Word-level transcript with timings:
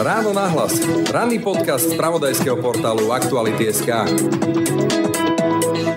Ráno 0.00 0.32
nahlas. 0.32 0.80
Ranný 1.12 1.44
podcast 1.44 1.92
z 1.92 2.00
pravodajského 2.00 2.56
portálu 2.56 3.12
Aktuality.sk. 3.12 4.08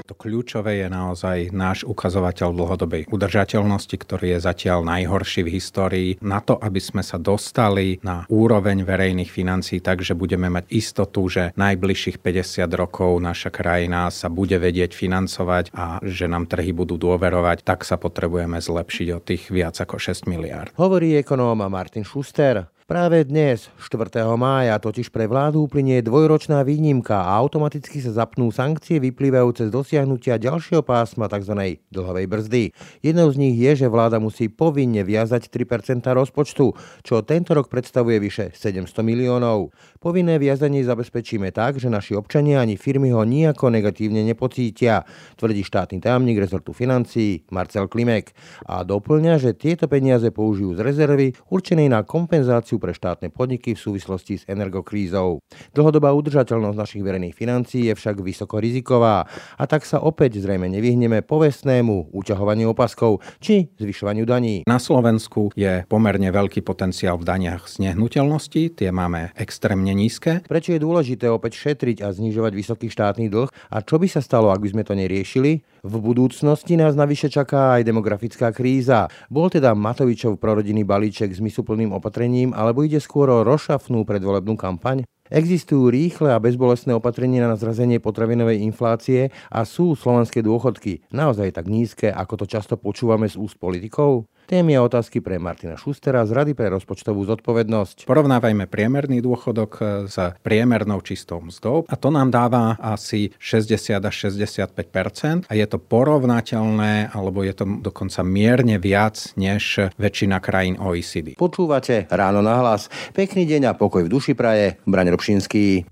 To 0.04 0.12
kľúčové 0.12 0.84
je 0.84 0.92
naozaj 0.92 1.56
náš 1.56 1.88
ukazovateľ 1.88 2.52
dlhodobej 2.52 3.08
udržateľnosti, 3.08 3.96
ktorý 3.96 4.36
je 4.36 4.40
zatiaľ 4.44 4.84
najhorší 4.84 5.48
v 5.48 5.56
histórii. 5.56 6.10
Na 6.20 6.44
to, 6.44 6.60
aby 6.60 6.84
sme 6.84 7.00
sa 7.00 7.16
dostali 7.16 8.04
na 8.04 8.28
úroveň 8.28 8.84
verejných 8.84 9.32
financí 9.32 9.80
tak, 9.80 10.04
že 10.04 10.20
budeme 10.20 10.52
mať 10.52 10.68
istotu, 10.68 11.24
že 11.32 11.56
najbližších 11.56 12.20
50 12.20 12.68
rokov 12.76 13.24
naša 13.24 13.56
krajina 13.56 14.12
sa 14.12 14.28
bude 14.28 14.60
vedieť 14.60 14.92
financovať 14.92 15.72
a 15.72 16.04
že 16.04 16.28
nám 16.28 16.52
trhy 16.52 16.76
budú 16.76 17.00
dôverovať, 17.00 17.64
tak 17.64 17.88
sa 17.88 17.96
potrebujeme 17.96 18.60
zlepšiť 18.60 19.08
o 19.16 19.24
tých 19.24 19.48
viac 19.48 19.80
ako 19.80 19.96
6 19.96 20.28
miliárd. 20.28 20.76
Hovorí 20.76 21.16
ekonóm 21.16 21.64
Martin 21.72 22.04
Schuster. 22.04 22.68
Práve 22.84 23.24
dnes, 23.24 23.72
4. 23.80 24.12
mája, 24.36 24.76
totiž 24.76 25.08
pre 25.08 25.24
vládu 25.24 25.64
uplynie 25.64 26.04
dvojročná 26.04 26.68
výnimka 26.68 27.16
a 27.16 27.40
automaticky 27.40 28.04
sa 28.04 28.12
zapnú 28.12 28.52
sankcie 28.52 29.00
vyplývajúce 29.00 29.68
z 29.68 29.72
dosiahnutia 29.72 30.36
ďalšieho 30.36 30.84
pásma 30.84 31.32
tzv. 31.32 31.80
dlhovej 31.80 32.28
brzdy. 32.28 32.64
Jednou 33.00 33.32
z 33.32 33.40
nich 33.40 33.56
je, 33.56 33.72
že 33.80 33.88
vláda 33.88 34.20
musí 34.20 34.52
povinne 34.52 35.00
viazať 35.08 35.48
3% 35.48 36.04
rozpočtu, 36.12 36.76
čo 37.08 37.24
tento 37.24 37.56
rok 37.56 37.72
predstavuje 37.72 38.20
vyše 38.20 38.52
700 38.52 39.00
miliónov. 39.00 39.72
Povinné 40.04 40.36
viazanie 40.36 40.84
zabezpečíme 40.84 41.56
tak, 41.56 41.80
že 41.80 41.88
naši 41.88 42.20
občania 42.20 42.60
ani 42.60 42.76
firmy 42.76 43.16
ho 43.16 43.24
nejako 43.24 43.72
negatívne 43.72 44.28
nepocítia, 44.28 45.08
tvrdí 45.40 45.64
štátny 45.64 46.04
tajomník 46.04 46.36
rezortu 46.36 46.76
financií 46.76 47.48
Marcel 47.48 47.88
Klimek 47.88 48.36
a 48.68 48.84
doplňa, 48.84 49.40
že 49.40 49.56
tieto 49.56 49.88
peniaze 49.88 50.28
použijú 50.36 50.76
z 50.76 50.84
rezervy 50.84 51.32
určenej 51.48 51.88
na 51.88 52.04
kompenzáciu 52.04 52.73
kompenzáciu 52.74 52.82
pre 52.82 52.94
štátne 52.94 53.30
podniky 53.30 53.76
v 53.78 53.80
súvislosti 53.80 54.34
s 54.42 54.44
energokrízou. 54.50 55.42
Dlhodobá 55.74 56.14
udržateľnosť 56.14 56.78
našich 56.78 57.04
verejných 57.06 57.36
financií 57.36 57.90
je 57.90 57.94
však 57.94 58.22
vysoko 58.22 58.58
riziková 58.58 59.26
a 59.58 59.64
tak 59.70 59.86
sa 59.86 60.02
opäť 60.02 60.42
zrejme 60.42 60.66
nevyhneme 60.70 61.22
povestnému 61.22 62.14
uťahovaniu 62.14 62.74
opaskov 62.74 63.22
či 63.38 63.70
zvyšovaniu 63.78 64.26
daní. 64.26 64.66
Na 64.66 64.82
Slovensku 64.82 65.54
je 65.54 65.86
pomerne 65.86 66.30
veľký 66.34 66.66
potenciál 66.66 67.20
v 67.20 67.28
daniach 67.28 67.70
z 67.70 67.90
nehnuteľnosti, 67.90 68.80
tie 68.80 68.90
máme 68.90 69.36
extrémne 69.38 69.94
nízke. 69.94 70.42
Prečo 70.46 70.74
je 70.74 70.82
dôležité 70.82 71.30
opäť 71.30 71.60
šetriť 71.60 72.02
a 72.06 72.14
znižovať 72.14 72.54
vysoký 72.56 72.88
štátny 72.90 73.30
dlh 73.30 73.50
a 73.50 73.78
čo 73.84 74.02
by 74.02 74.08
sa 74.10 74.22
stalo, 74.24 74.50
ak 74.50 74.62
by 74.64 74.70
sme 74.74 74.84
to 74.88 74.94
neriešili? 74.98 75.62
V 75.84 76.00
budúcnosti 76.00 76.80
nás 76.80 76.96
navyše 76.96 77.28
čaká 77.28 77.76
aj 77.76 77.84
demografická 77.84 78.56
kríza. 78.56 79.12
Bol 79.28 79.52
teda 79.52 79.76
Matovičov 79.76 80.40
prorodinný 80.40 80.88
balíček 80.88 81.36
s 81.36 81.44
mysluplným 81.44 81.92
opatrením, 81.92 82.56
alebo 82.56 82.88
ide 82.88 83.04
skôr 83.04 83.28
o 83.28 83.44
rošafnú 83.44 84.08
predvolebnú 84.08 84.56
kampaň? 84.56 85.04
Existujú 85.28 85.92
rýchle 85.92 86.32
a 86.32 86.40
bezbolestné 86.40 86.96
opatrenia 86.96 87.44
na 87.52 87.60
zrazenie 87.60 88.00
potravinovej 88.00 88.64
inflácie 88.64 89.36
a 89.52 89.68
sú 89.68 90.00
slovenské 90.00 90.40
dôchodky 90.40 91.04
naozaj 91.12 91.52
tak 91.52 91.68
nízke, 91.68 92.08
ako 92.08 92.44
to 92.44 92.46
často 92.48 92.80
počúvame 92.80 93.28
z 93.28 93.36
úst 93.36 93.60
politikov? 93.60 94.32
Témy 94.44 94.76
a 94.76 94.84
otázky 94.84 95.24
pre 95.24 95.40
Martina 95.40 95.80
Šustera 95.80 96.28
z 96.28 96.36
Rady 96.36 96.52
pre 96.52 96.68
rozpočtovú 96.68 97.24
zodpovednosť. 97.24 98.04
Porovnávajme 98.04 98.68
priemerný 98.68 99.24
dôchodok 99.24 99.72
e, 99.80 99.84
s 100.12 100.20
priemernou 100.44 101.00
čistou 101.00 101.40
mzdou 101.40 101.88
a 101.88 101.96
to 101.96 102.12
nám 102.12 102.28
dáva 102.28 102.76
asi 102.76 103.32
60 103.40 104.04
až 104.04 104.16
65% 104.28 105.48
a 105.48 105.54
je 105.56 105.64
to 105.64 105.80
porovnateľné 105.80 107.16
alebo 107.16 107.48
je 107.48 107.56
to 107.56 107.66
dokonca 107.80 108.20
mierne 108.28 108.76
viac 108.84 109.32
než 109.40 109.88
väčšina 109.96 110.44
krajín 110.44 110.76
OECD. 110.76 111.40
Počúvate 111.40 112.12
Ráno 112.12 112.44
na 112.44 112.60
hlas. 112.60 112.92
Pekný 113.16 113.48
deň 113.48 113.72
a 113.72 113.78
pokoj 113.80 114.04
v 114.04 114.12
duši 114.12 114.36
praje. 114.36 114.76
Braň 114.84 115.16
Robšinský. 115.16 115.88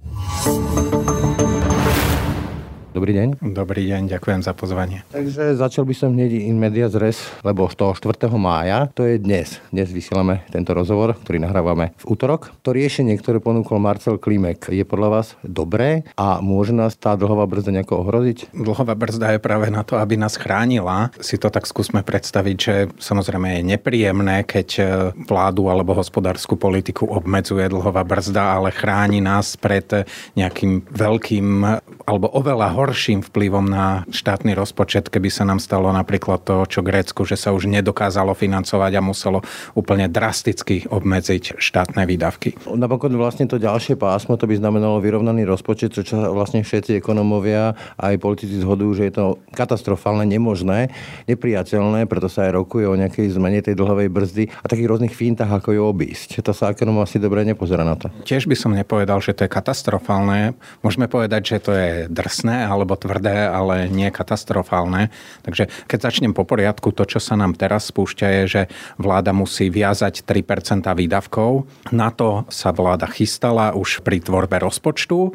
Dobrý 3.02 3.17
deň. 3.17 3.30
Dobrý 3.57 3.89
deň, 3.89 4.13
ďakujem 4.13 4.45
za 4.45 4.53
pozvanie. 4.53 5.02
Takže 5.09 5.58
začal 5.58 5.89
by 5.89 5.95
som 5.98 6.14
hneď 6.14 6.37
in 6.45 6.61
media 6.61 6.86
zres, 6.86 7.33
lebo 7.42 7.65
z 7.65 7.73
toho 7.73 7.98
4. 7.98 8.30
mája, 8.37 8.93
to 8.93 9.09
je 9.09 9.17
dnes. 9.17 9.58
Dnes 9.73 9.89
vysielame 9.89 10.45
tento 10.53 10.70
rozhovor, 10.77 11.17
ktorý 11.17 11.42
nahrávame 11.42 11.98
v 11.98 12.14
útorok. 12.14 12.53
To 12.61 12.70
riešenie, 12.70 13.17
ktoré 13.17 13.42
ponúkol 13.42 13.81
Marcel 13.81 14.21
Klimek, 14.21 14.70
je 14.70 14.86
podľa 14.86 15.09
vás 15.17 15.27
dobré 15.42 16.05
a 16.14 16.45
môže 16.45 16.77
nás 16.77 16.93
tá 16.93 17.17
dlhová 17.17 17.49
brzda 17.49 17.73
nejako 17.81 18.05
ohroziť? 18.05 18.53
Dlhová 18.53 18.93
brzda 18.93 19.33
je 19.33 19.39
práve 19.42 19.73
na 19.73 19.81
to, 19.81 19.97
aby 19.97 20.21
nás 20.21 20.37
chránila. 20.37 21.09
Si 21.17 21.42
to 21.42 21.49
tak 21.49 21.65
skúsme 21.65 22.05
predstaviť, 22.05 22.55
že 22.61 22.76
samozrejme 23.02 23.49
je 23.58 23.61
nepríjemné, 23.65 24.45
keď 24.45 24.70
e, 24.77 24.83
vládu 25.26 25.73
alebo 25.73 25.97
hospodárskú 25.97 26.53
politiku 26.53 27.09
obmedzuje 27.09 27.65
dlhová 27.65 28.05
brzda, 28.05 28.61
ale 28.61 28.70
chráni 28.70 29.26
nás 29.26 29.58
pred 29.58 29.89
nejakým 30.37 30.86
veľkým 30.86 31.81
alebo 32.11 32.27
oveľa 32.27 32.76
horším 32.76 33.23
vplyvom 33.23 33.72
na 33.72 34.04
štátny 34.11 34.52
rozpočet, 34.52 35.08
keby 35.08 35.32
sa 35.32 35.48
nám 35.48 35.64
stalo 35.64 35.88
napríklad 35.95 36.44
to, 36.44 36.67
čo 36.67 36.83
Grécku, 36.83 37.23
že 37.23 37.39
sa 37.39 37.55
už 37.55 37.72
nedokázalo 37.72 38.36
financovať 38.36 38.99
a 38.99 39.02
muselo 39.02 39.39
úplne 39.80 40.11
drasticky 40.11 40.92
obmedziť 40.92 41.55
štátne 41.55 42.04
výdavky. 42.04 42.60
Napokon 42.67 43.16
vlastne 43.16 43.48
to 43.48 43.55
ďalšie 43.55 43.95
pásmo, 43.95 44.36
to 44.36 44.44
by 44.44 44.60
znamenalo 44.60 45.00
vyrovnaný 45.00 45.48
rozpočet, 45.48 45.95
čo 45.95 46.36
vlastne 46.36 46.67
všetci 46.67 47.00
ekonomovia 47.00 47.80
aj 47.95 48.20
politici 48.20 48.60
zhodujú, 48.60 48.92
že 49.00 49.08
je 49.08 49.14
to 49.16 49.26
katastrofálne, 49.55 50.27
nemožné, 50.27 50.92
nepriateľné, 51.32 52.11
preto 52.11 52.27
sa 52.27 52.52
aj 52.52 52.60
rokuje 52.60 52.92
o 52.92 53.00
nejakej 53.00 53.32
zmene 53.32 53.64
tej 53.64 53.80
dlhovej 53.80 54.11
brzdy 54.11 54.44
a 54.52 54.66
takých 54.67 54.89
rôznych 54.92 55.16
fintách, 55.16 55.48
ako 55.48 55.80
ju 55.80 55.82
obísť. 55.88 56.44
To 56.44 56.52
sa 56.52 56.76
ekonom 56.76 57.00
asi 57.00 57.23
dobre 57.23 57.48
nepozerá 57.48 57.88
na 57.88 57.95
to. 57.95 58.11
Tiež 58.27 58.52
by 58.52 58.55
som 58.60 58.76
nepovedal, 58.76 59.23
že 59.23 59.32
to 59.32 59.48
je 59.48 59.54
katastrofálne. 59.54 60.60
Môžeme 60.83 61.08
povedať, 61.08 61.55
že 61.55 61.58
to 61.64 61.71
je 61.71 62.01
drsné, 62.08 62.66
alebo 62.66 62.98
tvrdé, 62.98 63.45
ale 63.50 63.92
nie 63.92 64.08
katastrofálne. 64.10 65.14
Takže 65.44 65.70
keď 65.86 66.00
začnem 66.10 66.34
po 66.34 66.48
poriadku, 66.48 66.94
to, 66.95 67.06
čo 67.06 67.20
sa 67.20 67.38
nám 67.38 67.58
teraz 67.58 67.89
spúšťa, 67.92 68.28
je, 68.42 68.44
že 68.48 68.62
vláda 68.98 69.36
musí 69.36 69.67
viazať 69.67 70.23
3% 70.26 70.88
výdavkov. 70.88 71.67
Na 71.92 72.14
to 72.14 72.48
sa 72.48 72.72
vláda 72.72 73.10
chystala 73.10 73.76
už 73.76 74.02
pri 74.02 74.23
tvorbe 74.23 74.58
rozpočtu 74.62 75.34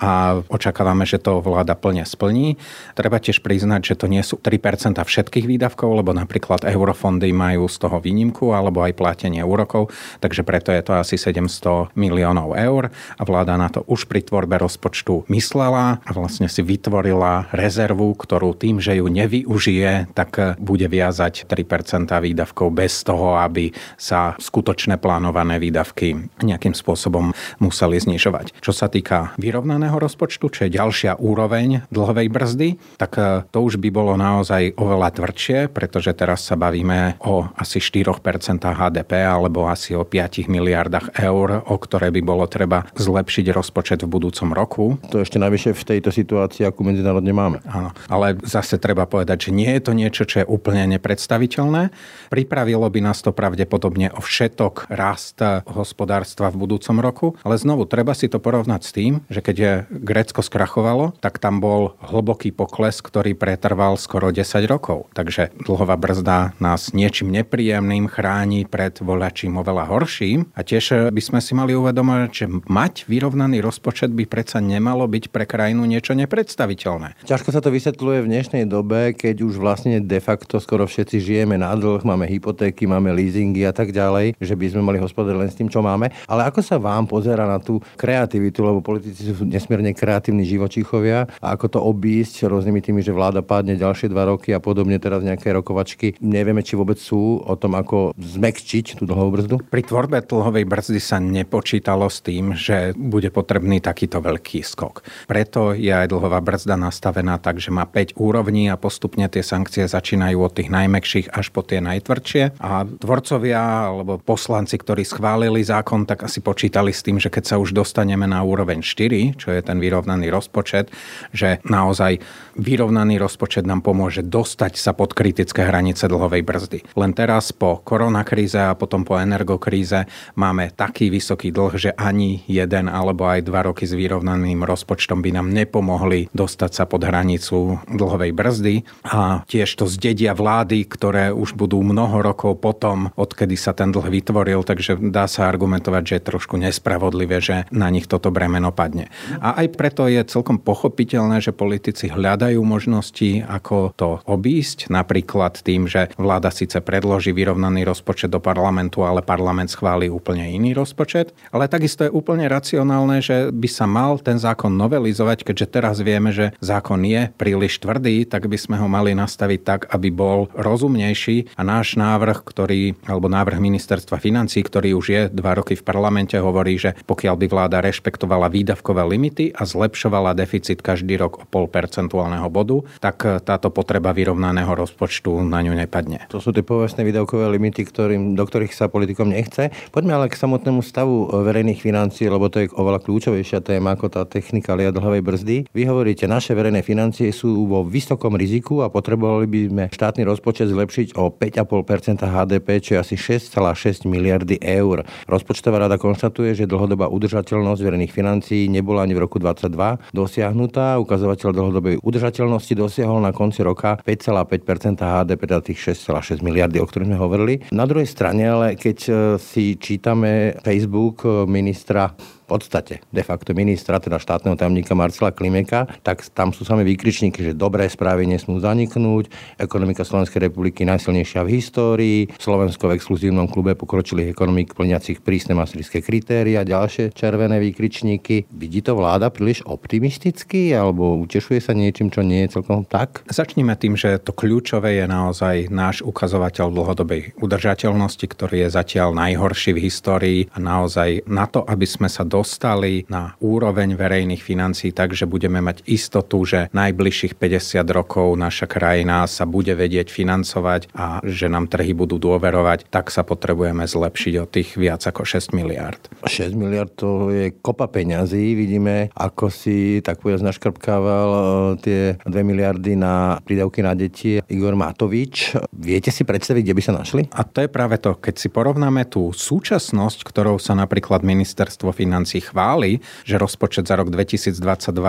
a 0.00 0.40
očakávame, 0.48 1.04
že 1.04 1.20
to 1.20 1.42
vláda 1.42 1.74
plne 1.74 2.06
splní. 2.06 2.56
Treba 2.94 3.20
tiež 3.20 3.42
priznať, 3.44 3.94
že 3.94 3.98
to 3.98 4.06
nie 4.06 4.22
sú 4.24 4.38
3% 4.40 4.98
všetkých 4.98 5.46
výdavkov, 5.46 5.90
lebo 6.00 6.14
napríklad 6.16 6.64
eurofondy 6.64 7.30
majú 7.34 7.66
z 7.68 7.76
toho 7.82 7.98
výnimku 7.98 8.54
alebo 8.54 8.82
aj 8.82 8.96
platenie 8.96 9.42
úrokov, 9.42 9.90
takže 10.22 10.42
preto 10.42 10.70
je 10.72 10.82
to 10.82 10.92
asi 10.96 11.20
700 11.20 11.94
miliónov 11.98 12.54
eur 12.56 12.90
a 12.92 13.22
vláda 13.22 13.58
na 13.58 13.68
to 13.68 13.84
už 13.86 14.06
pri 14.06 14.24
tvorbe 14.24 14.56
rozpočtu 14.60 15.28
myslela 15.28 16.00
a 16.08 16.16
vlastne 16.16 16.48
si 16.48 16.64
vytvorila 16.64 17.52
rezervu, 17.52 18.16
ktorú 18.16 18.56
tým, 18.56 18.80
že 18.80 18.96
ju 18.96 19.12
nevyužije, 19.12 20.16
tak 20.16 20.56
bude 20.56 20.88
viazať 20.88 21.44
3% 21.44 22.08
výdavkov 22.08 22.72
bez 22.72 23.04
toho, 23.04 23.36
aby 23.36 23.76
sa 24.00 24.32
skutočné 24.40 24.96
plánované 24.96 25.60
výdavky 25.60 26.32
nejakým 26.40 26.72
spôsobom 26.72 27.36
museli 27.60 28.00
znižovať. 28.00 28.56
Čo 28.64 28.72
sa 28.72 28.88
týka 28.88 29.36
vyrovnaného 29.36 30.00
rozpočtu, 30.00 30.48
čo 30.48 30.60
je 30.64 30.76
ďalšia 30.80 31.20
úroveň 31.20 31.84
dlhovej 31.92 32.28
brzdy, 32.32 32.68
tak 32.96 33.20
e, 33.20 33.44
to 33.52 33.60
už 33.60 33.76
by 33.76 33.92
bolo 33.92 34.16
naozaj 34.16 34.72
oveľa 34.80 35.12
tvrdšie, 35.12 35.68
pretože 35.68 36.16
teraz 36.16 36.48
sa 36.48 36.56
bavíme 36.56 37.20
o 37.20 37.44
asi 37.60 37.84
4% 37.84 38.16
HDP 38.64 39.28
alebo 39.28 39.68
asi 39.68 39.92
o 39.92 40.08
5 40.08 40.48
miliardách 40.48 41.20
eur, 41.20 41.68
o 41.68 41.76
ktoré 41.76 42.08
by 42.08 42.20
bolo 42.24 42.48
treba 42.48 42.88
zlepšiť 42.96 43.52
rozpočet 43.52 44.00
v 44.06 44.08
budúcom 44.08 44.48
roku. 44.56 44.96
To 45.12 45.20
ešte 45.20 45.36
najvyššie 45.36 45.72
v 45.76 45.84
tejto 45.88 46.12
situácii, 46.12 46.68
akú 46.68 46.84
medzinárodne 46.84 47.32
máme. 47.32 47.58
Áno, 47.64 47.96
ale 48.12 48.36
zase 48.44 48.76
treba 48.76 49.08
povedať, 49.08 49.48
že 49.48 49.56
nie 49.56 49.72
je 49.72 49.80
to 49.80 49.92
niečo, 49.96 50.28
čo 50.28 50.44
je 50.44 50.46
úplne 50.46 50.84
nepredstaviteľné. 50.98 51.88
Pripravilo 52.28 52.84
by 52.92 53.00
nás 53.00 53.24
to 53.24 53.32
pravdepodobne 53.32 54.12
o 54.12 54.20
všetok 54.20 54.92
rast 54.92 55.40
hospodárstva 55.64 56.50
v 56.50 56.60
budúcom 56.66 56.96
roku, 56.98 57.26
ale 57.46 57.56
znovu 57.56 57.86
treba 57.86 58.12
si 58.12 58.26
to 58.26 58.42
porovnať 58.42 58.80
s 58.84 58.90
tým, 58.90 59.12
že 59.30 59.40
keď 59.40 59.56
je 59.56 59.72
Grécko 60.02 60.42
skrachovalo, 60.42 61.14
tak 61.22 61.38
tam 61.38 61.62
bol 61.62 61.94
hlboký 62.02 62.50
pokles, 62.50 62.98
ktorý 62.98 63.38
pretrval 63.38 63.94
skoro 63.94 64.34
10 64.34 64.44
rokov. 64.66 65.06
Takže 65.14 65.54
dlhová 65.62 65.94
brzda 65.94 66.58
nás 66.58 66.90
niečím 66.90 67.30
nepríjemným 67.30 68.10
chráni 68.10 68.66
pred 68.66 68.98
voľačím 68.98 69.62
oveľa 69.62 69.86
horším 69.86 70.50
a 70.58 70.66
tiež 70.66 71.14
by 71.14 71.22
sme 71.22 71.38
si 71.38 71.54
mali 71.54 71.78
uvedomať, 71.78 72.28
že 72.34 72.46
mať 72.50 73.06
vyrovnaný 73.06 73.62
rozpočet 73.62 74.10
by 74.10 74.26
predsa 74.26 74.58
nemalo 74.58 75.06
byť 75.06 75.30
pre 75.30 75.46
krajinu 75.46 75.77
krajinu 75.78 75.94
niečo 75.94 76.18
nepredstaviteľné. 76.18 77.14
Ťažko 77.22 77.54
sa 77.54 77.62
to 77.62 77.70
vysvetľuje 77.70 78.26
v 78.26 78.30
dnešnej 78.34 78.64
dobe, 78.66 79.14
keď 79.14 79.46
už 79.46 79.62
vlastne 79.62 80.02
de 80.02 80.18
facto 80.18 80.58
skoro 80.58 80.90
všetci 80.90 81.22
žijeme 81.22 81.54
na 81.54 81.70
dlh, 81.78 82.02
máme 82.02 82.26
hypotéky, 82.26 82.90
máme 82.90 83.14
leasingy 83.14 83.62
a 83.62 83.70
tak 83.70 83.94
ďalej, 83.94 84.34
že 84.42 84.58
by 84.58 84.66
sme 84.74 84.82
mali 84.82 84.98
hospodáriť 84.98 85.38
len 85.38 85.46
s 85.46 85.54
tým, 85.54 85.70
čo 85.70 85.78
máme. 85.78 86.10
Ale 86.26 86.50
ako 86.50 86.66
sa 86.66 86.82
vám 86.82 87.06
pozera 87.06 87.46
na 87.46 87.62
tú 87.62 87.78
kreativitu, 87.94 88.66
lebo 88.66 88.82
politici 88.82 89.30
sú 89.30 89.46
nesmierne 89.46 89.94
kreatívni 89.94 90.42
živočíchovia 90.42 91.30
a 91.38 91.54
ako 91.54 91.66
to 91.70 91.78
obísť 91.78 92.50
rôznymi 92.50 92.82
tými, 92.82 92.98
že 92.98 93.14
vláda 93.14 93.46
padne 93.46 93.78
ďalšie 93.78 94.10
dva 94.10 94.34
roky 94.34 94.50
a 94.50 94.58
podobne 94.58 94.98
teraz 94.98 95.22
nejaké 95.22 95.54
rokovačky. 95.54 96.18
Nevieme, 96.18 96.66
či 96.66 96.74
vôbec 96.74 96.98
sú 96.98 97.38
o 97.38 97.54
tom, 97.54 97.78
ako 97.78 98.18
zmekčiť 98.18 98.98
tú 98.98 99.06
dlhovú 99.06 99.30
brzdu? 99.38 99.56
Pri 99.70 99.86
tvorbe 99.86 100.26
dlhovej 100.26 100.66
brzdy 100.66 100.98
sa 100.98 101.22
nepočítalo 101.22 102.10
s 102.10 102.18
tým, 102.18 102.58
že 102.58 102.98
bude 102.98 103.30
potrebný 103.30 103.78
takýto 103.78 104.18
veľký 104.18 104.66
skok. 104.66 105.06
Preto 105.28 105.67
je 105.74 105.90
aj 105.90 106.08
dlhová 106.08 106.40
brzda 106.40 106.78
nastavená 106.78 107.40
tak, 107.40 107.58
že 107.58 107.72
má 107.72 107.84
5 107.84 108.16
úrovní 108.20 108.68
a 108.68 108.80
postupne 108.80 109.26
tie 109.26 109.42
sankcie 109.42 109.84
začínajú 109.88 110.38
od 110.38 110.52
tých 110.52 110.68
najmekších 110.68 111.32
až 111.32 111.50
po 111.50 111.64
tie 111.64 111.82
najtvrdšie. 111.82 112.60
A 112.60 112.86
tvorcovia 112.86 113.90
alebo 113.90 114.20
poslanci, 114.20 114.76
ktorí 114.78 115.02
schválili 115.02 115.64
zákon, 115.64 116.04
tak 116.08 116.24
asi 116.24 116.44
počítali 116.44 116.92
s 116.94 117.04
tým, 117.04 117.18
že 117.18 117.32
keď 117.32 117.44
sa 117.44 117.56
už 117.56 117.74
dostaneme 117.74 118.24
na 118.28 118.40
úroveň 118.44 118.80
4, 118.80 119.40
čo 119.40 119.48
je 119.52 119.60
ten 119.60 119.82
vyrovnaný 119.82 120.28
rozpočet, 120.28 120.92
že 121.34 121.58
naozaj 121.66 122.20
vyrovnaný 122.58 123.16
rozpočet 123.22 123.64
nám 123.64 123.80
pomôže 123.80 124.26
dostať 124.26 124.76
sa 124.76 124.92
pod 124.92 125.14
kritické 125.14 125.62
hranice 125.62 126.10
dlhovej 126.10 126.42
brzdy. 126.42 126.78
Len 126.98 127.12
teraz 127.14 127.54
po 127.54 127.80
koronakríze 127.82 128.58
a 128.58 128.74
potom 128.74 129.06
po 129.06 129.16
energokríze 129.16 130.04
máme 130.34 130.74
taký 130.74 131.08
vysoký 131.08 131.54
dlh, 131.54 131.72
že 131.78 131.90
ani 131.94 132.42
jeden 132.50 132.90
alebo 132.90 133.30
aj 133.30 133.46
dva 133.46 133.70
roky 133.70 133.86
s 133.86 133.94
vyrovnaným 133.94 134.66
rozpočtom 134.66 135.22
by 135.22 135.30
nám 135.38 135.54
nepomohli 135.64 136.30
dostať 136.30 136.70
sa 136.70 136.84
pod 136.86 137.02
hranicu 137.02 137.82
dlhovej 137.90 138.30
brzdy 138.30 138.74
a 139.02 139.42
tiež 139.50 139.74
to 139.74 139.90
zdedia 139.90 140.36
vlády, 140.38 140.86
ktoré 140.86 141.34
už 141.34 141.58
budú 141.58 141.82
mnoho 141.82 142.22
rokov 142.22 142.62
potom, 142.62 143.10
odkedy 143.18 143.58
sa 143.58 143.74
ten 143.74 143.90
dlh 143.90 144.06
vytvoril, 144.06 144.62
takže 144.62 145.00
dá 145.10 145.26
sa 145.26 145.50
argumentovať, 145.50 146.02
že 146.04 146.14
je 146.18 146.28
trošku 146.28 146.54
nespravodlivé, 146.60 147.42
že 147.42 147.56
na 147.74 147.90
nich 147.90 148.06
toto 148.06 148.30
bremeno 148.30 148.70
padne. 148.70 149.10
A 149.42 149.58
aj 149.64 149.74
preto 149.74 150.06
je 150.06 150.22
celkom 150.22 150.60
pochopiteľné, 150.62 151.42
že 151.42 151.56
politici 151.56 152.12
hľadajú 152.12 152.60
možnosti, 152.62 153.42
ako 153.48 153.96
to 153.96 154.22
obísť, 154.28 154.92
napríklad 154.92 155.58
tým, 155.64 155.88
že 155.88 156.12
vláda 156.20 156.52
síce 156.52 156.78
predloží 156.84 157.32
vyrovnaný 157.32 157.88
rozpočet 157.88 158.30
do 158.30 158.38
parlamentu, 158.38 159.02
ale 159.02 159.24
parlament 159.24 159.72
schváli 159.72 160.12
úplne 160.12 160.44
iný 160.46 160.76
rozpočet, 160.76 161.32
ale 161.50 161.66
takisto 161.66 162.04
je 162.04 162.12
úplne 162.12 162.44
racionálne, 162.46 163.24
že 163.24 163.48
by 163.48 163.68
sa 163.68 163.88
mal 163.88 164.20
ten 164.20 164.36
zákon 164.36 164.70
novelizovať, 164.70 165.47
keďže 165.48 165.72
teraz 165.72 165.96
vieme, 166.04 166.28
že 166.28 166.52
zákon 166.60 167.00
je 167.00 167.32
príliš 167.40 167.80
tvrdý, 167.80 168.28
tak 168.28 168.52
by 168.52 168.60
sme 168.60 168.76
ho 168.76 168.84
mali 168.84 169.16
nastaviť 169.16 169.60
tak, 169.64 169.80
aby 169.88 170.12
bol 170.12 170.52
rozumnejší 170.52 171.56
a 171.56 171.64
náš 171.64 171.96
návrh, 171.96 172.44
ktorý, 172.44 172.92
alebo 173.08 173.32
návrh 173.32 173.56
ministerstva 173.56 174.20
financí, 174.20 174.60
ktorý 174.60 174.92
už 175.00 175.06
je 175.08 175.22
dva 175.32 175.56
roky 175.56 175.72
v 175.72 175.86
parlamente, 175.86 176.36
hovorí, 176.36 176.76
že 176.76 176.92
pokiaľ 177.08 177.34
by 177.40 177.46
vláda 177.48 177.78
rešpektovala 177.80 178.50
výdavkové 178.52 179.00
limity 179.06 179.54
a 179.54 179.62
zlepšovala 179.64 180.34
deficit 180.34 180.82
každý 180.82 181.16
rok 181.16 181.40
o 181.40 181.44
pol 181.46 181.70
percentuálneho 181.70 182.50
bodu, 182.50 182.82
tak 182.98 183.22
táto 183.46 183.70
potreba 183.70 184.10
vyrovnaného 184.10 184.74
rozpočtu 184.74 185.46
na 185.46 185.62
ňu 185.62 185.78
nepadne. 185.78 186.26
To 186.28 186.42
sú 186.42 186.50
tie 186.50 186.66
povestné 186.66 187.06
výdavkové 187.06 187.46
limity, 187.54 187.86
ktorým, 187.86 188.34
do 188.34 188.44
ktorých 188.44 188.74
sa 188.74 188.90
politikom 188.90 189.30
nechce. 189.30 189.70
Poďme 189.94 190.18
ale 190.18 190.26
k 190.26 190.36
samotnému 190.36 190.82
stavu 190.82 191.30
verejných 191.30 191.78
financií, 191.78 192.26
lebo 192.26 192.50
to 192.50 192.66
je 192.66 192.72
oveľa 192.74 193.00
kľúčovejšia 193.06 193.62
téma 193.62 193.94
ako 193.94 194.10
tá 194.10 194.22
technika 194.26 194.74
dlhovej 194.74 195.22
brzdy. 195.22 195.37
Vy 195.46 195.82
hovoríte, 195.86 196.24
naše 196.24 196.56
verejné 196.56 196.80
financie 196.82 197.30
sú 197.30 197.66
vo 197.68 197.84
vysokom 197.84 198.34
riziku 198.34 198.82
a 198.82 198.90
potrebovali 198.90 199.46
by 199.46 199.60
sme 199.68 199.84
štátny 199.92 200.22
rozpočet 200.24 200.70
zlepšiť 200.70 201.14
o 201.18 201.30
5,5% 201.30 202.24
HDP, 202.24 202.68
čo 202.82 202.90
je 202.96 202.98
asi 202.98 203.16
6,6 203.18 204.08
miliardy 204.08 204.58
eur. 204.62 205.04
Rozpočtová 205.28 205.84
rada 205.84 206.00
konštatuje, 206.00 206.54
že 206.54 206.70
dlhodobá 206.70 207.10
udržateľnosť 207.10 207.80
verejných 207.82 208.12
financií 208.14 208.66
nebola 208.66 209.04
ani 209.04 209.14
v 209.14 209.22
roku 209.26 209.36
2022 209.42 210.14
dosiahnutá. 210.14 210.96
Ukazovateľ 211.02 211.48
dlhodobej 211.52 211.94
udržateľnosti 212.02 212.74
dosiahol 212.74 213.20
na 213.20 213.34
konci 213.34 213.60
roka 213.66 214.00
5,5% 214.02 214.98
HDP, 215.02 215.40
teda 215.44 215.60
tých 215.64 215.80
6,6 215.96 216.40
miliardy, 216.40 216.78
o 216.80 216.86
ktorých 216.86 217.08
sme 217.08 217.18
hovorili. 217.18 217.54
Na 217.74 217.84
druhej 217.84 218.08
strane, 218.08 218.44
ale 218.46 218.66
keď 218.78 218.98
e, 219.06 219.12
si 219.40 219.76
čítame 219.76 220.56
Facebook 220.62 221.24
e, 221.24 221.44
ministra 221.48 222.12
podstate 222.48 223.04
de 223.12 223.20
facto 223.20 223.52
ministra, 223.52 224.00
teda 224.00 224.16
štátneho 224.16 224.56
tajomníka 224.56 224.96
Marcela 224.96 225.36
Klimeka, 225.36 225.84
tak 226.00 226.24
tam 226.32 226.56
sú 226.56 226.64
sami 226.64 226.88
výkričníky, 226.88 227.44
že 227.44 227.52
dobré 227.52 227.84
správy 227.92 228.24
nesmú 228.24 228.56
zaniknúť, 228.56 229.28
ekonomika 229.60 230.08
Slovenskej 230.08 230.48
republiky 230.48 230.88
najsilnejšia 230.88 231.44
v 231.44 231.52
histórii, 231.52 232.20
Slovensko 232.40 232.88
v 232.88 232.96
exkluzívnom 232.96 233.52
klube 233.52 233.76
pokročilých 233.76 234.32
ekonomik 234.32 234.72
plniacich 234.72 235.20
prísne 235.20 235.52
maastrichtské 235.52 236.00
kritéria, 236.00 236.64
ďalšie 236.64 237.12
červené 237.12 237.60
výkričníky. 237.60 238.48
Vidí 238.48 238.80
to 238.80 238.96
vláda 238.96 239.28
príliš 239.28 239.60
optimisticky 239.68 240.72
alebo 240.72 241.20
utešuje 241.20 241.60
sa 241.60 241.76
niečím, 241.76 242.08
čo 242.08 242.24
nie 242.24 242.48
je 242.48 242.56
celkom 242.56 242.88
tak? 242.88 243.28
Začníme 243.28 243.76
tým, 243.76 243.98
že 243.98 244.16
to 244.24 244.32
kľúčové 244.32 245.02
je 245.02 245.04
naozaj 245.04 245.68
náš 245.68 246.00
ukazovateľ 246.00 246.72
dlhodobej 246.72 247.36
udržateľnosti, 247.36 248.24
ktorý 248.24 248.64
je 248.64 248.68
zatiaľ 248.72 249.12
najhorší 249.12 249.76
v 249.76 249.82
histórii 249.84 250.40
a 250.54 250.58
naozaj 250.62 251.28
na 251.28 251.44
to, 251.44 251.60
aby 251.66 251.84
sme 251.84 252.08
sa 252.08 252.24
do 252.24 252.37
dostali 252.38 253.02
na 253.10 253.34
úroveň 253.42 253.98
verejných 253.98 254.38
financí 254.38 254.94
tak, 254.94 255.10
že 255.10 255.26
budeme 255.26 255.58
mať 255.58 255.82
istotu, 255.90 256.46
že 256.46 256.70
najbližších 256.70 257.34
50 257.34 257.82
rokov 257.90 258.38
naša 258.38 258.70
krajina 258.70 259.26
sa 259.26 259.42
bude 259.42 259.74
vedieť 259.74 260.06
financovať 260.14 260.94
a 260.94 261.18
že 261.26 261.50
nám 261.50 261.66
trhy 261.66 261.98
budú 261.98 262.22
dôverovať, 262.22 262.86
tak 262.94 263.10
sa 263.10 263.26
potrebujeme 263.26 263.82
zlepšiť 263.82 264.34
o 264.38 264.46
tých 264.46 264.78
viac 264.78 265.02
ako 265.02 265.26
6 265.26 265.50
miliard. 265.58 265.98
6 266.22 266.54
miliard 266.54 266.94
to 266.94 267.34
je 267.34 267.50
kopa 267.58 267.90
peňazí. 267.90 268.54
Vidíme, 268.54 269.10
ako 269.18 269.50
si 269.50 269.98
tak 269.98 270.22
povedať 270.22 270.46
naškrpkával 270.46 271.30
e, 271.34 271.42
tie 271.82 272.00
2 272.22 272.30
miliardy 272.46 272.94
na 272.94 273.42
prídavky 273.42 273.82
na 273.82 273.98
deti 273.98 274.38
Igor 274.46 274.78
Matovič. 274.78 275.58
Viete 275.74 276.14
si 276.14 276.22
predstaviť, 276.22 276.62
kde 276.62 276.76
by 276.78 276.82
sa 276.84 276.92
našli? 276.94 277.26
A 277.34 277.42
to 277.42 277.66
je 277.66 277.70
práve 277.72 277.98
to, 277.98 278.14
keď 278.14 278.34
si 278.38 278.48
porovnáme 278.52 279.02
tú 279.10 279.34
súčasnosť, 279.34 280.22
ktorou 280.22 280.62
sa 280.62 280.78
napríklad 280.78 281.26
ministerstvo 281.26 281.90
financí 281.90 282.27
financí 282.28 282.44
chváli, 282.44 283.00
že 283.24 283.40
rozpočet 283.40 283.88
za 283.88 283.96
rok 283.96 284.12
2022 284.12 284.60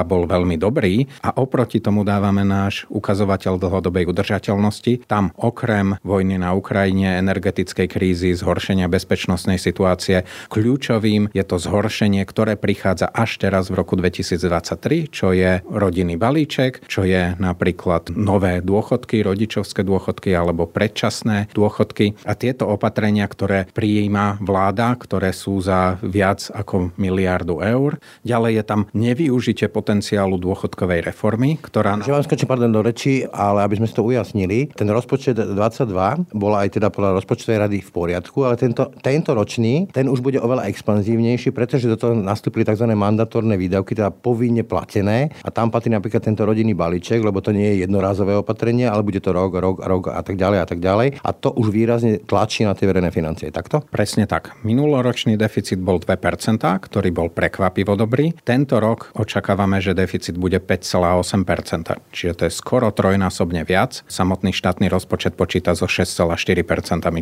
bol 0.07 0.23
veľmi 0.23 0.55
dobrý 0.55 1.11
a 1.19 1.35
oproti 1.35 1.83
tomu 1.83 2.07
dávame 2.07 2.47
náš 2.47 2.87
ukazovateľ 2.87 3.59
dlhodobej 3.59 4.07
udržateľnosti. 4.07 5.03
Tam 5.03 5.35
okrem 5.35 5.99
vojny 5.99 6.39
na 6.39 6.55
Ukrajine, 6.55 7.19
energetickej 7.19 7.87
krízy, 7.91 8.31
zhoršenia 8.31 8.87
bezpečnostnej 8.87 9.59
situácie, 9.59 10.23
kľúčovým 10.47 11.35
je 11.35 11.43
to 11.43 11.59
zhoršenie, 11.59 12.23
ktoré 12.23 12.55
prichádza 12.55 13.11
až 13.11 13.35
teraz 13.35 13.67
v 13.67 13.83
roku 13.83 13.99
2023, 13.99 15.11
čo 15.11 15.35
je 15.35 15.59
rodinný 15.67 16.15
balíček, 16.15 16.87
čo 16.87 17.03
je 17.03 17.35
napríklad 17.35 18.15
nové 18.15 18.63
dôchodky, 18.63 19.19
rodičovské 19.27 19.83
dôchodky 19.83 20.31
alebo 20.31 20.63
predčasné 20.71 21.51
dôchodky 21.51 22.15
a 22.23 22.31
tieto 22.39 22.71
opatrenia, 22.71 23.27
ktoré 23.27 23.67
prijíma 23.75 24.39
vláda, 24.39 24.95
ktoré 24.95 25.35
sú 25.35 25.59
za 25.59 25.99
viac 26.05 26.47
ako 26.53 26.93
miliardu 27.09 27.65
eur. 27.65 27.97
Ďalej 28.21 28.61
je 28.61 28.63
tam 28.63 28.81
nevyužitie 28.93 29.65
potenciálu 29.73 30.37
dôchodkovej 30.37 31.09
reformy, 31.09 31.57
ktorá... 31.57 31.97
Že 32.05 32.13
vám 32.13 32.25
skočím, 32.29 32.45
pardon, 32.45 32.69
do 32.69 32.85
reči, 32.85 33.25
ale 33.25 33.65
aby 33.65 33.81
sme 33.81 33.89
si 33.89 33.97
to 33.97 34.05
ujasnili, 34.05 34.69
ten 34.77 34.85
rozpočet 34.85 35.33
22 35.33 36.29
bol 36.37 36.53
aj 36.53 36.77
teda 36.77 36.93
podľa 36.93 37.17
rozpočtovej 37.17 37.57
rady 37.65 37.77
v 37.81 37.89
poriadku, 37.89 38.45
ale 38.45 38.61
tento, 38.61 38.93
tento 39.01 39.33
ročný, 39.33 39.89
ten 39.89 40.05
už 40.05 40.21
bude 40.21 40.37
oveľa 40.37 40.69
expanzívnejší, 40.69 41.49
pretože 41.49 41.89
do 41.89 41.97
toho 41.97 42.13
nastúpili 42.13 42.61
tzv. 42.61 42.85
mandatórne 42.93 43.57
výdavky, 43.57 43.97
teda 43.97 44.13
povinne 44.13 44.61
platené 44.61 45.33
a 45.41 45.49
tam 45.49 45.71
patrí 45.71 45.89
napríklad 45.89 46.21
tento 46.21 46.43
rodinný 46.43 46.75
balíček, 46.75 47.23
lebo 47.23 47.39
to 47.39 47.55
nie 47.55 47.73
je 47.73 47.87
jednorázové 47.87 48.35
opatrenie, 48.35 48.85
ale 48.85 49.01
bude 49.01 49.23
to 49.23 49.31
rok, 49.31 49.55
rok, 49.55 49.79
rok 49.79 50.11
a 50.11 50.21
tak 50.21 50.35
ďalej 50.35 50.59
a 50.59 50.67
tak 50.67 50.79
ďalej. 50.83 51.07
A 51.23 51.29
to 51.31 51.55
už 51.55 51.71
výrazne 51.71 52.19
tlačí 52.19 52.67
na 52.67 52.75
tie 52.75 52.85
verejné 52.85 53.09
financie. 53.15 53.47
Takto? 53.49 53.81
Presne 53.87 54.27
tak. 54.27 54.59
Minuloročný 54.67 55.39
deficit 55.39 55.79
bol 55.79 56.03
2%, 56.03 56.59
ktorý 56.59 56.98
ktorý 56.99 57.15
bol 57.15 57.31
prekvapivo 57.31 57.95
dobrý. 57.95 58.35
Tento 58.43 58.75
rok 58.75 59.15
očakávame, 59.15 59.79
že 59.79 59.95
deficit 59.95 60.35
bude 60.35 60.59
5,8%, 60.59 61.95
čiže 62.11 62.33
to 62.35 62.43
je 62.43 62.51
skoro 62.51 62.91
trojnásobne 62.91 63.63
viac. 63.63 64.03
Samotný 64.11 64.51
štátny 64.51 64.91
rozpočet 64.91 65.39
počíta 65.39 65.79
so 65.79 65.87
6,4%, 65.87 66.35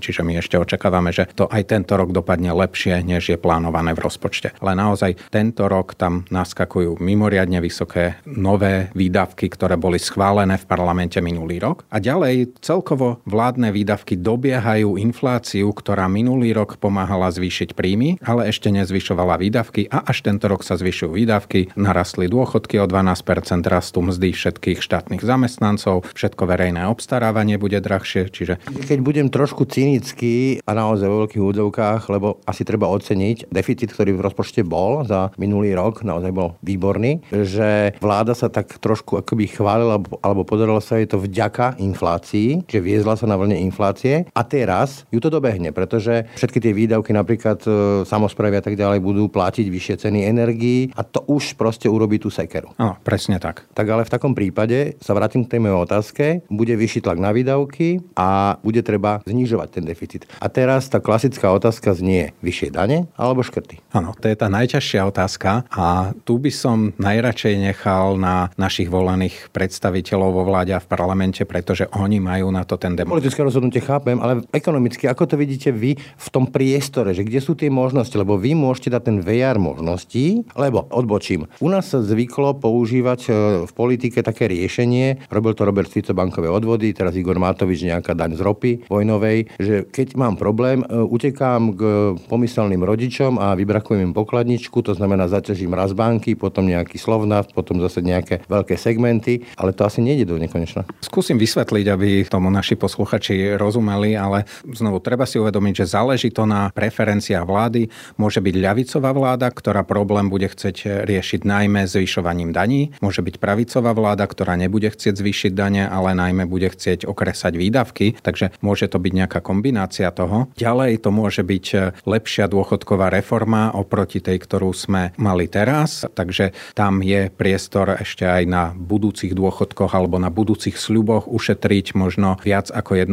čiže 0.02 0.26
my 0.26 0.42
ešte 0.42 0.58
očakávame, 0.58 1.14
že 1.14 1.30
to 1.38 1.46
aj 1.46 1.70
tento 1.70 1.94
rok 1.94 2.10
dopadne 2.10 2.58
lepšie, 2.58 3.06
než 3.06 3.30
je 3.30 3.38
plánované 3.38 3.94
v 3.94 4.02
rozpočte. 4.02 4.58
Ale 4.58 4.74
naozaj 4.74 5.30
tento 5.30 5.70
rok 5.70 5.94
tam 5.94 6.26
naskakujú 6.34 6.98
mimoriadne 6.98 7.62
vysoké 7.62 8.18
nové 8.26 8.90
výdavky, 8.98 9.46
ktoré 9.46 9.78
boli 9.78 10.02
schválené 10.02 10.58
v 10.58 10.66
parlamente 10.66 11.22
minulý 11.22 11.62
rok. 11.62 11.86
A 11.94 12.02
ďalej 12.02 12.58
celkovo 12.66 13.22
vládne 13.30 13.70
výdavky 13.70 14.18
dobiehajú 14.18 14.98
infláciu, 14.98 15.70
ktorá 15.70 16.10
minulý 16.10 16.58
rok 16.58 16.82
pomáhala 16.82 17.30
zvýšiť 17.30 17.78
príjmy, 17.78 18.18
ale 18.26 18.50
ešte 18.50 18.74
nezvyšovala 18.74 19.38
výdavky 19.38 19.67
výdavky 19.68 19.92
a 19.92 20.00
až 20.08 20.24
tento 20.24 20.48
rok 20.48 20.64
sa 20.64 20.80
zvyšujú 20.80 21.12
výdavky, 21.12 21.76
narastli 21.76 22.32
dôchodky 22.32 22.80
o 22.80 22.88
12%, 22.88 23.68
rastú 23.68 24.00
mzdy 24.00 24.32
všetkých 24.32 24.80
štátnych 24.80 25.20
zamestnancov, 25.20 26.08
všetko 26.16 26.48
verejné 26.48 26.88
obstarávanie 26.88 27.60
bude 27.60 27.84
drahšie, 27.84 28.32
čiže... 28.32 28.64
Keď 28.64 29.00
budem 29.04 29.28
trošku 29.28 29.68
cynický 29.68 30.64
a 30.64 30.72
naozaj 30.72 31.08
vo 31.12 31.28
veľkých 31.28 31.44
údzovkách, 31.44 32.02
lebo 32.08 32.40
asi 32.48 32.64
treba 32.64 32.88
oceniť 32.88 33.52
deficit, 33.52 33.92
ktorý 33.92 34.16
v 34.16 34.24
rozpočte 34.24 34.64
bol 34.64 35.04
za 35.04 35.36
minulý 35.36 35.76
rok, 35.76 36.08
naozaj 36.08 36.32
bol 36.32 36.56
výborný, 36.64 37.28
že 37.32 38.00
vláda 38.00 38.32
sa 38.32 38.48
tak 38.48 38.80
trošku 38.80 39.20
akoby 39.20 39.52
chválila 39.52 40.00
alebo 40.24 40.48
podarilo 40.48 40.80
sa 40.80 40.96
jej 41.02 41.10
to 41.10 41.20
vďaka 41.20 41.76
inflácii, 41.82 42.64
že 42.70 42.80
viezla 42.80 43.20
sa 43.20 43.28
na 43.28 43.36
vlne 43.36 43.60
inflácie. 43.60 44.30
A 44.32 44.42
teraz 44.48 45.04
ju 45.12 45.20
to 45.20 45.28
dobehne, 45.28 45.74
pretože 45.76 46.30
všetky 46.40 46.60
tie 46.64 46.72
výdavky 46.72 47.12
napríklad 47.12 47.60
e, 47.66 47.70
samozprávy 48.06 48.62
a 48.62 48.64
tak 48.64 48.78
ďalej 48.78 49.00
budú 49.02 49.28
platiť 49.28 49.47
vyššie 49.50 50.08
ceny 50.08 50.27
energií 50.27 50.92
a 50.92 51.08
to 51.08 51.24
už 51.27 51.56
proste 51.56 51.88
urobí 51.88 52.20
tú 52.20 52.27
sekeru. 52.27 52.75
Áno, 52.75 53.00
presne 53.01 53.39
tak. 53.39 53.63
Tak 53.72 53.88
ale 53.88 54.04
v 54.04 54.13
takom 54.13 54.34
prípade 54.36 55.00
sa 55.00 55.16
vrátim 55.16 55.48
k 55.48 55.56
tej 55.56 55.60
mojej 55.63 55.77
otázke, 55.77 56.25
bude 56.51 56.75
vyšší 56.75 57.08
tlak 57.08 57.18
na 57.22 57.32
výdavky 57.32 58.04
a 58.18 58.60
bude 58.62 58.84
treba 58.84 59.24
znižovať 59.24 59.68
ten 59.72 59.84
deficit. 59.88 60.27
A 60.44 60.48
teraz 60.51 60.92
tá 60.92 61.00
klasická 61.00 61.50
otázka 61.54 61.96
znie 61.96 62.36
vyššie 62.44 62.70
dane 62.74 63.08
alebo 63.16 63.42
škrty. 63.46 63.80
Áno, 63.96 64.13
to 64.18 64.27
je 64.27 64.36
tá 64.36 64.51
najťažšia 64.51 65.01
otázka 65.08 65.63
a 65.72 66.12
tu 66.27 66.38
by 66.38 66.51
som 66.51 66.92
najradšej 67.00 67.56
nechal 67.58 68.20
na 68.20 68.50
našich 68.60 68.92
volených 68.92 69.54
predstaviteľov 69.54 70.30
vo 70.34 70.44
vláde 70.44 70.74
a 70.75 70.84
v 70.84 70.89
parlamente, 70.89 71.42
pretože 71.48 71.88
oni 71.96 72.20
majú 72.20 72.51
na 72.51 72.66
to 72.68 72.75
ten 72.75 72.94
demokratický. 72.94 73.16
Politické 73.18 73.42
rozhodnutie 73.46 73.82
chápem, 73.82 74.18
ale 74.20 74.44
ekonomicky, 74.51 75.06
ako 75.08 75.24
to 75.30 75.36
vidíte 75.38 75.70
vy 75.72 75.96
v 75.98 76.27
tom 76.34 76.50
priestore, 76.50 77.13
že 77.13 77.24
kde 77.24 77.39
sú 77.39 77.54
tie 77.54 77.70
možnosti, 77.72 78.13
lebo 78.18 78.36
vy 78.36 78.58
môžete 78.58 78.94
dať 78.94 79.04
ten 79.04 79.18
VR 79.38 79.62
možností, 79.62 80.41
lebo 80.58 80.89
odbočím. 80.89 81.46
U 81.62 81.70
nás 81.70 81.94
sa 81.94 82.01
zvyklo 82.01 82.58
používať 82.58 83.20
e, 83.25 83.32
v 83.70 83.72
politike 83.77 84.25
také 84.25 84.50
riešenie, 84.50 85.29
robil 85.29 85.53
to 85.53 85.62
Robert 85.62 85.94
Fico 85.94 86.17
bankové 86.17 86.50
odvody, 86.50 86.89
teraz 86.98 87.13
Igor 87.13 87.38
Matovič 87.38 87.86
nejaká 87.86 88.17
daň 88.17 88.34
z 88.34 88.41
ropy 88.41 88.72
vojnovej, 88.89 89.53
že 89.62 89.86
keď 89.86 90.17
mám 90.17 90.41
problém, 90.41 90.82
e, 90.82 90.88
utekám 90.89 91.77
k 91.77 91.82
pomyselným 92.25 92.82
rodičom 92.82 93.38
a 93.38 93.53
vybrakujem 93.53 94.10
im 94.10 94.13
pokladničku, 94.17 94.82
to 94.82 94.98
znamená 94.98 95.29
zaťažím 95.29 95.77
raz 95.77 95.94
banky, 95.94 96.34
potom 96.34 96.65
nejaký 96.65 96.98
slovnát, 96.98 97.53
potom 97.53 97.77
zase 97.84 98.01
nejaké 98.01 98.41
veľké 98.50 98.74
segmenty, 98.74 99.46
ale 99.60 99.75
to 99.75 99.86
asi 99.86 100.01
nejde 100.01 100.25
do 100.25 100.41
nekonečna. 100.41 100.88
Skúsim 101.03 101.38
vysvetliť, 101.38 101.86
aby 101.91 102.10
tomu 102.25 102.50
naši 102.50 102.74
posluchači 102.74 103.60
rozumeli, 103.60 104.15
ale 104.15 104.48
znovu 104.74 105.03
treba 105.03 105.27
si 105.27 105.38
uvedomiť, 105.38 105.84
že 105.84 105.94
záleží 105.94 106.29
to 106.32 106.48
na 106.48 106.72
preferenciách 106.72 107.44
vlády. 107.44 107.91
Môže 108.15 108.39
byť 108.39 108.56
ľavicová 108.56 109.12
vláda, 109.12 109.27
ktorá 109.36 109.84
problém 109.84 110.32
bude 110.32 110.48
chcieť 110.48 111.04
riešiť 111.04 111.44
najmä 111.44 111.84
zvyšovaním 111.90 112.56
daní. 112.56 112.96
Môže 113.04 113.20
byť 113.20 113.36
pravicová 113.44 113.92
vláda, 113.92 114.24
ktorá 114.24 114.56
nebude 114.56 114.88
chcieť 114.88 115.20
zvýšiť 115.20 115.52
dane, 115.52 115.84
ale 115.84 116.16
najmä 116.16 116.48
bude 116.48 116.72
chcieť 116.72 117.04
okresať 117.04 117.60
výdavky. 117.60 118.22
Takže 118.24 118.56
môže 118.64 118.88
to 118.88 119.02
byť 119.02 119.14
nejaká 119.26 119.40
kombinácia 119.44 120.08
toho. 120.14 120.48
Ďalej 120.56 121.04
to 121.04 121.10
môže 121.10 121.42
byť 121.42 121.66
lepšia 122.06 122.46
dôchodková 122.48 123.10
reforma 123.10 123.74
oproti 123.74 124.22
tej, 124.22 124.38
ktorú 124.40 124.72
sme 124.72 125.12
mali 125.18 125.50
teraz. 125.50 126.06
Takže 126.06 126.54
tam 126.78 127.02
je 127.02 127.34
priestor 127.34 127.98
ešte 127.98 128.24
aj 128.24 128.44
na 128.46 128.64
budúcich 128.78 129.34
dôchodkoch 129.34 129.92
alebo 129.98 130.22
na 130.22 130.30
budúcich 130.30 130.78
sľuboch 130.78 131.26
ušetriť 131.26 131.98
možno 131.98 132.38
viac 132.46 132.70
ako 132.70 133.02
1% 133.02 133.10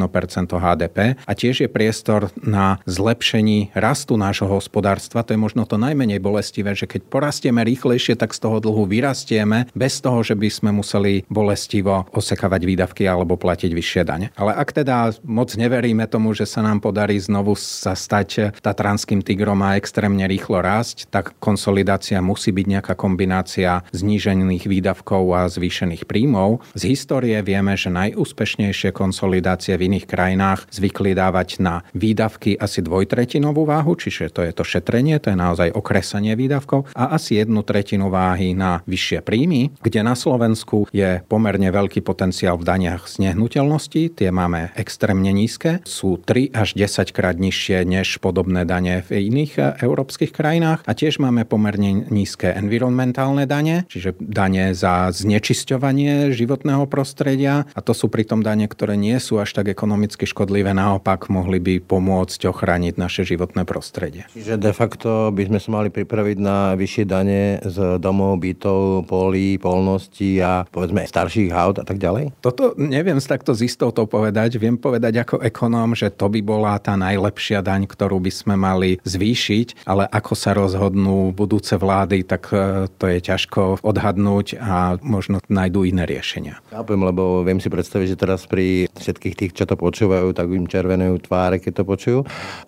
HDP. 0.53 1.17
A 1.25 1.33
tiež 1.33 1.65
je 1.65 1.71
priestor 1.73 2.29
na 2.45 2.77
zlepšení 2.85 3.73
rastu 3.73 4.21
nášho 4.21 4.51
hospodárstva. 4.51 5.25
To 5.25 5.33
je 5.33 5.41
možno 5.41 5.65
to 5.65 5.81
najmenej 6.05 6.21
bolestivé, 6.21 6.77
že 6.77 6.85
keď 6.85 7.09
porastieme 7.09 7.65
rýchlejšie, 7.65 8.21
tak 8.21 8.37
z 8.37 8.45
toho 8.45 8.61
dlhu 8.61 8.85
vyrastieme 8.85 9.73
bez 9.73 10.05
toho, 10.05 10.21
že 10.21 10.37
by 10.37 10.49
sme 10.53 10.71
museli 10.77 11.25
bolestivo 11.33 12.05
osekávať 12.13 12.61
výdavky 12.69 13.09
alebo 13.09 13.41
platiť 13.41 13.73
vyššie 13.73 14.03
dane. 14.05 14.29
Ale 14.37 14.53
ak 14.53 14.85
teda 14.85 15.17
moc 15.25 15.49
neveríme 15.57 16.05
tomu, 16.05 16.37
že 16.37 16.45
sa 16.45 16.61
nám 16.61 16.85
podarí 16.85 17.17
znovu 17.17 17.57
sa 17.57 17.97
stať 17.97 18.53
tatranským 18.61 19.25
tigrom 19.25 19.65
a 19.65 19.81
extrémne 19.81 20.29
rýchlo 20.29 20.61
rásť, 20.61 21.09
tak 21.09 21.41
konsolidácia 21.41 22.21
musí 22.21 22.53
byť 22.53 22.67
nejaká 22.69 22.93
kombinácia 22.93 23.81
znížených 23.97 24.69
výdavkov 24.69 25.25
a 25.33 25.49
zvýšených 25.49 26.05
príjmov. 26.05 26.61
Z 26.77 26.85
histórie 26.85 27.41
vieme, 27.41 27.81
že 27.81 27.89
najúspešnejšie 27.89 28.93
konsolidácie 28.93 29.81
v 29.81 29.89
iných 29.89 30.05
krajinách 30.05 30.69
zvykli 30.69 31.17
dávať 31.17 31.65
na 31.65 31.81
výdavky 31.97 32.61
asi 32.61 32.85
dvojtretinovú 32.85 33.65
váhu, 33.65 33.97
čiže 33.97 34.29
to 34.29 34.45
je 34.45 34.53
to 34.53 34.69
šetrenie, 34.69 35.17
to 35.17 35.33
je 35.33 35.39
naozaj 35.41 35.73
okresanie 35.95 36.35
výdavkov 36.35 36.91
a 36.99 37.15
asi 37.15 37.39
jednu 37.39 37.63
tretinu 37.63 38.11
váhy 38.11 38.51
na 38.51 38.83
vyššie 38.91 39.23
príjmy, 39.23 39.71
kde 39.79 40.03
na 40.03 40.19
Slovensku 40.19 40.91
je 40.91 41.23
pomerne 41.31 41.71
veľký 41.71 42.03
potenciál 42.03 42.59
v 42.59 42.67
daniach 42.67 43.07
z 43.07 43.31
nehnuteľnosti, 43.31 44.19
tie 44.19 44.35
máme 44.35 44.75
extrémne 44.75 45.31
nízke, 45.31 45.87
sú 45.87 46.19
3 46.19 46.51
až 46.51 46.75
10 46.75 47.15
krát 47.15 47.39
nižšie 47.39 47.87
než 47.87 48.19
podobné 48.19 48.67
dane 48.67 49.07
v 49.07 49.31
iných 49.31 49.53
e, 49.55 49.63
európskych 49.87 50.35
krajinách 50.35 50.83
a 50.83 50.93
tiež 50.99 51.23
máme 51.23 51.47
pomerne 51.47 52.11
nízke 52.11 52.51
environmentálne 52.51 53.47
dane, 53.47 53.87
čiže 53.87 54.19
dane 54.19 54.75
za 54.75 55.15
znečisťovanie 55.15 56.35
životného 56.35 56.91
prostredia 56.91 57.71
a 57.71 57.81
to 57.87 57.95
sú 57.95 58.11
pritom 58.11 58.43
dane, 58.43 58.67
ktoré 58.67 58.99
nie 58.99 59.15
sú 59.23 59.39
až 59.39 59.55
tak 59.63 59.71
ekonomicky 59.71 60.27
škodlivé, 60.27 60.75
naopak 60.75 61.31
mohli 61.31 61.63
by 61.63 61.87
pomôcť 61.87 62.51
ochrániť 62.51 62.99
naše 62.99 63.23
životné 63.23 63.63
prostredie. 63.63 64.27
Čiže 64.35 64.59
de 64.59 64.75
facto 64.75 65.31
by 65.31 65.47
sme 65.47 65.63
sa 65.63 65.71
mali 65.71 65.84
pripraviť 65.91 66.39
na 66.41 66.77
vyššie 66.77 67.05
dane 67.05 67.59
z 67.65 68.01
domov, 68.01 68.41
bytov, 68.41 69.09
polí, 69.09 69.57
polností 69.59 70.39
a 70.41 70.69
povedzme 70.69 71.05
starších 71.05 71.51
aut 71.53 71.81
a 71.81 71.85
tak 71.85 71.99
ďalej? 71.99 72.37
Toto 72.45 72.77
neviem 72.77 73.19
s 73.19 73.27
takto 73.27 73.57
z 73.57 73.69
istotou 73.69 74.05
povedať. 74.05 74.61
Viem 74.61 74.77
povedať 74.77 75.25
ako 75.25 75.41
ekonóm, 75.41 75.97
že 75.97 76.13
to 76.13 76.29
by 76.29 76.41
bola 76.45 76.77
tá 76.79 76.95
najlepšia 76.95 77.65
daň, 77.65 77.89
ktorú 77.89 78.21
by 78.21 78.33
sme 78.33 78.55
mali 78.55 79.01
zvýšiť, 79.03 79.89
ale 79.89 80.07
ako 80.09 80.33
sa 80.37 80.53
rozhodnú 80.55 81.33
budúce 81.33 81.75
vlády, 81.75 82.23
tak 82.23 82.53
e, 82.53 82.87
to 82.95 83.05
je 83.09 83.19
ťažko 83.19 83.81
odhadnúť 83.81 84.61
a 84.61 85.01
možno 85.01 85.41
nájdú 85.49 85.89
iné 85.89 86.05
riešenia. 86.05 86.61
Chápem, 86.71 87.01
lebo 87.01 87.43
viem 87.43 87.59
si 87.59 87.73
predstaviť, 87.73 88.07
že 88.15 88.21
teraz 88.21 88.47
pri 88.47 88.87
všetkých 88.93 89.35
tých, 89.35 89.53
čo 89.57 89.65
to 89.65 89.75
počúvajú, 89.75 90.37
tak 90.37 90.53
im 90.53 90.69
červenujú 90.69 91.27
tváre, 91.27 91.59
keď 91.59 91.83
to 91.83 91.85
počujú. 91.85 92.19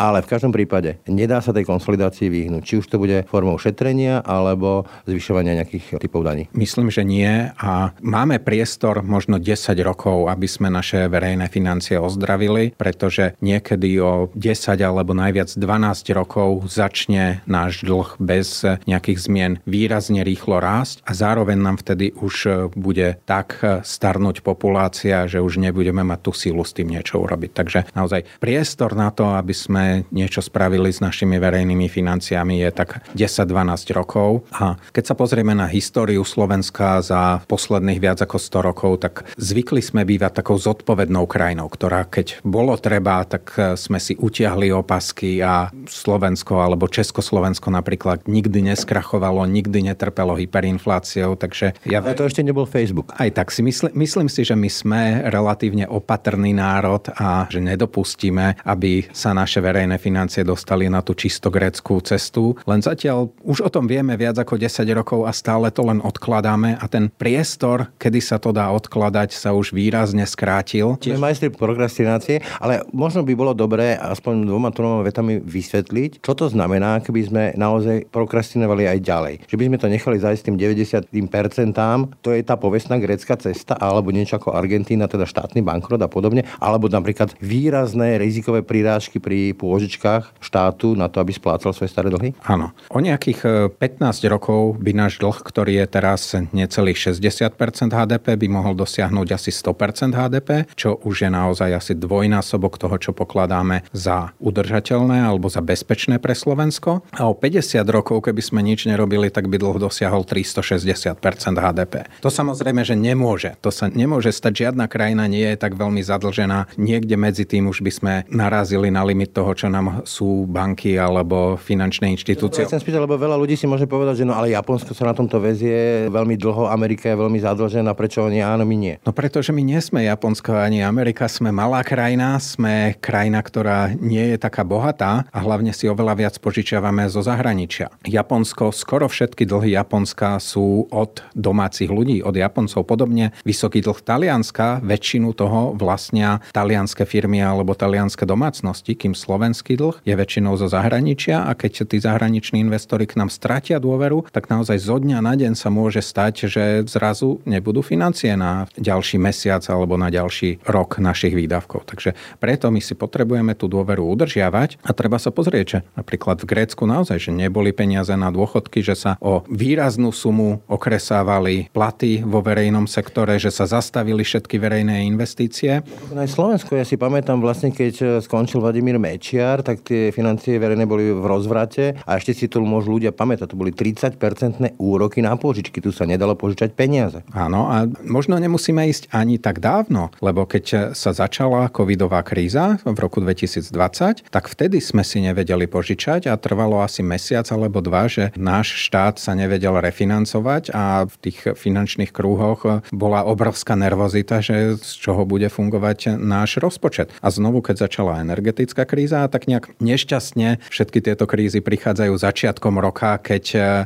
Ale 0.00 0.25
v 0.25 0.30
každom 0.30 0.50
prípade 0.50 0.99
nedá 1.06 1.38
sa 1.38 1.54
tej 1.54 1.68
konsolidácii 1.68 2.26
vyhnúť. 2.26 2.62
Či 2.64 2.75
už 2.82 2.87
to 2.90 2.96
bude 2.99 3.05
formou 3.26 3.56
šetrenia 3.56 4.22
alebo 4.22 4.84
zvyšovania 5.06 5.62
nejakých 5.62 5.98
typov 6.02 6.26
daní. 6.26 6.50
Myslím, 6.52 6.90
že 6.90 7.06
nie 7.06 7.50
a 7.56 7.94
máme 8.02 8.38
priestor 8.42 9.00
možno 9.06 9.38
10 9.40 9.76
rokov, 9.82 10.28
aby 10.30 10.46
sme 10.46 10.68
naše 10.68 11.06
verejné 11.06 11.48
financie 11.48 11.96
ozdravili, 11.96 12.75
pretože 12.75 13.38
niekedy 13.40 13.98
o 14.02 14.28
10 14.34 14.78
alebo 14.82 15.14
najviac 15.16 15.52
12 15.54 16.16
rokov 16.16 16.68
začne 16.68 17.40
náš 17.46 17.82
dlh 17.86 18.18
bez 18.18 18.64
nejakých 18.86 19.18
zmien 19.18 19.52
výrazne 19.64 20.26
rýchlo 20.26 20.58
rásť 20.60 21.02
a 21.06 21.12
zároveň 21.14 21.58
nám 21.58 21.76
vtedy 21.80 22.12
už 22.16 22.70
bude 22.76 23.18
tak 23.25 23.60
starnúť 23.82 24.42
populácia, 24.42 25.26
že 25.26 25.40
už 25.40 25.58
nebudeme 25.62 26.02
mať 26.02 26.20
tú 26.22 26.32
sílu 26.36 26.62
s 26.64 26.75
tým 26.76 26.92
niečo 26.92 27.20
urobiť. 27.22 27.50
Takže 27.52 27.78
naozaj 27.94 28.26
priestor 28.40 28.92
na 28.96 29.10
to, 29.10 29.32
aby 29.34 29.54
sme 29.54 29.84
niečo 30.12 30.42
spravili 30.44 30.90
s 30.92 31.00
našimi 31.00 31.36
verejnými 31.36 31.88
financiami 31.88 32.62
je 32.62 32.70
tak 32.72 32.96
10-12 33.15 33.97
rokov. 33.97 34.45
A 34.55 34.76
keď 34.93 35.05
sa 35.11 35.15
pozrieme 35.15 35.53
na 35.53 35.69
históriu 35.69 36.23
Slovenska 36.25 37.00
za 37.00 37.41
posledných 37.47 38.00
viac 38.00 38.19
ako 38.23 38.37
100 38.41 38.69
rokov, 38.69 38.93
tak 39.03 39.15
zvykli 39.37 39.81
sme 39.81 40.05
bývať 40.09 40.43
takou 40.43 40.57
zodpovednou 40.57 41.29
krajinou, 41.29 41.69
ktorá 41.69 42.09
keď 42.09 42.41
bolo 42.43 42.76
treba, 42.81 43.25
tak 43.26 43.53
sme 43.76 44.00
si 44.00 44.17
utiahli 44.17 44.73
opasky 44.73 45.41
a 45.41 45.69
Slovensko 45.87 46.61
alebo 46.61 46.91
Československo 46.91 47.69
napríklad 47.73 48.26
nikdy 48.26 48.73
neskrachovalo, 48.73 49.45
nikdy 49.47 49.93
netrpelo 49.93 50.37
hyperinfláciou, 50.37 51.38
takže 51.38 51.76
ja... 51.87 52.00
A 52.03 52.15
to 52.15 52.26
ešte 52.29 52.45
nebol 52.45 52.65
Facebook. 52.65 53.12
Aj 53.17 53.29
tak 53.31 53.53
si 53.53 53.61
mysl, 53.65 53.93
myslím 53.93 54.29
si, 54.31 54.47
že 54.47 54.55
my 54.57 54.71
sme 54.71 55.03
relatívne 55.29 55.85
opatrný 55.91 56.55
národ 56.57 57.07
a 57.17 57.47
že 57.50 57.61
nedopustíme, 57.61 58.65
aby 58.65 59.07
sa 59.12 59.37
naše 59.37 59.61
verejné 59.61 59.99
financie 59.99 60.47
dostali 60.47 60.88
na 60.88 61.03
tú 61.03 61.12
čisto 61.12 61.50
greckú 61.53 62.00
cestu. 62.00 62.57
Len 62.65 62.75
zatiaľ 62.80 63.30
už 63.45 63.62
o 63.62 63.71
tom 63.71 63.85
vieme 63.87 64.16
viac 64.16 64.40
ako 64.40 64.59
10 64.59 64.87
rokov 64.97 65.28
a 65.28 65.33
stále 65.33 65.68
to 65.71 65.85
len 65.85 66.00
odkladáme 66.02 66.76
a 66.80 66.85
ten 66.90 67.12
priestor, 67.12 67.92
kedy 68.00 68.18
sa 68.25 68.37
to 68.40 68.50
dá 68.50 68.73
odkladať, 68.73 69.37
sa 69.37 69.52
už 69.52 69.76
výrazne 69.76 70.25
skrátil. 70.25 70.99
Sme 70.99 71.21
majstri 71.21 71.52
prokrastinácie, 71.52 72.42
ale 72.59 72.83
možno 72.90 73.23
by 73.23 73.33
bolo 73.37 73.52
dobré 73.52 73.95
aspoň 73.97 74.49
dvoma, 74.49 74.71
troma 74.73 75.04
vetami 75.04 75.38
vysvetliť, 75.38 76.25
čo 76.25 76.33
to 76.33 76.49
znamená, 76.49 77.04
keby 77.04 77.21
sme 77.26 77.45
naozaj 77.54 78.09
prokrastinovali 78.11 78.88
aj 78.90 78.99
ďalej. 79.04 79.35
Že 79.47 79.56
by 79.56 79.64
sme 79.68 79.78
to 79.80 79.88
nechali 79.92 80.16
zajsť 80.18 80.42
tým 80.49 80.56
90%, 80.56 82.23
to 82.25 82.30
je 82.33 82.42
tá 82.42 82.54
povestná 82.56 82.97
grécka 82.97 83.37
cesta, 83.37 83.76
alebo 83.76 84.11
niečo 84.11 84.40
ako 84.40 84.56
Argentína, 84.56 85.11
teda 85.11 85.28
štátny 85.28 85.61
bankrot 85.61 86.00
a 86.00 86.09
podobne, 86.11 86.49
alebo 86.59 86.88
napríklad 86.88 87.37
výrazné 87.38 88.16
rizikové 88.16 88.64
prirážky 88.64 89.21
pri 89.21 89.52
pôžičkách 89.54 90.40
štátu 90.40 90.97
na 90.97 91.06
to, 91.06 91.21
aby 91.21 91.35
splácal 91.35 91.71
svoje 91.76 91.92
staré 91.92 92.09
dlhy? 92.09 92.33
Áno, 92.47 92.65
Áno. 92.66 92.75
O 92.90 92.99
nejakých 92.99 93.70
15 93.78 93.78
e, 93.78 94.26
rokov 94.26 94.82
by 94.82 94.90
náš 94.90 95.23
dlh, 95.23 95.38
ktorý 95.38 95.85
je 95.85 95.87
teraz 95.87 96.35
necelých 96.50 97.14
60% 97.14 97.94
HDP, 97.94 98.26
by 98.35 98.46
mohol 98.50 98.75
dosiahnuť 98.75 99.28
asi 99.30 99.50
100% 99.54 100.14
HDP, 100.14 100.66
čo 100.75 100.99
už 100.99 101.26
je 101.26 101.30
naozaj 101.30 101.70
asi 101.70 101.92
dvojnásobok 101.94 102.78
toho, 102.80 102.96
čo 102.99 103.11
pokladáme 103.14 103.87
za 103.94 104.35
udržateľné 104.42 105.23
alebo 105.23 105.46
za 105.46 105.62
bezpečné 105.62 106.18
pre 106.18 106.35
Slovensko. 106.35 107.06
A 107.14 107.30
o 107.30 107.35
50 107.37 107.87
rokov, 107.87 108.26
keby 108.26 108.42
sme 108.42 108.61
nič 108.66 108.90
nerobili, 108.90 109.30
tak 109.30 109.46
by 109.46 109.61
dlh 109.61 109.78
dosiahol 109.78 110.26
360% 110.26 111.20
HDP. 111.54 111.94
To 112.25 112.30
samozrejme, 112.32 112.82
že 112.82 112.99
nemôže. 112.99 113.54
To 113.62 113.70
sa 113.70 113.87
nemôže 113.92 114.32
stať. 114.35 114.66
Žiadna 114.66 114.88
krajina 114.88 115.28
nie 115.28 115.44
je 115.54 115.58
tak 115.61 115.76
veľmi 115.76 116.00
zadlžená. 116.00 116.80
Niekde 116.80 117.14
medzi 117.20 117.44
tým 117.44 117.68
už 117.68 117.85
by 117.85 117.92
sme 117.92 118.12
narazili 118.32 118.88
na 118.88 119.04
limit 119.04 119.37
toho, 119.37 119.52
čo 119.52 119.68
nám 119.68 120.06
sú 120.08 120.49
banky 120.49 120.96
alebo 120.96 121.61
finančné 121.61 122.08
inštitúcie. 122.16 122.55
Ja 122.56 122.68
chcem 122.68 122.80
spýtať, 122.80 123.04
lebo 123.04 123.20
veľa 123.20 123.36
ľudí 123.36 123.52
si 123.52 123.68
môže 123.68 123.84
povedať, 123.84 124.22
že 124.22 124.25
no 124.25 124.32
ale 124.32 124.52
Japonsko 124.56 124.96
sa 124.96 125.08
na 125.08 125.14
tomto 125.16 125.36
vezie 125.36 126.08
veľmi 126.08 126.40
dlho, 126.40 126.72
Amerika 126.72 127.12
je 127.12 127.16
veľmi 127.16 127.36
zadlžená, 127.36 127.92
prečo 127.92 128.25
oni 128.25 128.40
áno, 128.40 128.64
my 128.64 128.76
nie? 128.76 128.94
No 129.04 129.12
pretože 129.12 129.52
my 129.52 129.60
nie 129.60 129.76
sme 129.84 130.08
Japonsko 130.08 130.56
ani 130.56 130.80
Amerika, 130.80 131.28
sme 131.28 131.52
malá 131.52 131.84
krajina, 131.84 132.40
sme 132.40 132.96
krajina, 132.96 133.44
ktorá 133.44 133.92
nie 134.00 134.32
je 134.32 134.38
taká 134.40 134.64
bohatá 134.64 135.28
a 135.28 135.38
hlavne 135.44 135.76
si 135.76 135.84
oveľa 135.84 136.14
viac 136.16 136.34
požičiavame 136.40 137.04
zo 137.12 137.20
zahraničia. 137.20 137.92
Japonsko, 138.08 138.72
skoro 138.72 139.06
všetky 139.06 139.44
dlhy 139.44 139.76
Japonska 139.76 140.40
sú 140.40 140.88
od 140.88 141.20
domácich 141.36 141.92
ľudí, 141.92 142.25
od 142.25 142.34
Japoncov. 142.34 142.88
Podobne 142.88 143.36
vysoký 143.44 143.84
dlh 143.84 144.00
Talianska, 144.00 144.80
väčšinu 144.80 145.36
toho 145.36 145.76
vlastnia 145.76 146.40
talianské 146.56 147.04
firmy 147.04 147.44
alebo 147.44 147.76
talianské 147.76 148.25
domácnosti, 148.25 148.96
kým 148.96 149.12
slovenský 149.12 149.76
dlh 149.76 150.00
je 150.06 150.14
väčšinou 150.16 150.56
zo 150.56 150.70
zahraničia 150.70 151.44
a 151.44 151.52
keď 151.52 151.84
tí 151.84 151.98
zahraniční 152.47 152.62
investori 152.62 153.07
k 153.11 153.19
nám 153.19 153.26
stratia 153.26 153.83
dôveru, 153.83 154.31
tak 154.31 154.47
naozaj 154.47 154.79
zo 154.79 155.03
dňa 155.03 155.19
na 155.19 155.35
deň 155.35 155.59
sa 155.59 155.67
môže 155.67 155.99
stať, 155.99 156.47
že 156.47 156.65
zrazu 156.87 157.43
nebudú 157.43 157.83
financie 157.83 158.38
na 158.38 158.71
ďalší 158.79 159.19
mesiac 159.19 159.67
alebo 159.67 159.99
na 159.99 160.15
ďalší 160.15 160.62
rok 160.62 161.03
našich 161.03 161.35
výdavkov. 161.35 161.83
Takže 161.91 162.15
preto 162.38 162.71
my 162.71 162.79
si 162.79 162.95
potrebujeme 162.95 163.59
tú 163.59 163.67
dôveru 163.67 164.07
udržiavať 164.15 164.79
a 164.87 164.95
treba 164.95 165.19
sa 165.19 165.35
pozrieť, 165.35 165.67
že 165.67 165.79
napríklad 165.99 166.38
v 166.38 166.47
Grécku 166.47 166.87
naozaj, 166.87 167.19
že 167.19 167.35
neboli 167.35 167.75
peniaze 167.75 168.15
na 168.15 168.31
dôchodky, 168.31 168.79
že 168.87 168.95
sa 168.95 169.19
o 169.19 169.43
výraznú 169.50 170.15
sumu 170.15 170.62
okresávali 170.71 171.75
platy 171.75 172.23
vo 172.23 172.47
verejnom 172.47 172.87
sektore, 172.87 173.43
že 173.43 173.50
sa 173.50 173.67
zastavili 173.67 174.23
všetky 174.23 174.55
verejné 174.62 175.03
investície. 175.03 175.83
Aj 176.15 176.29
Slovensko, 176.31 176.79
ja 176.79 176.87
si 176.87 176.95
pamätám 176.95 177.43
vlastne, 177.43 177.75
keď 177.75 178.23
skončil 178.23 178.62
Vladimír 178.62 179.03
Mečiar, 179.03 179.67
tak 179.67 179.83
tie 179.83 180.15
financie 180.15 180.62
verejné 180.62 180.87
boli 180.87 181.11
v 181.11 181.25
rozvrate 181.26 181.99
a 182.07 182.11
ešte 182.21 182.36
si 182.37 182.47
môžu 182.52 183.00
ľudia 183.00 183.16
pamätať, 183.16 183.52
to 183.52 183.57
boli 183.57 183.73
30-percentné 183.73 184.76
úroky 184.76 185.25
na 185.25 185.33
požičky, 185.40 185.81
tu 185.81 185.90
sa 185.90 186.05
nedalo 186.05 186.37
požičať 186.37 186.76
peniaze. 186.76 187.25
Áno, 187.33 187.73
a 187.73 187.88
možno 188.05 188.37
nemusíme 188.37 188.85
ísť 188.93 189.09
ani 189.11 189.40
tak 189.40 189.64
dávno, 189.64 190.12
lebo 190.21 190.45
keď 190.45 190.93
sa 190.93 191.16
začala 191.16 191.73
covidová 191.73 192.21
kríza 192.21 192.76
v 192.85 192.99
roku 193.00 193.25
2020, 193.25 194.28
tak 194.28 194.45
vtedy 194.50 194.83
sme 194.83 195.00
si 195.07 195.25
nevedeli 195.25 195.64
požičať 195.71 196.28
a 196.28 196.37
trvalo 196.37 196.85
asi 196.85 197.00
mesiac 197.00 197.49
alebo 197.49 197.81
dva, 197.81 198.11
že 198.11 198.35
náš 198.37 198.76
štát 198.76 199.16
sa 199.16 199.33
nevedel 199.33 199.78
refinancovať 199.78 200.75
a 200.75 201.07
v 201.07 201.14
tých 201.23 201.38
finančných 201.55 202.11
krúhoch 202.11 202.83
bola 202.90 203.23
obrovská 203.25 203.78
nervozita, 203.78 204.43
že 204.43 204.76
z 204.76 204.93
čoho 204.99 205.23
bude 205.25 205.47
fungovať 205.49 206.19
náš 206.19 206.59
rozpočet. 206.59 207.14
A 207.23 207.31
znovu, 207.31 207.62
keď 207.62 207.87
začala 207.87 208.21
energetická 208.21 208.85
kríza, 208.85 209.25
tak 209.31 209.47
nejak 209.47 209.78
nešťastne 209.78 210.59
všetky 210.69 210.99
tieto 211.00 211.25
krízy 211.31 211.62
prichádzajú 211.62 212.14
začiatkom 212.26 212.83
roka, 212.83 213.14
keď 213.23 213.45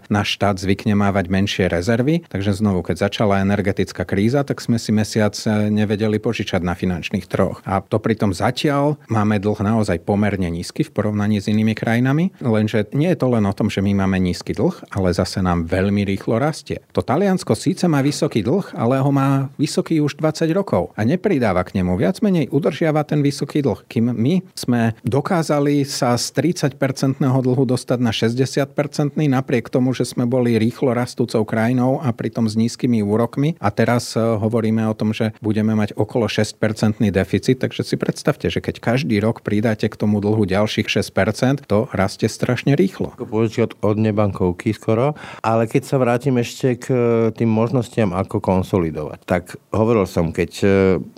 náš 0.09 0.40
štát 0.40 0.56
zvykne 0.56 0.97
mávať 0.97 1.28
menšie 1.28 1.64
rezervy. 1.68 2.25
Takže 2.32 2.56
znovu, 2.56 2.80
keď 2.80 3.12
začala 3.12 3.44
energetická 3.44 4.09
kríza, 4.09 4.40
tak 4.49 4.64
sme 4.64 4.80
si 4.80 4.97
mesiac 4.97 5.37
nevedeli 5.68 6.16
požičať 6.16 6.64
na 6.64 6.73
finančných 6.73 7.28
troch. 7.28 7.61
A 7.68 7.85
to 7.85 8.00
pritom 8.00 8.32
zatiaľ 8.32 8.97
máme 9.12 9.37
dlh 9.37 9.61
naozaj 9.61 10.00
pomerne 10.09 10.49
nízky 10.49 10.88
v 10.88 10.94
porovnaní 10.97 11.44
s 11.44 11.52
inými 11.52 11.76
krajinami, 11.76 12.32
lenže 12.40 12.88
nie 12.97 13.12
je 13.12 13.20
to 13.20 13.28
len 13.28 13.44
o 13.44 13.52
tom, 13.52 13.68
že 13.68 13.85
my 13.85 13.92
máme 13.92 14.16
nízky 14.16 14.56
dlh, 14.56 14.88
ale 14.94 15.12
zase 15.12 15.44
nám 15.44 15.68
veľmi 15.68 16.09
rýchlo 16.09 16.40
rastie. 16.40 16.80
To 16.97 17.04
Taliansko 17.04 17.52
síce 17.52 17.85
má 17.90 18.00
vysoký 18.00 18.40
dlh, 18.40 18.73
ale 18.73 19.02
ho 19.02 19.11
má 19.12 19.52
vysoký 19.61 20.00
už 20.00 20.16
20 20.16 20.49
rokov 20.56 20.97
a 20.97 21.04
nepridáva 21.04 21.61
k 21.66 21.76
nemu. 21.76 21.92
Viac 21.99 22.25
menej 22.25 22.49
udržiava 22.49 23.04
ten 23.04 23.20
vysoký 23.20 23.61
dlh. 23.61 23.85
Kým 23.90 24.16
my 24.16 24.40
sme 24.56 24.97
dokázali 25.04 25.85
sa 25.85 26.16
z 26.16 26.54
30-percentného 26.54 27.37
dlhu 27.42 27.68
dostať 27.68 27.99
na 28.00 28.14
60-percentný 28.32 29.26
napriek 29.26 29.66
tomu, 29.72 29.90
že 29.96 30.06
sme 30.06 30.26
boli 30.26 30.56
rýchlo 30.56 30.94
rastúcou 30.94 31.42
krajinou 31.42 31.99
a 31.99 32.14
pritom 32.14 32.46
s 32.46 32.54
nízkymi 32.54 33.02
úrokmi 33.02 33.59
a 33.59 33.68
teraz 33.74 34.14
e, 34.14 34.22
hovoríme 34.22 34.87
o 34.87 34.94
tom, 34.94 35.11
že 35.11 35.35
budeme 35.42 35.74
mať 35.74 35.98
okolo 35.98 36.31
6-percentný 36.31 37.11
deficit, 37.11 37.59
takže 37.59 37.83
si 37.83 37.96
predstavte, 37.98 38.46
že 38.46 38.62
keď 38.62 38.78
každý 38.78 39.18
rok 39.18 39.42
pridáte 39.42 39.90
k 39.90 39.98
tomu 39.98 40.22
dlhu 40.22 40.46
ďalších 40.46 40.87
6%, 40.87 41.66
to 41.66 41.90
rastie 41.90 42.31
strašne 42.31 42.78
rýchlo. 42.78 43.14
Požičiať 43.16 43.78
od 43.81 43.96
nebankovky 43.96 44.74
skoro, 44.74 45.14
ale 45.40 45.70
keď 45.70 45.83
sa 45.87 45.96
vrátim 45.98 46.37
ešte 46.38 46.78
k 46.81 46.87
e, 46.90 46.98
tým 47.35 47.50
možnostiam, 47.50 48.12
ako 48.12 48.42
konsolidovať, 48.42 49.18
tak 49.24 49.57
hovoril 49.70 50.05
som, 50.07 50.35
keď 50.35 50.50
e, 50.61 50.66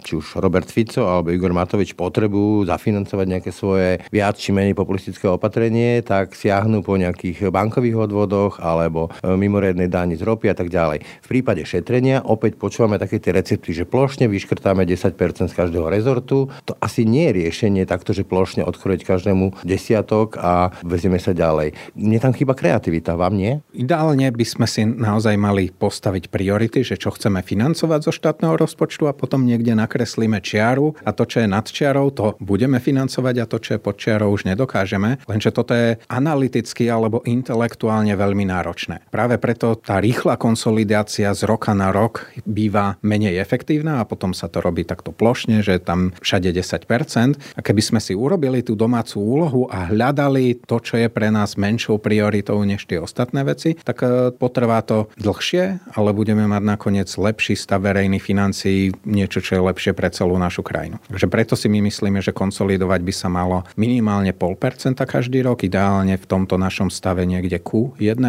či 0.04 0.12
už 0.18 0.38
Robert 0.38 0.68
Fico 0.68 1.04
alebo 1.08 1.32
Igor 1.32 1.54
Matovič 1.56 1.96
potrebujú 1.96 2.68
zafinancovať 2.68 3.26
nejaké 3.26 3.50
svoje 3.50 4.02
viac 4.12 4.36
či 4.36 4.50
menej 4.54 4.76
populistické 4.76 5.26
opatrenie, 5.28 6.00
tak 6.04 6.36
siahnu 6.36 6.84
po 6.84 6.94
nejakých 7.02 7.50
bankových 7.50 8.08
odvodoch 8.08 8.62
alebo 8.62 9.10
e, 9.10 9.34
mimoriadnej 9.34 9.90
dáni 9.90 10.14
z 10.14 10.22
ropy 10.22 10.48
a 10.50 10.56
tak 10.56 10.70
ďalej. 10.70 11.02
V 11.02 11.28
prípade 11.28 11.66
šetrenia 11.66 12.22
opäť 12.22 12.56
počúvame 12.56 12.96
také 13.02 13.18
tie 13.18 13.34
recepty, 13.34 13.74
že 13.74 13.84
plošne 13.84 14.30
vyškrtáme 14.30 14.86
10% 14.86 15.50
z 15.50 15.54
každého 15.54 15.90
rezortu. 15.90 16.48
To 16.68 16.72
asi 16.78 17.02
nie 17.02 17.30
je 17.30 17.44
riešenie 17.44 17.82
takto, 17.84 18.14
že 18.14 18.22
plošne 18.22 18.62
odkrojiť 18.62 19.02
každému 19.02 19.66
desiatok 19.66 20.38
a 20.38 20.70
vezieme 20.86 21.18
sa 21.18 21.34
ďalej. 21.34 21.74
Mne 21.98 22.18
tam 22.22 22.32
chýba 22.32 22.54
kreativita, 22.54 23.18
vám 23.18 23.34
nie? 23.34 23.58
Ideálne 23.74 24.30
by 24.30 24.46
sme 24.46 24.66
si 24.70 24.86
naozaj 24.86 25.34
mali 25.34 25.72
postaviť 25.74 26.30
priority, 26.30 26.86
že 26.86 27.00
čo 27.00 27.10
chceme 27.10 27.42
financovať 27.42 28.00
zo 28.06 28.12
štátneho 28.14 28.54
rozpočtu 28.54 29.10
a 29.10 29.16
potom 29.16 29.42
niekde 29.42 29.74
nakreslíme 29.74 30.38
čiaru 30.38 30.94
a 31.02 31.10
to, 31.10 31.26
čo 31.26 31.42
je 31.42 31.48
nad 31.48 31.66
čiarou, 31.66 32.12
to 32.12 32.36
budeme 32.38 32.78
financovať 32.78 33.34
a 33.42 33.48
to, 33.48 33.56
čo 33.58 33.70
je 33.76 33.80
pod 33.80 33.96
čiarou, 33.98 34.30
už 34.30 34.46
nedokážeme. 34.46 35.18
Lenže 35.26 35.50
toto 35.50 35.72
je 35.72 35.96
analyticky 36.06 36.91
alebo 36.92 37.24
intelektuálne 37.24 38.12
veľmi 38.12 38.44
náročné. 38.44 39.08
Práve 39.08 39.40
preto 39.40 39.72
tá 39.80 39.96
rýchla 39.96 40.36
konsolidácia 40.36 41.32
z 41.32 41.48
roka 41.48 41.72
na 41.72 41.88
rok 41.88 42.28
býva 42.44 43.00
menej 43.00 43.40
efektívna 43.40 44.04
a 44.04 44.06
potom 44.06 44.36
sa 44.36 44.52
to 44.52 44.60
robí 44.60 44.84
takto 44.84 45.10
plošne, 45.10 45.64
že 45.64 45.80
tam 45.80 46.12
všade 46.20 46.52
10%. 46.52 47.56
A 47.56 47.60
keby 47.64 47.82
sme 47.82 48.00
si 48.04 48.12
urobili 48.12 48.60
tú 48.60 48.76
domácu 48.76 49.16
úlohu 49.16 49.62
a 49.72 49.88
hľadali 49.88 50.60
to, 50.68 50.76
čo 50.78 51.00
je 51.00 51.08
pre 51.08 51.32
nás 51.32 51.56
menšou 51.56 51.96
prioritou 51.96 52.60
než 52.60 52.84
tie 52.84 53.00
ostatné 53.00 53.40
veci, 53.48 53.74
tak 53.80 54.04
e, 54.04 54.30
potrvá 54.36 54.84
to 54.84 55.08
dlhšie, 55.16 55.96
ale 55.96 56.12
budeme 56.12 56.44
mať 56.44 56.62
nakoniec 56.62 57.08
lepší 57.08 57.56
stav 57.56 57.82
verejných 57.88 58.20
financií, 58.20 58.92
niečo, 59.08 59.40
čo 59.40 59.56
je 59.56 59.62
lepšie 59.64 59.92
pre 59.96 60.12
celú 60.12 60.36
našu 60.36 60.60
krajinu. 60.60 61.00
Takže 61.08 61.26
preto 61.32 61.54
si 61.56 61.72
my 61.72 61.80
myslíme, 61.88 62.20
že 62.20 62.36
konsolidovať 62.36 63.00
by 63.00 63.14
sa 63.14 63.28
malo 63.32 63.64
minimálne 63.80 64.34
0,5% 64.42 64.98
každý 65.06 65.44
rok, 65.46 65.62
ideálne 65.62 66.18
v 66.18 66.26
tomto 66.26 66.58
našom 66.58 66.71
stave 66.88 67.28
niekde 67.28 67.60
ku 67.60 67.92
1%, 68.00 68.24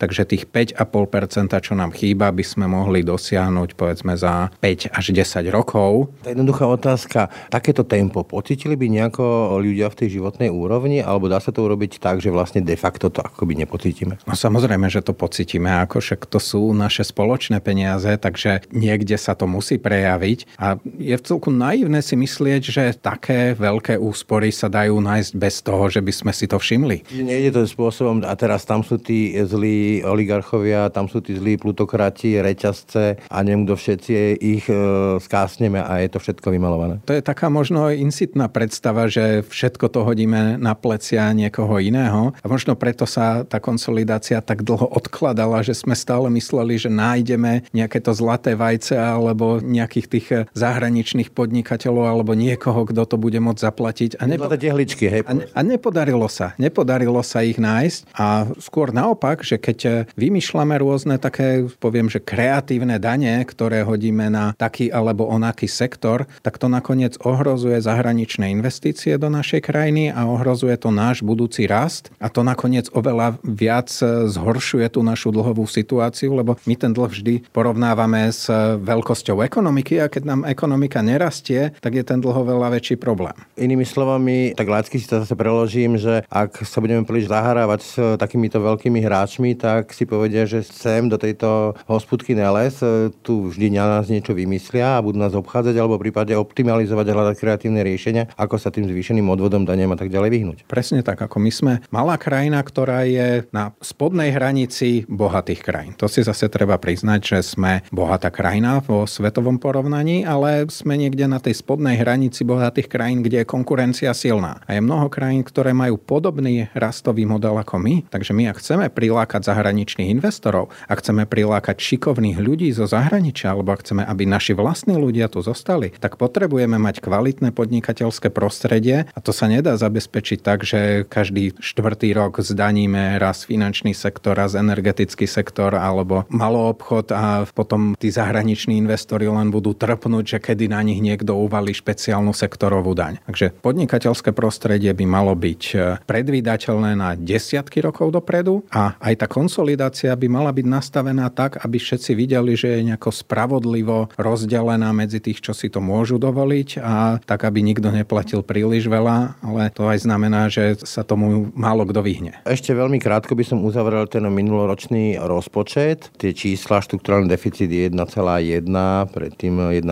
takže 0.00 0.22
tých 0.26 0.50
5,5%, 0.50 1.54
čo 1.62 1.72
nám 1.78 1.94
chýba, 1.94 2.34
by 2.34 2.42
sme 2.42 2.66
mohli 2.66 3.06
dosiahnuť 3.06 3.78
povedzme 3.78 4.18
za 4.18 4.50
5 4.58 4.90
až 4.90 5.04
10 5.14 5.54
rokov. 5.54 6.10
Tá 6.24 6.34
jednoduchá 6.34 6.66
otázka, 6.66 7.20
takéto 7.52 7.86
tempo 7.86 8.26
pocitili 8.26 8.74
by 8.74 8.86
nejako 8.90 9.56
ľudia 9.60 9.92
v 9.92 9.98
tej 10.04 10.18
životnej 10.20 10.50
úrovni, 10.50 11.04
alebo 11.04 11.30
dá 11.30 11.38
sa 11.38 11.54
to 11.54 11.62
urobiť 11.62 12.00
tak, 12.00 12.18
že 12.18 12.32
vlastne 12.32 12.64
de 12.64 12.74
facto 12.74 13.12
to 13.12 13.20
akoby 13.20 13.54
nepocítime? 13.54 14.18
No 14.24 14.34
samozrejme, 14.34 14.88
že 14.90 15.04
to 15.04 15.12
pocítime, 15.12 15.70
ako 15.84 16.00
však 16.00 16.26
to 16.26 16.40
sú 16.40 16.72
naše 16.72 17.04
spoločné 17.04 17.60
peniaze, 17.60 18.08
takže 18.18 18.64
niekde 18.72 19.14
sa 19.20 19.36
to 19.36 19.44
musí 19.44 19.76
prejaviť 19.76 20.58
a 20.58 20.80
je 20.96 21.14
v 21.14 21.22
celku 21.22 21.52
naivné 21.52 22.00
si 22.00 22.16
myslieť, 22.16 22.62
že 22.64 22.84
také 22.96 23.52
veľké 23.54 24.00
úspory 24.00 24.48
sa 24.50 24.72
dajú 24.72 24.96
nájsť 24.98 25.32
bez 25.36 25.60
toho, 25.60 25.84
že 25.92 26.00
by 26.00 26.12
sme 26.12 26.32
si 26.32 26.48
to 26.48 26.56
všimli. 26.56 27.04
Nejde 27.44 27.60
to 27.60 27.68
spôsobom, 27.68 28.24
a 28.24 28.32
teraz 28.40 28.64
tam 28.64 28.80
sú 28.80 28.96
tí 28.96 29.36
zlí 29.36 30.00
oligarchovia, 30.00 30.88
tam 30.88 31.12
sú 31.12 31.20
tí 31.20 31.36
zlí 31.36 31.60
plutokrati, 31.60 32.40
reťazce 32.40 33.20
a 33.28 33.36
neviem 33.44 33.68
kto 33.68 33.76
všetci 33.76 34.12
ich 34.40 34.64
e, 34.72 34.76
skásneme 35.20 35.76
a 35.76 36.00
je 36.00 36.08
to 36.08 36.24
všetko 36.24 36.48
vymalované. 36.48 37.04
To 37.04 37.12
je 37.12 37.20
taká 37.20 37.52
možno 37.52 37.92
insitná 37.92 38.48
predstava, 38.48 39.12
že 39.12 39.44
všetko 39.44 39.92
to 39.92 40.08
hodíme 40.08 40.56
na 40.56 40.72
plecia 40.72 41.28
niekoho 41.36 41.76
iného 41.84 42.32
a 42.32 42.46
možno 42.48 42.80
preto 42.80 43.04
sa 43.04 43.44
tá 43.44 43.60
konsolidácia 43.60 44.40
tak 44.40 44.64
dlho 44.64 44.88
odkladala, 44.88 45.60
že 45.60 45.76
sme 45.76 45.92
stále 45.92 46.32
mysleli, 46.32 46.80
že 46.80 46.88
nájdeme 46.88 47.68
nejaké 47.76 48.00
to 48.00 48.16
zlaté 48.16 48.56
vajce 48.56 48.96
alebo 48.96 49.60
nejakých 49.60 50.06
tých 50.08 50.26
zahraničných 50.56 51.28
podnikateľov 51.28 52.08
alebo 52.08 52.32
niekoho, 52.32 52.88
kto 52.88 53.04
to 53.04 53.20
bude 53.20 53.36
môcť 53.36 53.60
zaplatiť. 53.60 54.10
A, 54.16 54.24
nepo... 54.24 54.48
tehličky, 54.48 55.12
hej. 55.12 55.22
A, 55.28 55.32
ne... 55.36 55.44
a 55.44 55.60
nepodarilo 55.60 56.24
sa. 56.30 56.56
Nepodarilo 56.56 57.20
sa 57.20 57.33
sa 57.34 57.42
ich 57.42 57.58
nájsť 57.58 58.14
a 58.14 58.46
skôr 58.62 58.94
naopak, 58.94 59.42
že 59.42 59.58
keď 59.58 60.06
vymýšľame 60.14 60.78
rôzne 60.78 61.18
také, 61.18 61.66
poviem, 61.82 62.06
že 62.06 62.22
kreatívne 62.22 63.02
dane, 63.02 63.42
ktoré 63.42 63.82
hodíme 63.82 64.30
na 64.30 64.54
taký 64.54 64.94
alebo 64.94 65.26
onaký 65.26 65.66
sektor, 65.66 66.30
tak 66.46 66.62
to 66.62 66.70
nakoniec 66.70 67.18
ohrozuje 67.18 67.82
zahraničné 67.82 68.54
investície 68.54 69.18
do 69.18 69.26
našej 69.26 69.66
krajiny 69.66 70.14
a 70.14 70.30
ohrozuje 70.30 70.78
to 70.78 70.94
náš 70.94 71.26
budúci 71.26 71.66
rast 71.66 72.14
a 72.22 72.30
to 72.30 72.46
nakoniec 72.46 72.86
oveľa 72.94 73.42
viac 73.42 73.90
zhoršuje 74.30 74.86
tú 74.94 75.02
našu 75.02 75.34
dlhovú 75.34 75.66
situáciu, 75.66 76.38
lebo 76.38 76.54
my 76.70 76.74
ten 76.78 76.94
dlh 76.94 77.10
vždy 77.10 77.34
porovnávame 77.50 78.30
s 78.30 78.46
veľkosťou 78.78 79.42
ekonomiky 79.42 79.98
a 79.98 80.06
keď 80.06 80.22
nám 80.22 80.40
ekonomika 80.46 81.02
nerastie, 81.02 81.74
tak 81.82 81.98
je 81.98 82.04
ten 82.06 82.22
dlho 82.22 82.46
veľa 82.46 82.78
väčší 82.78 82.94
problém. 82.94 83.34
Inými 83.58 83.82
slovami, 83.82 84.54
tak 84.54 84.70
laicky 84.70 85.02
si 85.02 85.10
to 85.10 85.24
zase 85.24 85.34
preložím, 85.34 85.98
že 85.98 86.22
ak 86.28 86.62
sa 86.62 86.78
budeme 86.78 87.02
príliš 87.02 87.23
zahrávať 87.28 87.80
s 87.82 87.94
takýmito 88.16 88.62
veľkými 88.62 89.02
hráčmi, 89.02 89.58
tak 89.58 89.92
si 89.92 90.06
povedia, 90.06 90.46
že 90.46 90.64
sem 90.64 91.06
do 91.10 91.20
tejto 91.20 91.74
hospudky 91.90 92.32
neles, 92.32 92.80
tu 93.20 93.52
vždy 93.52 93.76
na 93.76 93.98
nás 94.00 94.08
niečo 94.08 94.32
vymyslia 94.32 94.98
a 94.98 95.04
budú 95.04 95.20
nás 95.20 95.36
obchádzať 95.36 95.74
alebo 95.78 96.00
prípade 96.00 96.34
optimalizovať 96.34 97.06
a 97.08 97.14
hľadať 97.14 97.36
kreatívne 97.38 97.80
riešenia, 97.86 98.32
ako 98.34 98.58
sa 98.58 98.74
tým 98.74 98.90
zvýšeným 98.90 99.24
odvodom 99.30 99.62
daniem 99.62 99.94
a 99.94 99.96
tak 99.96 100.10
ďalej 100.10 100.30
vyhnúť. 100.34 100.58
Presne 100.66 101.06
tak, 101.06 101.22
ako 101.22 101.38
my 101.38 101.50
sme 101.54 101.72
malá 101.94 102.18
krajina, 102.18 102.58
ktorá 102.58 103.06
je 103.06 103.46
na 103.54 103.70
spodnej 103.78 104.34
hranici 104.34 105.06
bohatých 105.06 105.60
krajín. 105.62 105.92
To 106.02 106.10
si 106.10 106.26
zase 106.26 106.50
treba 106.50 106.74
priznať, 106.76 107.20
že 107.22 107.38
sme 107.54 107.86
bohatá 107.94 108.34
krajina 108.34 108.82
vo 108.82 109.06
svetovom 109.06 109.62
porovnaní, 109.62 110.26
ale 110.26 110.66
sme 110.66 110.98
niekde 110.98 111.30
na 111.30 111.38
tej 111.38 111.54
spodnej 111.54 111.94
hranici 111.94 112.42
bohatých 112.42 112.90
krajín, 112.90 113.22
kde 113.22 113.46
je 113.46 113.46
konkurencia 113.46 114.10
silná. 114.10 114.58
A 114.66 114.74
je 114.74 114.82
mnoho 114.82 115.06
krajín, 115.06 115.46
ktoré 115.46 115.70
majú 115.70 115.94
podobný 115.94 116.66
rastový 116.74 117.13
model 117.22 117.62
ako 117.62 117.78
my, 117.78 118.10
takže 118.10 118.34
my 118.34 118.50
ak 118.50 118.58
chceme 118.58 118.90
prilákať 118.90 119.46
zahraničných 119.46 120.10
investorov, 120.10 120.74
ak 120.90 120.98
chceme 120.98 121.22
prilákať 121.30 121.78
šikovných 121.78 122.42
ľudí 122.42 122.74
zo 122.74 122.90
zahraničia, 122.90 123.54
alebo 123.54 123.78
ak 123.78 123.86
chceme, 123.86 124.02
aby 124.02 124.26
naši 124.26 124.58
vlastní 124.58 124.98
ľudia 124.98 125.30
tu 125.30 125.38
zostali, 125.38 125.94
tak 126.02 126.18
potrebujeme 126.18 126.74
mať 126.82 126.98
kvalitné 126.98 127.54
podnikateľské 127.54 128.34
prostredie 128.34 129.06
a 129.06 129.18
to 129.22 129.30
sa 129.30 129.46
nedá 129.46 129.78
zabezpečiť 129.78 130.38
tak, 130.42 130.66
že 130.66 131.06
každý 131.06 131.54
štvrtý 131.62 132.10
rok 132.18 132.42
zdaníme 132.42 133.22
raz 133.22 133.46
finančný 133.46 133.94
sektor, 133.94 134.34
raz 134.34 134.58
energetický 134.58 135.30
sektor 135.30 135.78
alebo 135.78 136.26
obchod 136.64 137.12
a 137.12 137.44
potom 137.52 137.92
tí 138.00 138.08
zahraniční 138.08 138.80
investori 138.80 139.28
len 139.28 139.52
budú 139.52 139.76
trpnúť, 139.76 140.24
že 140.24 140.38
kedy 140.40 140.72
na 140.72 140.80
nich 140.80 141.04
niekto 141.04 141.36
uvalí 141.36 141.76
špeciálnu 141.76 142.32
sektorovú 142.32 142.96
daň. 142.96 143.20
Takže 143.28 143.52
podnikateľské 143.60 144.32
prostredie 144.32 144.96
by 144.96 145.04
malo 145.04 145.36
byť 145.36 145.62
e, 145.74 145.76
predvídateľné 146.08 146.96
na 146.96 147.03
desiatky 147.12 147.84
rokov 147.84 148.08
dopredu 148.08 148.64
a 148.72 148.96
aj 149.04 149.14
tá 149.20 149.26
konsolidácia 149.28 150.16
by 150.16 150.26
mala 150.32 150.48
byť 150.48 150.64
nastavená 150.64 151.28
tak, 151.28 151.60
aby 151.60 151.76
všetci 151.76 152.16
videli, 152.16 152.56
že 152.56 152.80
je 152.80 152.88
nejako 152.88 153.12
spravodlivo 153.12 154.08
rozdelená 154.16 154.88
medzi 154.96 155.20
tých, 155.20 155.44
čo 155.44 155.52
si 155.52 155.68
to 155.68 155.84
môžu 155.84 156.16
dovoliť 156.16 156.80
a 156.80 157.20
tak, 157.20 157.44
aby 157.44 157.60
nikto 157.60 157.92
neplatil 157.92 158.40
príliš 158.40 158.88
veľa, 158.88 159.44
ale 159.44 159.68
to 159.68 159.84
aj 159.84 160.00
znamená, 160.00 160.48
že 160.48 160.80
sa 160.80 161.04
tomu 161.04 161.52
málo 161.52 161.84
kto 161.84 162.00
vyhne. 162.00 162.40
Ešte 162.48 162.72
veľmi 162.72 162.96
krátko 162.96 163.36
by 163.36 163.44
som 163.44 163.60
uzavrel 163.60 164.08
ten 164.08 164.24
minuloročný 164.24 165.20
rozpočet. 165.20 166.14
Tie 166.16 166.32
čísla, 166.32 166.80
štruktúrálny 166.80 167.28
deficit 167.28 167.68
je 167.68 167.90
1,1, 167.90 168.70
predtým 169.10 169.74
1,2 169.74 169.82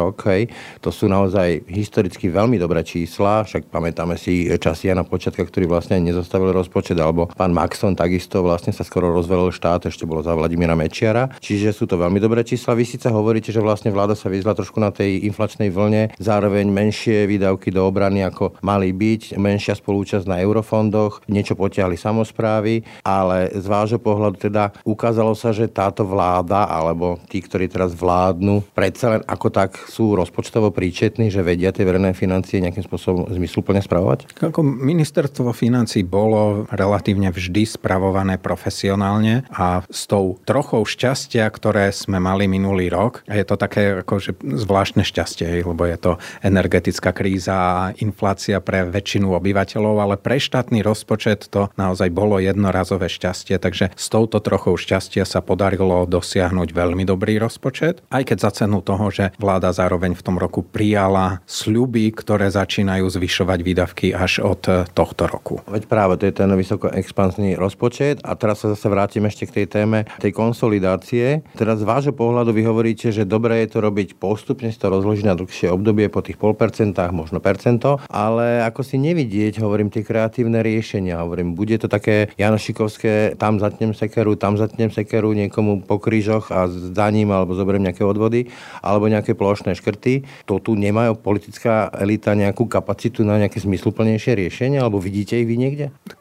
rok. 0.00 0.16
Hej. 0.28 0.50
To 0.82 0.90
sú 0.90 1.06
naozaj 1.06 1.64
historicky 1.70 2.26
veľmi 2.26 2.58
dobré 2.58 2.82
čísla, 2.82 3.46
však 3.46 3.70
pamätáme 3.70 4.18
si 4.18 4.50
časy 4.50 4.90
Jana 4.90 5.06
Počiatka, 5.06 5.46
ktorý 5.46 5.70
vlastne 5.70 6.02
nezostavil 6.34 6.50
rozpočet, 6.50 6.98
alebo 6.98 7.30
pán 7.30 7.54
Maxon 7.54 7.94
takisto 7.94 8.42
vlastne 8.42 8.74
sa 8.74 8.82
skoro 8.82 9.14
rozvelil 9.14 9.54
štát, 9.54 9.86
ešte 9.86 10.02
bolo 10.02 10.18
za 10.26 10.34
Vladimíra 10.34 10.74
Mečiara. 10.74 11.30
Čiže 11.38 11.70
sú 11.70 11.86
to 11.86 11.94
veľmi 11.94 12.18
dobré 12.18 12.42
čísla. 12.42 12.74
Vy 12.74 12.82
síce 12.82 13.06
hovoríte, 13.06 13.54
že 13.54 13.62
vlastne 13.62 13.94
vláda 13.94 14.18
sa 14.18 14.26
vyzla 14.26 14.58
trošku 14.58 14.82
na 14.82 14.90
tej 14.90 15.22
inflačnej 15.30 15.70
vlne, 15.70 16.10
zároveň 16.18 16.66
menšie 16.66 17.30
výdavky 17.30 17.70
do 17.70 17.86
obrany 17.86 18.26
ako 18.26 18.58
mali 18.66 18.90
byť, 18.90 19.38
menšia 19.38 19.78
spolúčasť 19.78 20.26
na 20.26 20.42
eurofondoch, 20.42 21.22
niečo 21.30 21.54
potiahli 21.54 21.94
samozprávy, 21.94 22.82
ale 23.06 23.54
z 23.54 23.66
vášho 23.70 24.02
pohľadu 24.02 24.50
teda 24.50 24.74
ukázalo 24.82 25.38
sa, 25.38 25.54
že 25.54 25.70
táto 25.70 26.02
vláda 26.02 26.66
alebo 26.66 27.22
tí, 27.30 27.38
ktorí 27.38 27.70
teraz 27.70 27.94
vládnu, 27.94 28.74
predsa 28.74 29.14
len 29.14 29.22
ako 29.30 29.48
tak 29.54 29.78
sú 29.86 30.18
rozpočtovo 30.18 30.74
príčetní, 30.74 31.30
že 31.30 31.46
vedia 31.46 31.70
tie 31.70 31.86
verejné 31.86 32.10
financie 32.10 32.58
nejakým 32.58 32.82
spôsobom 32.82 33.30
zmysluplne 33.30 33.78
spravovať? 33.78 34.42
Ako 34.42 34.64
ministerstvo 34.64 35.54
financí 35.54 36.02
bolo 36.24 36.64
relatívne 36.72 37.28
vždy 37.28 37.68
spravované 37.68 38.40
profesionálne 38.40 39.44
a 39.52 39.84
s 39.92 40.08
tou 40.08 40.40
trochou 40.48 40.88
šťastia, 40.88 41.44
ktoré 41.52 41.92
sme 41.92 42.16
mali 42.16 42.48
minulý 42.48 42.88
rok, 42.88 43.20
je 43.28 43.44
to 43.44 43.60
také 43.60 44.00
akože 44.00 44.40
zvláštne 44.40 45.04
šťastie, 45.04 45.60
lebo 45.60 45.84
je 45.84 45.98
to 46.00 46.12
energetická 46.40 47.12
kríza 47.12 47.52
a 47.52 47.92
inflácia 48.00 48.56
pre 48.64 48.88
väčšinu 48.88 49.36
obyvateľov, 49.36 49.96
ale 50.00 50.16
pre 50.16 50.40
štátny 50.40 50.80
rozpočet 50.80 51.52
to 51.52 51.68
naozaj 51.76 52.08
bolo 52.08 52.40
jednorazové 52.40 53.12
šťastie, 53.12 53.60
takže 53.60 53.92
s 53.92 54.06
touto 54.08 54.40
trochou 54.40 54.78
šťastia 54.78 55.28
sa 55.28 55.44
podarilo 55.44 56.06
dosiahnuť 56.06 56.68
veľmi 56.70 57.04
dobrý 57.04 57.36
rozpočet, 57.42 58.00
aj 58.08 58.32
keď 58.32 58.38
za 58.40 58.50
cenu 58.64 58.80
toho, 58.80 59.10
že 59.10 59.34
vláda 59.36 59.74
zároveň 59.74 60.14
v 60.14 60.24
tom 60.24 60.36
roku 60.38 60.62
prijala 60.62 61.42
sľuby, 61.44 62.14
ktoré 62.14 62.48
začínajú 62.48 63.10
zvyšovať 63.10 63.58
výdavky 63.60 64.06
až 64.14 64.40
od 64.44 64.62
tohto 64.94 65.26
roku. 65.26 65.64
Veď 65.66 65.90
práve 65.90 66.03
to 66.12 66.28
je 66.28 66.36
ten 66.36 66.52
vysoko 66.52 66.92
expansný 66.92 67.56
rozpočet 67.56 68.20
a 68.20 68.36
teraz 68.36 68.60
sa 68.60 68.76
zase 68.76 68.84
vrátim 68.92 69.24
ešte 69.24 69.48
k 69.48 69.64
tej 69.64 69.66
téme 69.72 69.98
tej 70.20 70.36
konsolidácie. 70.36 71.40
Teraz 71.56 71.80
z 71.80 71.88
vášho 71.88 72.12
pohľadu 72.12 72.52
vy 72.52 72.68
hovoríte, 72.68 73.08
že 73.08 73.24
dobre 73.24 73.64
je 73.64 73.72
to 73.72 73.78
robiť 73.80 74.20
postupne, 74.20 74.68
si 74.68 74.76
to 74.76 74.92
rozložiť 74.92 75.24
na 75.24 75.32
dlhšie 75.32 75.72
obdobie 75.72 76.12
po 76.12 76.20
tých 76.20 76.36
pol 76.36 76.52
percentách, 76.52 77.16
možno 77.16 77.40
percento, 77.40 77.96
ale 78.12 78.60
ako 78.60 78.84
si 78.84 79.00
nevidieť, 79.00 79.64
hovorím, 79.64 79.88
tie 79.88 80.04
kreatívne 80.04 80.60
riešenia, 80.60 81.24
hovorím, 81.24 81.56
bude 81.56 81.80
to 81.80 81.88
také 81.88 82.28
Janošikovské, 82.36 83.40
tam 83.40 83.56
zatnem 83.56 83.96
sekeru, 83.96 84.36
tam 84.36 84.60
zatnem 84.60 84.92
sekeru 84.92 85.32
niekomu 85.32 85.86
po 85.88 85.96
krížoch 85.96 86.52
a 86.52 86.68
zdaním 86.68 87.30
alebo 87.30 87.56
zoberiem 87.56 87.88
nejaké 87.88 88.02
odvody, 88.02 88.52
alebo 88.82 89.08
nejaké 89.08 89.32
plošné 89.32 89.78
škrty. 89.78 90.26
To 90.50 90.58
tu 90.58 90.74
nemajú 90.74 91.14
politická 91.22 91.88
elita 91.94 92.34
nejakú 92.34 92.66
kapacitu 92.66 93.22
na 93.22 93.38
nejaké 93.38 93.62
zmysluplnejšie 93.62 94.34
riešenie, 94.34 94.82
alebo 94.82 94.98
vidíte 94.98 95.38
ich 95.38 95.46
vy 95.46 95.54
niekde? 95.54 95.93
Tak 96.04 96.20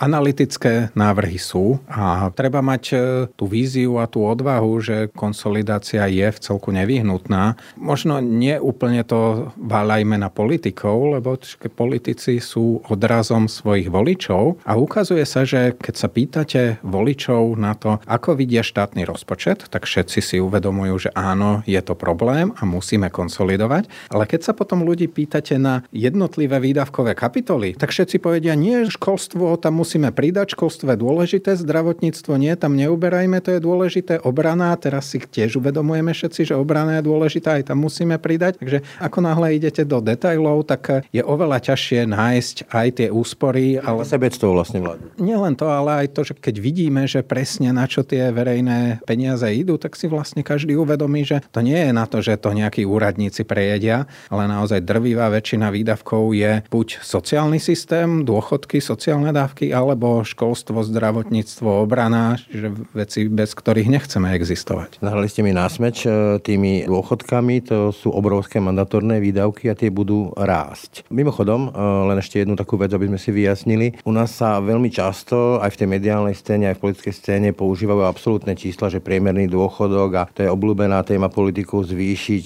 analytické 0.00 0.90
návrhy 0.98 1.38
sú 1.38 1.78
a 1.86 2.34
treba 2.34 2.58
mať 2.64 2.84
e, 2.90 2.96
tú 3.38 3.46
víziu 3.46 4.00
a 4.02 4.10
tú 4.10 4.26
odvahu, 4.26 4.82
že 4.82 4.96
konsolidácia 5.14 6.02
je 6.10 6.26
v 6.26 6.38
celku 6.42 6.74
nevyhnutná. 6.74 7.54
Možno 7.78 8.18
nie 8.18 8.58
úplne 8.58 9.06
to 9.06 9.52
váľajme 9.54 10.18
na 10.18 10.32
politikov, 10.32 11.14
lebo 11.14 11.38
politici 11.70 12.42
sú 12.42 12.82
odrazom 12.90 13.46
svojich 13.46 13.86
voličov 13.86 14.62
a 14.66 14.74
ukazuje 14.74 15.22
sa, 15.22 15.46
že 15.46 15.76
keď 15.78 15.94
sa 15.94 16.08
pýtate 16.10 16.62
voličov 16.82 17.54
na 17.54 17.78
to, 17.78 18.02
ako 18.10 18.34
vidia 18.34 18.66
štátny 18.66 19.06
rozpočet, 19.06 19.70
tak 19.70 19.86
všetci 19.86 20.18
si 20.18 20.36
uvedomujú, 20.42 21.08
že 21.08 21.10
áno, 21.14 21.62
je 21.68 21.78
to 21.80 21.94
problém 21.94 22.50
a 22.58 22.62
musíme 22.66 23.08
konsolidovať. 23.12 24.10
Ale 24.10 24.24
keď 24.26 24.50
sa 24.50 24.52
potom 24.56 24.82
ľudí 24.82 25.06
pýtate 25.06 25.60
na 25.60 25.86
jednotlivé 25.94 26.58
výdavkové 26.58 27.14
kapitoly, 27.14 27.76
tak 27.76 27.92
všetci 27.94 28.22
povedia, 28.22 28.58
nie, 28.58 28.86
školstvo 29.10 29.58
tam 29.58 29.82
musíme 29.82 30.14
pridať, 30.14 30.54
školstvo 30.54 30.94
je 30.94 31.02
dôležité, 31.02 31.58
zdravotníctvo 31.58 32.38
nie, 32.38 32.54
tam 32.54 32.78
neuberajme, 32.78 33.42
to 33.42 33.58
je 33.58 33.58
dôležité, 33.58 34.22
obrana, 34.22 34.70
teraz 34.78 35.10
si 35.10 35.18
tiež 35.18 35.58
uvedomujeme 35.58 36.14
všetci, 36.14 36.46
že 36.46 36.54
obrana 36.54 37.02
je 37.02 37.10
dôležitá, 37.10 37.58
aj 37.58 37.74
tam 37.74 37.82
musíme 37.82 38.22
pridať. 38.22 38.62
Takže 38.62 38.86
ako 39.02 39.18
náhle 39.18 39.58
idete 39.58 39.82
do 39.82 39.98
detajlov, 39.98 40.62
tak 40.62 41.02
je 41.10 41.26
oveľa 41.26 41.58
ťažšie 41.58 42.06
nájsť 42.06 42.56
aj 42.70 42.88
tie 43.02 43.08
úspory. 43.10 43.82
Ale 43.82 44.06
sebectvo 44.06 44.54
vlastne 44.54 44.78
vládne. 44.78 45.10
Nielen 45.18 45.58
to, 45.58 45.66
ale 45.66 46.06
aj 46.06 46.14
to, 46.14 46.30
že 46.30 46.38
keď 46.38 46.62
vidíme, 46.62 47.02
že 47.10 47.26
presne 47.26 47.74
na 47.74 47.90
čo 47.90 48.06
tie 48.06 48.30
verejné 48.30 49.02
peniaze 49.10 49.50
idú, 49.50 49.74
tak 49.74 49.98
si 49.98 50.06
vlastne 50.06 50.46
každý 50.46 50.78
uvedomí, 50.78 51.26
že 51.26 51.42
to 51.50 51.66
nie 51.66 51.82
je 51.82 51.90
na 51.90 52.06
to, 52.06 52.22
že 52.22 52.38
to 52.38 52.54
nejakí 52.54 52.86
úradníci 52.86 53.42
prejedia, 53.42 54.06
ale 54.30 54.46
naozaj 54.46 54.86
drvivá 54.86 55.34
väčšina 55.34 55.74
výdavkov 55.74 56.30
je 56.30 56.62
buď 56.70 57.02
sociálny 57.02 57.58
systém, 57.58 58.22
dôchodky, 58.22 58.78
sociálne 59.00 59.32
dávky, 59.32 59.72
alebo 59.72 60.20
školstvo, 60.20 60.84
zdravotníctvo, 60.84 61.88
obrana, 61.88 62.36
že 62.52 62.68
veci, 62.92 63.32
bez 63.32 63.56
ktorých 63.56 63.88
nechceme 63.88 64.28
existovať. 64.36 65.00
Nahrali 65.00 65.24
ste 65.24 65.40
mi 65.40 65.56
násmeč 65.56 66.04
e, 66.04 66.36
tými 66.36 66.84
dôchodkami, 66.84 67.64
to 67.64 67.96
sú 67.96 68.12
obrovské 68.12 68.60
mandatórne 68.60 69.16
výdavky 69.16 69.72
a 69.72 69.74
tie 69.74 69.88
budú 69.88 70.36
rásť. 70.36 71.08
Mimochodom, 71.08 71.72
e, 71.72 71.80
len 72.12 72.20
ešte 72.20 72.44
jednu 72.44 72.60
takú 72.60 72.76
vec, 72.76 72.92
aby 72.92 73.08
sme 73.08 73.16
si 73.16 73.32
vyjasnili. 73.32 74.04
U 74.04 74.12
nás 74.12 74.36
sa 74.36 74.60
veľmi 74.60 74.92
často 74.92 75.56
aj 75.64 75.72
v 75.72 75.78
tej 75.80 75.88
mediálnej 75.88 76.36
scéne, 76.36 76.68
aj 76.68 76.76
v 76.76 76.92
politickej 76.92 77.14
scéne 77.16 77.48
používajú 77.56 78.04
absolútne 78.04 78.52
čísla, 78.52 78.92
že 78.92 79.00
priemerný 79.00 79.48
dôchodok 79.48 80.10
a 80.12 80.28
to 80.28 80.44
je 80.44 80.52
obľúbená 80.52 81.00
téma 81.08 81.32
politiku 81.32 81.80
zvýšiť 81.80 82.44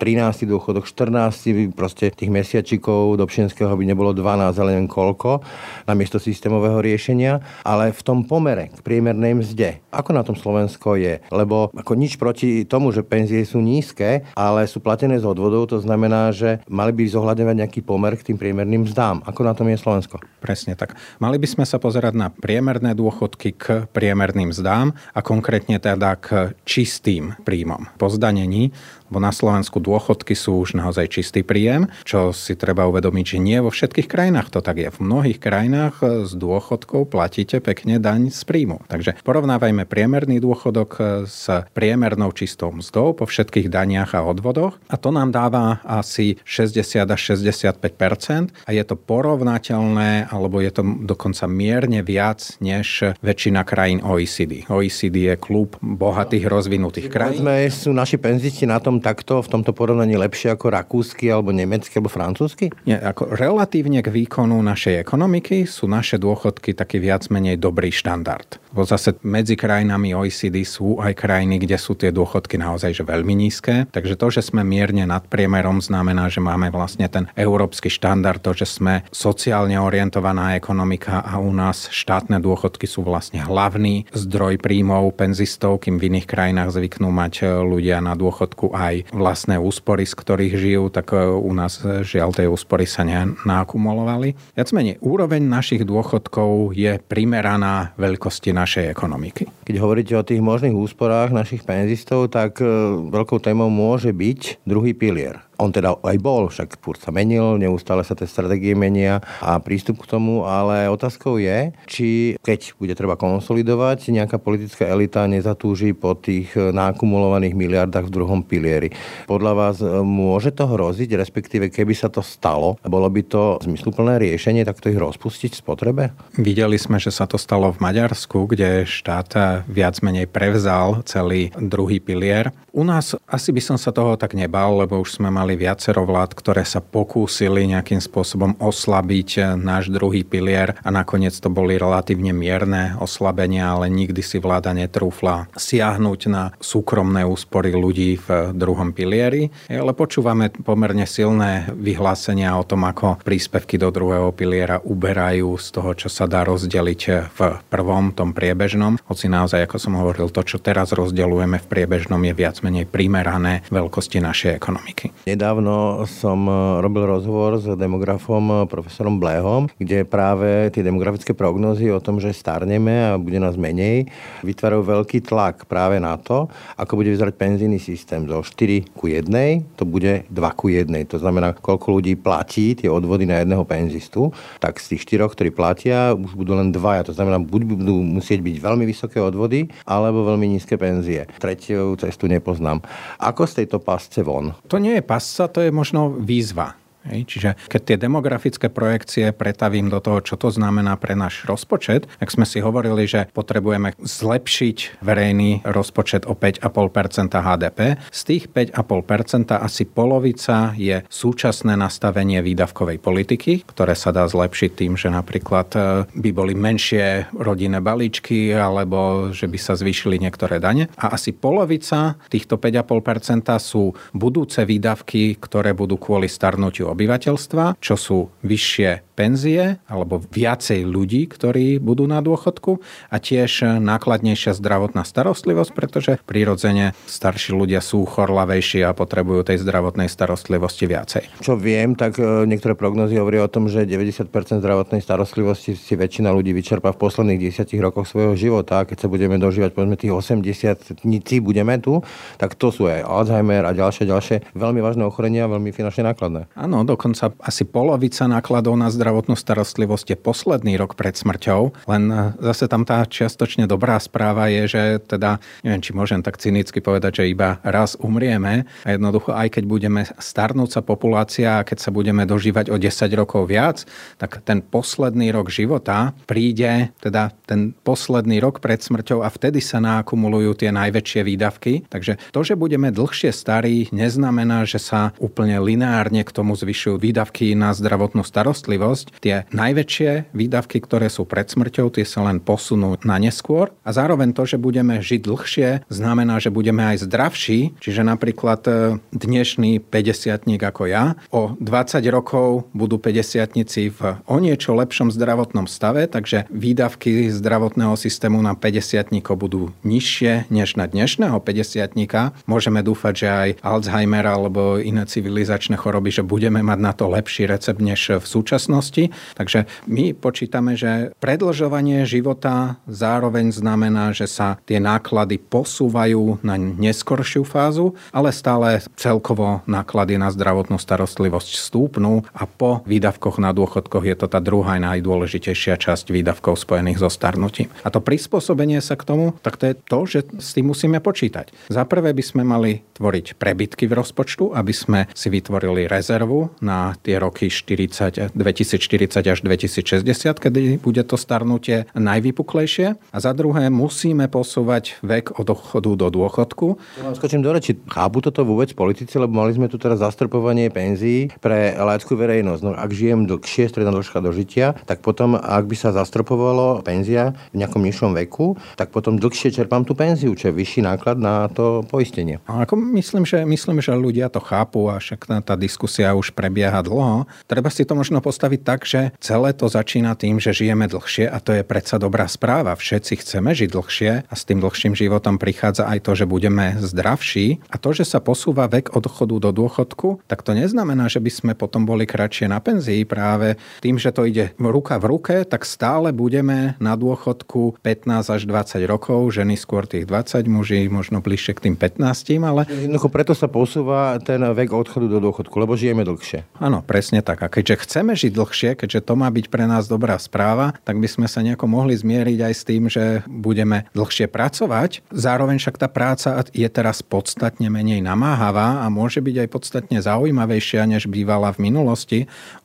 E, 0.00 0.48
dôchodok, 0.48 0.88
14. 0.88 1.76
proste 1.76 2.08
tých 2.08 2.32
mesiačikov 2.32 3.20
do 3.20 3.28
by 3.28 3.84
nebolo 3.84 4.16
12, 4.16 4.56
ale 4.56 4.80
neviem 4.80 4.88
koľko. 4.88 5.44
Namiesto 5.90 6.22
systémového 6.22 6.78
riešenia, 6.78 7.42
ale 7.66 7.90
v 7.90 8.00
tom 8.06 8.22
pomere 8.22 8.70
k 8.70 8.78
priemernej 8.86 9.42
mzde. 9.42 9.82
Ako 9.90 10.14
na 10.14 10.22
tom 10.22 10.38
Slovensko 10.38 10.94
je? 10.94 11.18
Lebo 11.34 11.74
ako 11.74 11.98
nič 11.98 12.14
proti 12.14 12.62
tomu, 12.62 12.94
že 12.94 13.02
penzie 13.02 13.42
sú 13.42 13.58
nízke, 13.58 14.22
ale 14.38 14.70
sú 14.70 14.78
platené 14.78 15.18
z 15.18 15.26
odvodov, 15.26 15.66
to 15.66 15.82
znamená, 15.82 16.30
že 16.30 16.62
mali 16.70 16.94
by 16.94 17.10
zohľadňovať 17.10 17.56
nejaký 17.66 17.80
pomer 17.82 18.14
k 18.14 18.30
tým 18.30 18.38
priemerným 18.38 18.86
mzdám. 18.86 19.26
Ako 19.26 19.42
na 19.42 19.58
tom 19.58 19.66
je 19.66 19.76
Slovensko? 19.82 20.22
Presne 20.38 20.78
tak. 20.78 20.94
Mali 21.18 21.42
by 21.42 21.48
sme 21.50 21.64
sa 21.66 21.82
pozerať 21.82 22.14
na 22.14 22.30
priemerné 22.30 22.94
dôchodky 22.94 23.50
k 23.58 23.64
priemerným 23.90 24.54
mzdám 24.54 24.94
a 24.94 25.20
konkrétne 25.20 25.82
teda 25.82 26.14
k 26.16 26.54
čistým 26.62 27.34
príjmom. 27.42 27.90
Po 27.98 28.06
zdanení 28.06 28.70
bo 29.10 29.18
na 29.18 29.34
Slovensku 29.34 29.82
dôchodky 29.82 30.38
sú 30.38 30.62
už 30.62 30.78
naozaj 30.78 31.10
čistý 31.10 31.42
príjem, 31.42 31.90
čo 32.06 32.30
si 32.30 32.54
treba 32.54 32.86
uvedomiť, 32.86 33.36
že 33.36 33.38
nie 33.42 33.58
vo 33.58 33.74
všetkých 33.74 34.06
krajinách 34.06 34.54
to 34.54 34.62
tak 34.62 34.78
je. 34.78 34.88
V 34.88 35.02
mnohých 35.02 35.42
krajinách 35.42 36.26
z 36.30 36.32
dôchodkov 36.38 37.10
platíte 37.10 37.58
pekne 37.58 37.98
daň 37.98 38.30
z 38.30 38.42
príjmu. 38.46 38.86
Takže 38.86 39.18
porovnávajme 39.26 39.84
priemerný 39.84 40.38
dôchodok 40.38 41.26
s 41.26 41.50
priemernou 41.74 42.30
čistou 42.30 42.70
mzdou 42.70 43.18
po 43.18 43.26
všetkých 43.26 43.66
daniach 43.66 44.14
a 44.14 44.22
odvodoch 44.22 44.78
a 44.86 44.94
to 44.94 45.10
nám 45.10 45.34
dáva 45.34 45.82
asi 45.82 46.38
60 46.46 47.02
až 47.02 47.20
65% 47.34 48.54
a 48.64 48.70
je 48.70 48.84
to 48.86 48.94
porovnateľné 48.94 50.30
alebo 50.30 50.62
je 50.62 50.70
to 50.70 50.82
dokonca 51.04 51.50
mierne 51.50 52.00
viac 52.06 52.54
než 52.62 53.16
väčšina 53.24 53.66
krajín 53.66 54.04
OECD. 54.06 54.70
OECD 54.70 55.32
je 55.32 55.34
klub 55.34 55.74
bohatých 55.82 56.46
rozvinutých 56.46 57.08
krajín. 57.10 57.42
Sme 57.42 57.66
sú 57.72 57.90
naši 57.90 58.20
penzisti 58.20 58.68
na 58.68 58.78
tom 58.78 58.99
takto 59.00 59.40
v 59.40 59.48
tomto 59.48 59.72
porovnaní 59.74 60.16
lepšie 60.16 60.54
ako 60.54 60.72
rakúsky 60.72 61.28
alebo 61.28 61.50
nemecký 61.50 61.98
alebo 61.98 62.12
francúzsky? 62.12 62.70
Nie, 62.86 63.00
ako 63.00 63.34
relatívne 63.34 64.04
k 64.04 64.12
výkonu 64.12 64.60
našej 64.60 65.00
ekonomiky 65.00 65.66
sú 65.66 65.90
naše 65.90 66.20
dôchodky 66.20 66.76
taký 66.76 67.02
viac 67.02 67.26
menej 67.32 67.58
dobrý 67.58 67.90
štandard. 67.90 68.60
Bo 68.70 68.86
zase 68.86 69.18
medzi 69.26 69.58
krajinami 69.58 70.14
OECD 70.14 70.62
sú 70.62 71.02
aj 71.02 71.18
krajiny, 71.18 71.58
kde 71.58 71.74
sú 71.74 71.98
tie 71.98 72.14
dôchodky 72.14 72.54
naozaj 72.54 72.94
že 72.94 73.02
veľmi 73.02 73.34
nízke. 73.34 73.90
Takže 73.90 74.14
to, 74.14 74.26
že 74.30 74.46
sme 74.46 74.62
mierne 74.62 75.02
nad 75.08 75.26
priemerom, 75.26 75.82
znamená, 75.82 76.30
že 76.30 76.38
máme 76.38 76.70
vlastne 76.70 77.10
ten 77.10 77.26
európsky 77.34 77.90
štandard, 77.90 78.38
to, 78.38 78.54
že 78.54 78.70
sme 78.70 79.02
sociálne 79.10 79.74
orientovaná 79.74 80.54
ekonomika 80.54 81.18
a 81.26 81.42
u 81.42 81.50
nás 81.50 81.90
štátne 81.90 82.38
dôchodky 82.38 82.86
sú 82.86 83.02
vlastne 83.02 83.42
hlavný 83.42 84.06
zdroj 84.14 84.62
príjmov 84.62 85.18
penzistov, 85.18 85.82
kým 85.82 85.98
v 85.98 86.14
iných 86.14 86.30
krajinách 86.30 86.70
zvyknú 86.70 87.10
mať 87.10 87.64
ľudia 87.66 87.98
na 87.98 88.14
dôchodku 88.14 88.70
aj 88.70 88.89
vlastné 89.10 89.56
úspory, 89.60 90.04
z 90.08 90.14
ktorých 90.14 90.54
žijú, 90.56 90.84
tak 90.90 91.14
e, 91.14 91.22
u 91.22 91.52
nás 91.54 91.80
e, 91.82 92.02
žiaľ 92.02 92.34
tej 92.34 92.48
úspory 92.50 92.88
sa 92.88 93.06
nenakumulovali. 93.06 94.56
Viac 94.56 94.68
menej, 94.74 94.98
úroveň 95.02 95.42
našich 95.44 95.82
dôchodkov 95.86 96.74
je 96.74 96.98
primeraná 96.98 97.94
veľkosti 97.96 98.50
našej 98.50 98.84
ekonomiky. 98.90 99.59
Keď 99.70 99.78
hovoríte 99.78 100.18
o 100.18 100.26
tých 100.26 100.42
možných 100.42 100.74
úsporách 100.74 101.30
našich 101.30 101.62
penzistov, 101.62 102.26
tak 102.26 102.58
e, 102.58 102.66
veľkou 103.06 103.38
témou 103.38 103.70
môže 103.70 104.10
byť 104.10 104.66
druhý 104.66 104.98
pilier 104.98 105.46
on 105.60 105.68
teda 105.68 106.00
aj 106.00 106.16
bol, 106.24 106.48
však 106.48 106.80
furt 106.80 106.96
sa 106.96 107.12
menil, 107.12 107.60
neustále 107.60 108.00
sa 108.00 108.16
tie 108.16 108.24
stratégie 108.24 108.72
menia 108.72 109.20
a 109.44 109.60
prístup 109.60 110.00
k 110.00 110.16
tomu, 110.16 110.48
ale 110.48 110.88
otázkou 110.88 111.36
je, 111.36 111.76
či 111.84 112.08
keď 112.40 112.80
bude 112.80 112.96
treba 112.96 113.20
konsolidovať, 113.20 114.08
nejaká 114.08 114.40
politická 114.40 114.88
elita 114.88 115.28
nezatúži 115.28 115.92
po 115.92 116.16
tých 116.16 116.56
nákumulovaných 116.56 117.52
miliardách 117.52 118.08
v 118.08 118.14
druhom 118.16 118.40
pilieri. 118.40 118.88
Podľa 119.28 119.52
vás 119.52 119.76
e, 119.84 119.86
môže 120.00 120.56
to 120.56 120.64
hroziť, 120.64 121.20
respektíve 121.20 121.68
keby 121.68 121.92
sa 121.92 122.08
to 122.08 122.24
stalo, 122.24 122.80
bolo 122.80 123.06
by 123.12 123.22
to 123.28 123.60
zmysluplné 123.60 124.16
riešenie 124.16 124.64
takto 124.64 124.88
ich 124.88 124.96
rozpustiť 124.96 125.60
z 125.60 125.62
potrebe? 125.62 126.16
Videli 126.40 126.80
sme, 126.80 126.96
že 126.96 127.12
sa 127.12 127.28
to 127.28 127.36
stalo 127.36 127.68
v 127.76 127.82
Maďarsku, 127.84 128.48
kde 128.48 128.88
štát 128.88 129.59
viac 129.66 129.98
menej 130.04 130.30
prevzal 130.30 131.02
celý 131.08 131.50
druhý 131.58 131.98
pilier. 131.98 132.54
U 132.70 132.86
nás 132.86 133.18
asi 133.26 133.50
by 133.50 133.58
som 133.58 133.74
sa 133.74 133.90
toho 133.90 134.14
tak 134.14 134.38
nebal, 134.38 134.78
lebo 134.78 135.02
už 135.02 135.18
sme 135.18 135.26
mali 135.26 135.58
viacero 135.58 136.06
vlád, 136.06 136.38
ktoré 136.38 136.62
sa 136.62 136.78
pokúsili 136.78 137.66
nejakým 137.66 137.98
spôsobom 137.98 138.54
oslabiť 138.62 139.58
náš 139.58 139.90
druhý 139.90 140.22
pilier 140.22 140.78
a 140.86 140.88
nakoniec 140.94 141.34
to 141.34 141.50
boli 141.50 141.74
relatívne 141.74 142.30
mierne 142.30 142.94
oslabenia, 143.02 143.74
ale 143.74 143.90
nikdy 143.90 144.22
si 144.22 144.38
vláda 144.38 144.70
netrúfla 144.70 145.50
siahnuť 145.58 146.20
na 146.30 146.54
súkromné 146.62 147.26
úspory 147.26 147.74
ľudí 147.74 148.22
v 148.22 148.54
druhom 148.54 148.94
pilieri. 148.94 149.50
Ale 149.66 149.90
počúvame 149.90 150.54
pomerne 150.54 151.10
silné 151.10 151.74
vyhlásenia 151.74 152.54
o 152.54 152.62
tom, 152.62 152.86
ako 152.86 153.18
príspevky 153.26 153.82
do 153.82 153.90
druhého 153.90 154.30
piliera 154.30 154.78
uberajú 154.78 155.58
z 155.58 155.66
toho, 155.74 155.90
čo 155.98 156.06
sa 156.06 156.30
dá 156.30 156.46
rozdeliť 156.46 157.02
v 157.34 157.40
prvom, 157.66 158.14
tom 158.14 158.30
priebežnom. 158.30 159.02
Hoci 159.10 159.26
naozaj, 159.26 159.49
ako 159.58 159.82
som 159.82 159.98
hovoril, 159.98 160.30
to, 160.30 160.46
čo 160.46 160.62
teraz 160.62 160.94
rozdeľujeme 160.94 161.58
v 161.58 161.66
priebežnom, 161.66 162.22
je 162.22 162.34
viac 162.36 162.62
menej 162.62 162.86
primerané 162.86 163.66
veľkosti 163.74 164.22
našej 164.22 164.54
ekonomiky. 164.54 165.10
Nedávno 165.26 166.06
som 166.06 166.46
e, 166.46 166.52
robil 166.78 167.10
rozhovor 167.10 167.58
s 167.58 167.66
demografom 167.74 168.44
e, 168.46 168.54
profesorom 168.70 169.18
Blehom, 169.18 169.66
kde 169.82 170.06
práve 170.06 170.70
tie 170.70 170.86
demografické 170.86 171.34
prognózy 171.34 171.90
o 171.90 171.98
tom, 171.98 172.22
že 172.22 172.30
starneme 172.30 173.10
a 173.10 173.18
bude 173.18 173.42
nás 173.42 173.58
menej, 173.58 174.06
vytvárajú 174.46 174.86
veľký 174.86 175.26
tlak 175.26 175.66
práve 175.66 175.98
na 175.98 176.14
to, 176.20 176.46
ako 176.78 177.00
bude 177.00 177.10
vyzerať 177.10 177.34
penzijný 177.34 177.82
systém. 177.82 178.28
Zo 178.30 178.44
4 178.44 178.94
ku 178.94 179.10
1 179.10 179.26
to 179.74 179.88
bude 179.88 180.28
2 180.28 180.60
ku 180.60 180.70
1. 180.70 180.86
To 181.10 181.18
znamená, 181.18 181.56
koľko 181.56 181.98
ľudí 181.98 182.14
platí 182.14 182.76
tie 182.76 182.92
odvody 182.92 183.24
na 183.24 183.42
jedného 183.42 183.64
penzistu, 183.64 184.30
tak 184.60 184.76
z 184.78 184.94
tých 184.94 185.08
štyroch, 185.08 185.32
ktorí 185.32 185.50
platia, 185.50 186.12
už 186.12 186.36
budú 186.36 186.52
len 186.52 186.68
dvaja. 186.68 187.08
To 187.08 187.16
znamená, 187.16 187.40
buď 187.40 187.62
budú 187.64 187.96
musieť 188.04 188.44
byť 188.44 188.56
veľmi 188.60 188.84
vysoké 188.84 189.16
odvody, 189.16 189.39
alebo 189.88 190.28
veľmi 190.28 190.58
nízke 190.58 190.76
penzie. 190.76 191.24
Tretiu 191.40 191.96
cestu 191.96 192.28
nepo 192.28 192.50
nepoznám. 192.50 192.82
Ako 193.22 193.46
z 193.46 193.62
tejto 193.62 193.78
pasce 193.78 194.26
von? 194.26 194.50
To 194.66 194.82
nie 194.82 194.98
je 194.98 195.06
pasca, 195.06 195.46
to 195.46 195.62
je 195.62 195.70
možno 195.70 196.10
výzva. 196.10 196.74
Hej, 197.08 197.32
čiže 197.32 197.50
keď 197.72 197.80
tie 197.80 197.96
demografické 197.96 198.68
projekcie 198.68 199.32
pretavím 199.32 199.88
do 199.88 200.04
toho, 200.04 200.20
čo 200.20 200.36
to 200.36 200.52
znamená 200.52 201.00
pre 201.00 201.16
náš 201.16 201.48
rozpočet, 201.48 202.04
tak 202.20 202.28
sme 202.28 202.44
si 202.44 202.60
hovorili, 202.60 203.08
že 203.08 203.24
potrebujeme 203.32 203.96
zlepšiť 203.96 205.00
verejný 205.00 205.64
rozpočet 205.64 206.28
o 206.28 206.36
5,5% 206.36 207.32
HDP. 207.32 207.96
Z 208.12 208.20
tých 208.28 208.44
5,5% 208.52 209.56
asi 209.56 209.88
polovica 209.88 210.76
je 210.76 211.00
súčasné 211.08 211.72
nastavenie 211.72 212.44
výdavkovej 212.44 213.00
politiky, 213.00 213.64
ktoré 213.64 213.96
sa 213.96 214.12
dá 214.12 214.28
zlepšiť 214.28 214.70
tým, 214.76 214.92
že 215.00 215.08
napríklad 215.08 215.68
e, 215.72 215.80
by 216.04 216.30
boli 216.36 216.52
menšie 216.52 217.32
rodinné 217.32 217.80
balíčky 217.80 218.52
alebo 218.52 219.32
že 219.32 219.48
by 219.48 219.56
sa 219.56 219.72
zvýšili 219.72 220.20
niektoré 220.20 220.60
dane. 220.60 220.92
A 221.00 221.16
asi 221.16 221.32
polovica 221.32 222.20
týchto 222.28 222.60
5,5% 222.60 223.56
sú 223.56 223.96
budúce 224.12 224.60
výdavky, 224.68 225.40
ktoré 225.40 225.72
budú 225.72 225.96
kvôli 225.96 226.28
starnutiu 226.28 226.89
obyvateľstva, 226.92 227.78
čo 227.78 227.94
sú 227.94 228.28
vyššie 228.42 229.10
penzie 229.20 229.76
alebo 229.84 230.16
viacej 230.16 230.88
ľudí, 230.88 231.28
ktorí 231.28 231.76
budú 231.76 232.08
na 232.08 232.24
dôchodku 232.24 232.80
a 233.12 233.16
tiež 233.20 233.80
nákladnejšia 233.84 234.56
zdravotná 234.56 235.04
starostlivosť, 235.04 235.70
pretože 235.76 236.12
prirodzene 236.24 236.96
starší 237.04 237.52
ľudia 237.52 237.84
sú 237.84 238.08
chorlavejší 238.08 238.80
a 238.88 238.96
potrebujú 238.96 239.44
tej 239.44 239.60
zdravotnej 239.60 240.08
starostlivosti 240.08 240.88
viacej. 240.88 241.44
Čo 241.44 241.60
viem, 241.60 241.92
tak 241.92 242.16
e, 242.16 242.48
niektoré 242.48 242.72
prognozy 242.72 243.20
hovoria 243.20 243.44
o 243.44 243.52
tom, 243.52 243.68
že 243.68 243.84
90% 243.84 244.32
zdravotnej 244.64 245.04
starostlivosti 245.04 245.76
si 245.76 245.94
väčšina 246.00 246.32
ľudí 246.32 246.56
vyčerpá 246.56 246.96
v 246.96 247.00
posledných 247.04 247.52
10 247.52 247.68
rokoch 247.84 248.08
svojho 248.08 248.32
života 248.40 248.80
a 248.80 248.86
keď 248.88 249.04
sa 249.04 249.08
budeme 249.12 249.36
dožívať 249.36 249.76
povedzme 249.76 250.00
tých 250.00 250.16
80 250.16 251.04
dní 251.04 251.20
budeme 251.44 251.76
tu, 251.76 252.00
tak 252.40 252.56
to 252.56 252.72
sú 252.72 252.88
aj 252.88 253.04
Alzheimer 253.04 253.68
a 253.68 253.76
ďalšie, 253.76 254.08
ďalšie 254.08 254.36
veľmi 254.56 254.80
vážne 254.80 255.04
ochorenia, 255.04 255.50
veľmi 255.50 255.70
finančne 255.70 256.08
nákladné. 256.08 256.48
Áno, 256.56 256.79
dokonca 256.82 257.32
asi 257.38 257.62
polovica 257.62 258.26
nákladov 258.26 258.74
na 258.74 258.90
zdravotnú 258.90 259.38
starostlivosť 259.38 260.14
je 260.14 260.18
posledný 260.18 260.76
rok 260.80 260.96
pred 260.98 261.14
smrťou, 261.14 261.86
len 261.86 262.02
e, 262.10 262.16
zase 262.50 262.66
tam 262.66 262.82
tá 262.82 263.04
čiastočne 263.06 263.70
dobrá 263.70 264.00
správa 264.02 264.50
je, 264.50 264.62
že 264.66 264.82
teda, 265.06 265.38
neviem, 265.62 265.82
či 265.84 265.94
môžem 265.94 266.20
tak 266.24 266.40
cynicky 266.40 266.82
povedať, 266.82 267.22
že 267.22 267.32
iba 267.32 267.62
raz 267.62 267.94
umrieme 268.00 268.66
a 268.82 268.88
jednoducho 268.90 269.30
aj 269.30 269.60
keď 269.60 269.64
budeme 269.68 270.02
starnúca 270.18 270.80
populácia 270.82 271.60
a 271.60 271.66
keď 271.66 271.78
sa 271.78 271.90
budeme 271.94 272.24
dožívať 272.24 272.72
o 272.72 272.76
10 272.76 272.90
rokov 273.14 273.46
viac, 273.46 273.84
tak 274.16 274.42
ten 274.42 274.64
posledný 274.64 275.30
rok 275.30 275.52
života 275.52 276.16
príde, 276.26 276.90
teda 276.98 277.30
ten 277.46 277.76
posledný 277.84 278.40
rok 278.42 278.64
pred 278.64 278.80
smrťou 278.80 279.22
a 279.22 279.28
vtedy 279.28 279.62
sa 279.62 279.78
nakumulujú 279.78 280.56
tie 280.64 280.70
najväčšie 280.72 281.20
výdavky. 281.22 281.72
Takže 281.86 282.18
to, 282.34 282.40
že 282.42 282.58
budeme 282.58 282.90
dlhšie 282.90 283.30
starí, 283.30 283.86
neznamená, 283.94 284.64
že 284.66 284.80
sa 284.80 285.12
úplne 285.20 285.60
lineárne 285.60 286.24
k 286.24 286.34
tomu 286.34 286.56
zvyšuje 286.56 286.69
zvyšujú 286.70 287.02
výdavky 287.02 287.58
na 287.58 287.74
zdravotnú 287.74 288.22
starostlivosť. 288.22 289.18
Tie 289.18 289.42
najväčšie 289.50 290.30
výdavky, 290.30 290.78
ktoré 290.78 291.10
sú 291.10 291.26
pred 291.26 291.50
smrťou, 291.50 291.90
tie 291.90 292.06
sa 292.06 292.22
len 292.22 292.38
posunú 292.38 292.94
na 293.02 293.18
neskôr. 293.18 293.74
A 293.82 293.90
zároveň 293.90 294.30
to, 294.30 294.46
že 294.46 294.54
budeme 294.54 295.02
žiť 295.02 295.20
dlhšie, 295.26 295.68
znamená, 295.90 296.38
že 296.38 296.54
budeme 296.54 296.86
aj 296.94 297.10
zdravší. 297.10 297.74
Čiže 297.82 298.06
napríklad 298.06 298.62
e, 298.70 298.72
dnešný 299.10 299.82
50 299.82 300.46
ako 300.62 300.86
ja, 300.86 301.18
o 301.34 301.58
20 301.58 302.06
rokov 302.14 302.70
budú 302.70 303.02
50 303.02 303.50
v 303.90 304.00
o 304.30 304.36
niečo 304.38 304.78
lepšom 304.78 305.10
zdravotnom 305.10 305.66
stave, 305.66 306.06
takže 306.06 306.46
výdavky 306.54 307.26
zdravotného 307.34 307.98
systému 307.98 308.38
na 308.38 308.54
50 308.54 309.10
budú 309.34 309.74
nižšie 309.82 310.52
než 310.54 310.78
na 310.78 310.86
dnešného 310.86 311.42
50 311.42 311.98
Môžeme 312.46 312.84
dúfať, 312.86 313.14
že 313.16 313.28
aj 313.28 313.50
Alzheimer 313.64 314.22
alebo 314.22 314.78
iné 314.78 315.08
civilizačné 315.08 315.80
choroby, 315.80 316.12
že 316.12 316.22
budeme 316.22 316.59
mať 316.62 316.78
na 316.80 316.92
to 316.92 317.08
lepší 317.10 317.48
recept 317.48 317.80
než 317.80 318.20
v 318.20 318.26
súčasnosti. 318.26 319.12
Takže 319.36 319.66
my 319.88 320.12
počítame, 320.16 320.76
že 320.76 321.12
predlžovanie 321.18 322.04
života 322.04 322.80
zároveň 322.86 323.52
znamená, 323.52 324.12
že 324.12 324.30
sa 324.30 324.60
tie 324.68 324.78
náklady 324.78 325.40
posúvajú 325.40 326.42
na 326.44 326.56
neskoršiu 326.58 327.42
fázu, 327.44 327.96
ale 328.14 328.30
stále 328.30 328.84
celkovo 328.96 329.64
náklady 329.64 330.20
na 330.20 330.28
zdravotnú 330.30 330.76
starostlivosť 330.76 331.50
stúpnú 331.56 332.22
a 332.34 332.44
po 332.44 332.84
výdavkoch 332.84 333.40
na 333.40 333.50
dôchodkoch 333.54 334.04
je 334.04 334.16
to 334.16 334.26
tá 334.28 334.38
druhá 334.42 334.76
najdôležitejšia 334.80 335.78
časť 335.80 336.12
výdavkov 336.12 336.58
spojených 336.58 337.00
so 337.00 337.10
starnutím. 337.10 337.72
A 337.86 337.88
to 337.88 338.02
prispôsobenie 338.02 338.82
sa 338.84 338.98
k 338.98 339.06
tomu, 339.06 339.36
tak 339.40 339.56
to 339.56 339.72
je 339.72 339.74
to, 339.78 339.98
že 340.06 340.18
s 340.38 340.52
tým 340.52 340.70
musíme 340.70 340.98
počítať. 341.00 341.52
Za 341.72 341.86
prvé 341.88 342.12
by 342.12 342.24
sme 342.24 342.42
mali 342.44 342.82
tvoriť 342.98 343.40
prebytky 343.40 343.88
v 343.88 343.96
rozpočtu, 343.96 344.52
aby 344.52 344.74
sme 344.74 345.00
si 345.16 345.32
vytvorili 345.32 345.88
rezervu 345.88 346.49
na 346.58 346.98
tie 347.00 347.22
roky 347.22 347.46
40, 347.46 348.34
2040 348.34 349.30
až 349.30 349.38
2060, 349.46 350.02
kedy 350.36 350.82
bude 350.82 351.02
to 351.06 351.14
starnutie 351.14 351.86
najvypuklejšie. 351.94 352.98
A 352.98 353.18
za 353.22 353.30
druhé 353.30 353.70
musíme 353.70 354.26
posúvať 354.26 354.98
vek 355.06 355.38
od 355.38 355.46
odchodu 355.46 355.90
do 355.94 356.06
dôchodku. 356.10 356.66
Ja 356.98 357.14
skočím 357.14 357.46
do 357.46 357.54
reči. 357.54 357.78
Chápu 357.86 358.18
toto 358.20 358.42
vôbec 358.42 358.74
politici, 358.74 359.14
lebo 359.16 359.38
mali 359.38 359.54
sme 359.54 359.70
tu 359.70 359.78
teraz 359.78 360.02
zastrpovanie 360.02 360.72
penzií 360.72 361.30
pre 361.38 361.76
laickú 361.76 362.18
verejnosť. 362.18 362.62
No, 362.66 362.74
ak 362.74 362.90
žijem 362.90 363.30
dlhšie, 363.30 363.70
stredná 363.70 363.94
dĺžka 363.94 364.18
dožitia, 364.24 364.74
tak 364.88 365.04
potom, 365.04 365.36
ak 365.38 365.64
by 365.66 365.76
sa 365.76 365.90
zastropovalo 365.94 366.82
penzia 366.82 367.36
v 367.54 367.62
nejakom 367.62 367.82
nižšom 367.84 368.16
veku, 368.26 368.58
tak 368.74 368.90
potom 368.90 369.20
dlhšie 369.20 369.52
čerpám 369.52 369.84
tú 369.84 369.92
penziu, 369.92 370.32
čo 370.34 370.50
je 370.50 370.54
vyšší 370.56 370.86
náklad 370.86 371.20
na 371.20 371.46
to 371.52 371.84
poistenie. 371.86 372.40
A 372.48 372.64
ako 372.64 372.78
myslím, 372.96 373.28
že, 373.28 373.44
myslím, 373.44 373.84
že 373.84 373.92
ľudia 373.92 374.32
to 374.32 374.40
chápu 374.40 374.88
a 374.88 374.96
však 374.98 375.44
tá 375.44 375.54
diskusia 375.54 376.12
už 376.16 376.32
prebieha 376.40 376.80
dlho. 376.80 377.28
Treba 377.44 377.68
si 377.68 377.84
to 377.84 377.92
možno 377.92 378.24
postaviť 378.24 378.60
tak, 378.64 378.88
že 378.88 379.12
celé 379.20 379.52
to 379.52 379.68
začína 379.68 380.16
tým, 380.16 380.40
že 380.40 380.56
žijeme 380.56 380.88
dlhšie 380.88 381.28
a 381.28 381.36
to 381.36 381.52
je 381.52 381.60
predsa 381.60 382.00
dobrá 382.00 382.24
správa. 382.24 382.72
Všetci 382.72 383.20
chceme 383.20 383.52
žiť 383.52 383.68
dlhšie 383.68 384.10
a 384.24 384.32
s 384.32 384.48
tým 384.48 384.64
dlhším 384.64 384.96
životom 384.96 385.36
prichádza 385.36 385.84
aj 385.84 386.08
to, 386.08 386.16
že 386.16 386.24
budeme 386.24 386.80
zdravší 386.80 387.60
a 387.68 387.76
to, 387.76 387.92
že 387.92 388.08
sa 388.08 388.24
posúva 388.24 388.64
vek 388.72 388.96
odchodu 388.96 389.36
do 389.36 389.50
dôchodku, 389.52 390.24
tak 390.24 390.40
to 390.40 390.56
neznamená, 390.56 391.12
že 391.12 391.20
by 391.20 391.28
sme 391.28 391.52
potom 391.52 391.84
boli 391.84 392.08
kratšie 392.08 392.48
na 392.48 392.62
penzii. 392.62 393.04
Práve 393.04 393.60
tým, 393.84 394.00
že 394.00 394.14
to 394.14 394.24
ide 394.24 394.56
ruka 394.56 394.96
v 394.96 395.04
ruke, 395.10 395.34
tak 395.44 395.68
stále 395.68 396.14
budeme 396.14 396.78
na 396.80 396.94
dôchodku 396.94 397.82
15 397.82 398.30
až 398.30 398.42
20 398.46 398.80
rokov, 398.86 399.34
ženy 399.34 399.58
skôr 399.58 399.84
tých 399.84 400.06
20, 400.06 400.46
muži 400.46 400.86
možno 400.86 401.18
bližšie 401.20 401.52
k 401.58 401.60
tým 401.68 401.76
15, 401.76 402.00
ale... 402.46 402.62
Jednoducho 402.70 403.10
preto 403.10 403.32
sa 403.34 403.50
posúva 403.50 404.16
ten 404.22 404.38
vek 404.40 404.70
odchodu 404.70 405.10
do 405.10 405.18
dôchodku, 405.18 405.52
lebo 405.58 405.74
žijeme 405.74 406.06
dlhšie. 406.06 406.19
Áno, 406.60 406.84
presne 406.84 407.24
tak. 407.24 407.40
A 407.40 407.48
keďže 407.48 407.88
chceme 407.88 408.12
žiť 408.12 408.32
dlhšie, 408.36 408.70
keďže 408.76 409.00
to 409.08 409.14
má 409.16 409.28
byť 409.32 409.46
pre 409.48 409.64
nás 409.64 409.88
dobrá 409.88 410.20
správa, 410.20 410.76
tak 410.84 411.00
by 411.00 411.08
sme 411.08 411.26
sa 411.26 411.40
nejako 411.40 411.66
mohli 411.66 411.96
zmieriť 411.96 412.38
aj 412.44 412.54
s 412.54 412.62
tým, 412.62 412.82
že 412.86 413.24
budeme 413.26 413.88
dlhšie 413.96 414.28
pracovať. 414.28 415.02
Zároveň 415.10 415.56
však 415.58 415.76
tá 415.80 415.88
práca 415.88 416.44
je 416.52 416.68
teraz 416.68 417.00
podstatne 417.00 417.72
menej 417.72 418.04
namáhavá 418.04 418.84
a 418.84 418.86
môže 418.92 419.24
byť 419.24 419.36
aj 419.46 419.48
podstatne 419.48 419.98
zaujímavejšia, 419.98 420.84
než 420.86 421.08
bývala 421.08 421.50
v 421.56 421.72
minulosti. 421.72 422.18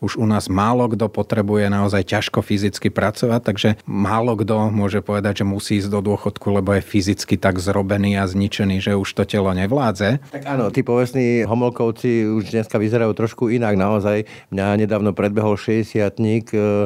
Už 0.03 0.19
u 0.19 0.25
nás 0.27 0.51
málo 0.51 0.91
kto 0.91 1.07
potrebuje 1.09 1.71
naozaj 1.71 2.03
ťažko 2.05 2.43
fyzicky 2.43 2.91
pracovať, 2.91 3.41
takže 3.41 3.69
málo 3.87 4.35
kto 4.37 4.69
môže 4.69 4.99
povedať, 4.99 5.41
že 5.41 5.45
musí 5.47 5.79
ísť 5.79 5.89
do 5.89 6.01
dôchodku, 6.03 6.47
lebo 6.51 6.75
je 6.75 6.83
fyzicky 6.83 7.39
tak 7.39 7.57
zrobený 7.57 8.19
a 8.19 8.27
zničený, 8.27 8.83
že 8.83 8.93
už 8.99 9.09
to 9.15 9.23
telo 9.25 9.49
nevládze. 9.55 10.19
Tak 10.29 10.43
áno, 10.45 10.69
tí 10.69 10.83
povestní 10.83 11.47
homolkovci 11.47 12.27
už 12.27 12.51
dneska 12.51 12.77
vyzerajú 12.77 13.11
trošku 13.15 13.44
inak. 13.49 13.77
Naozaj 13.79 14.27
mňa 14.51 14.85
nedávno 14.85 15.11
predbehol 15.15 15.57
60 15.57 15.95
e, 15.95 16.09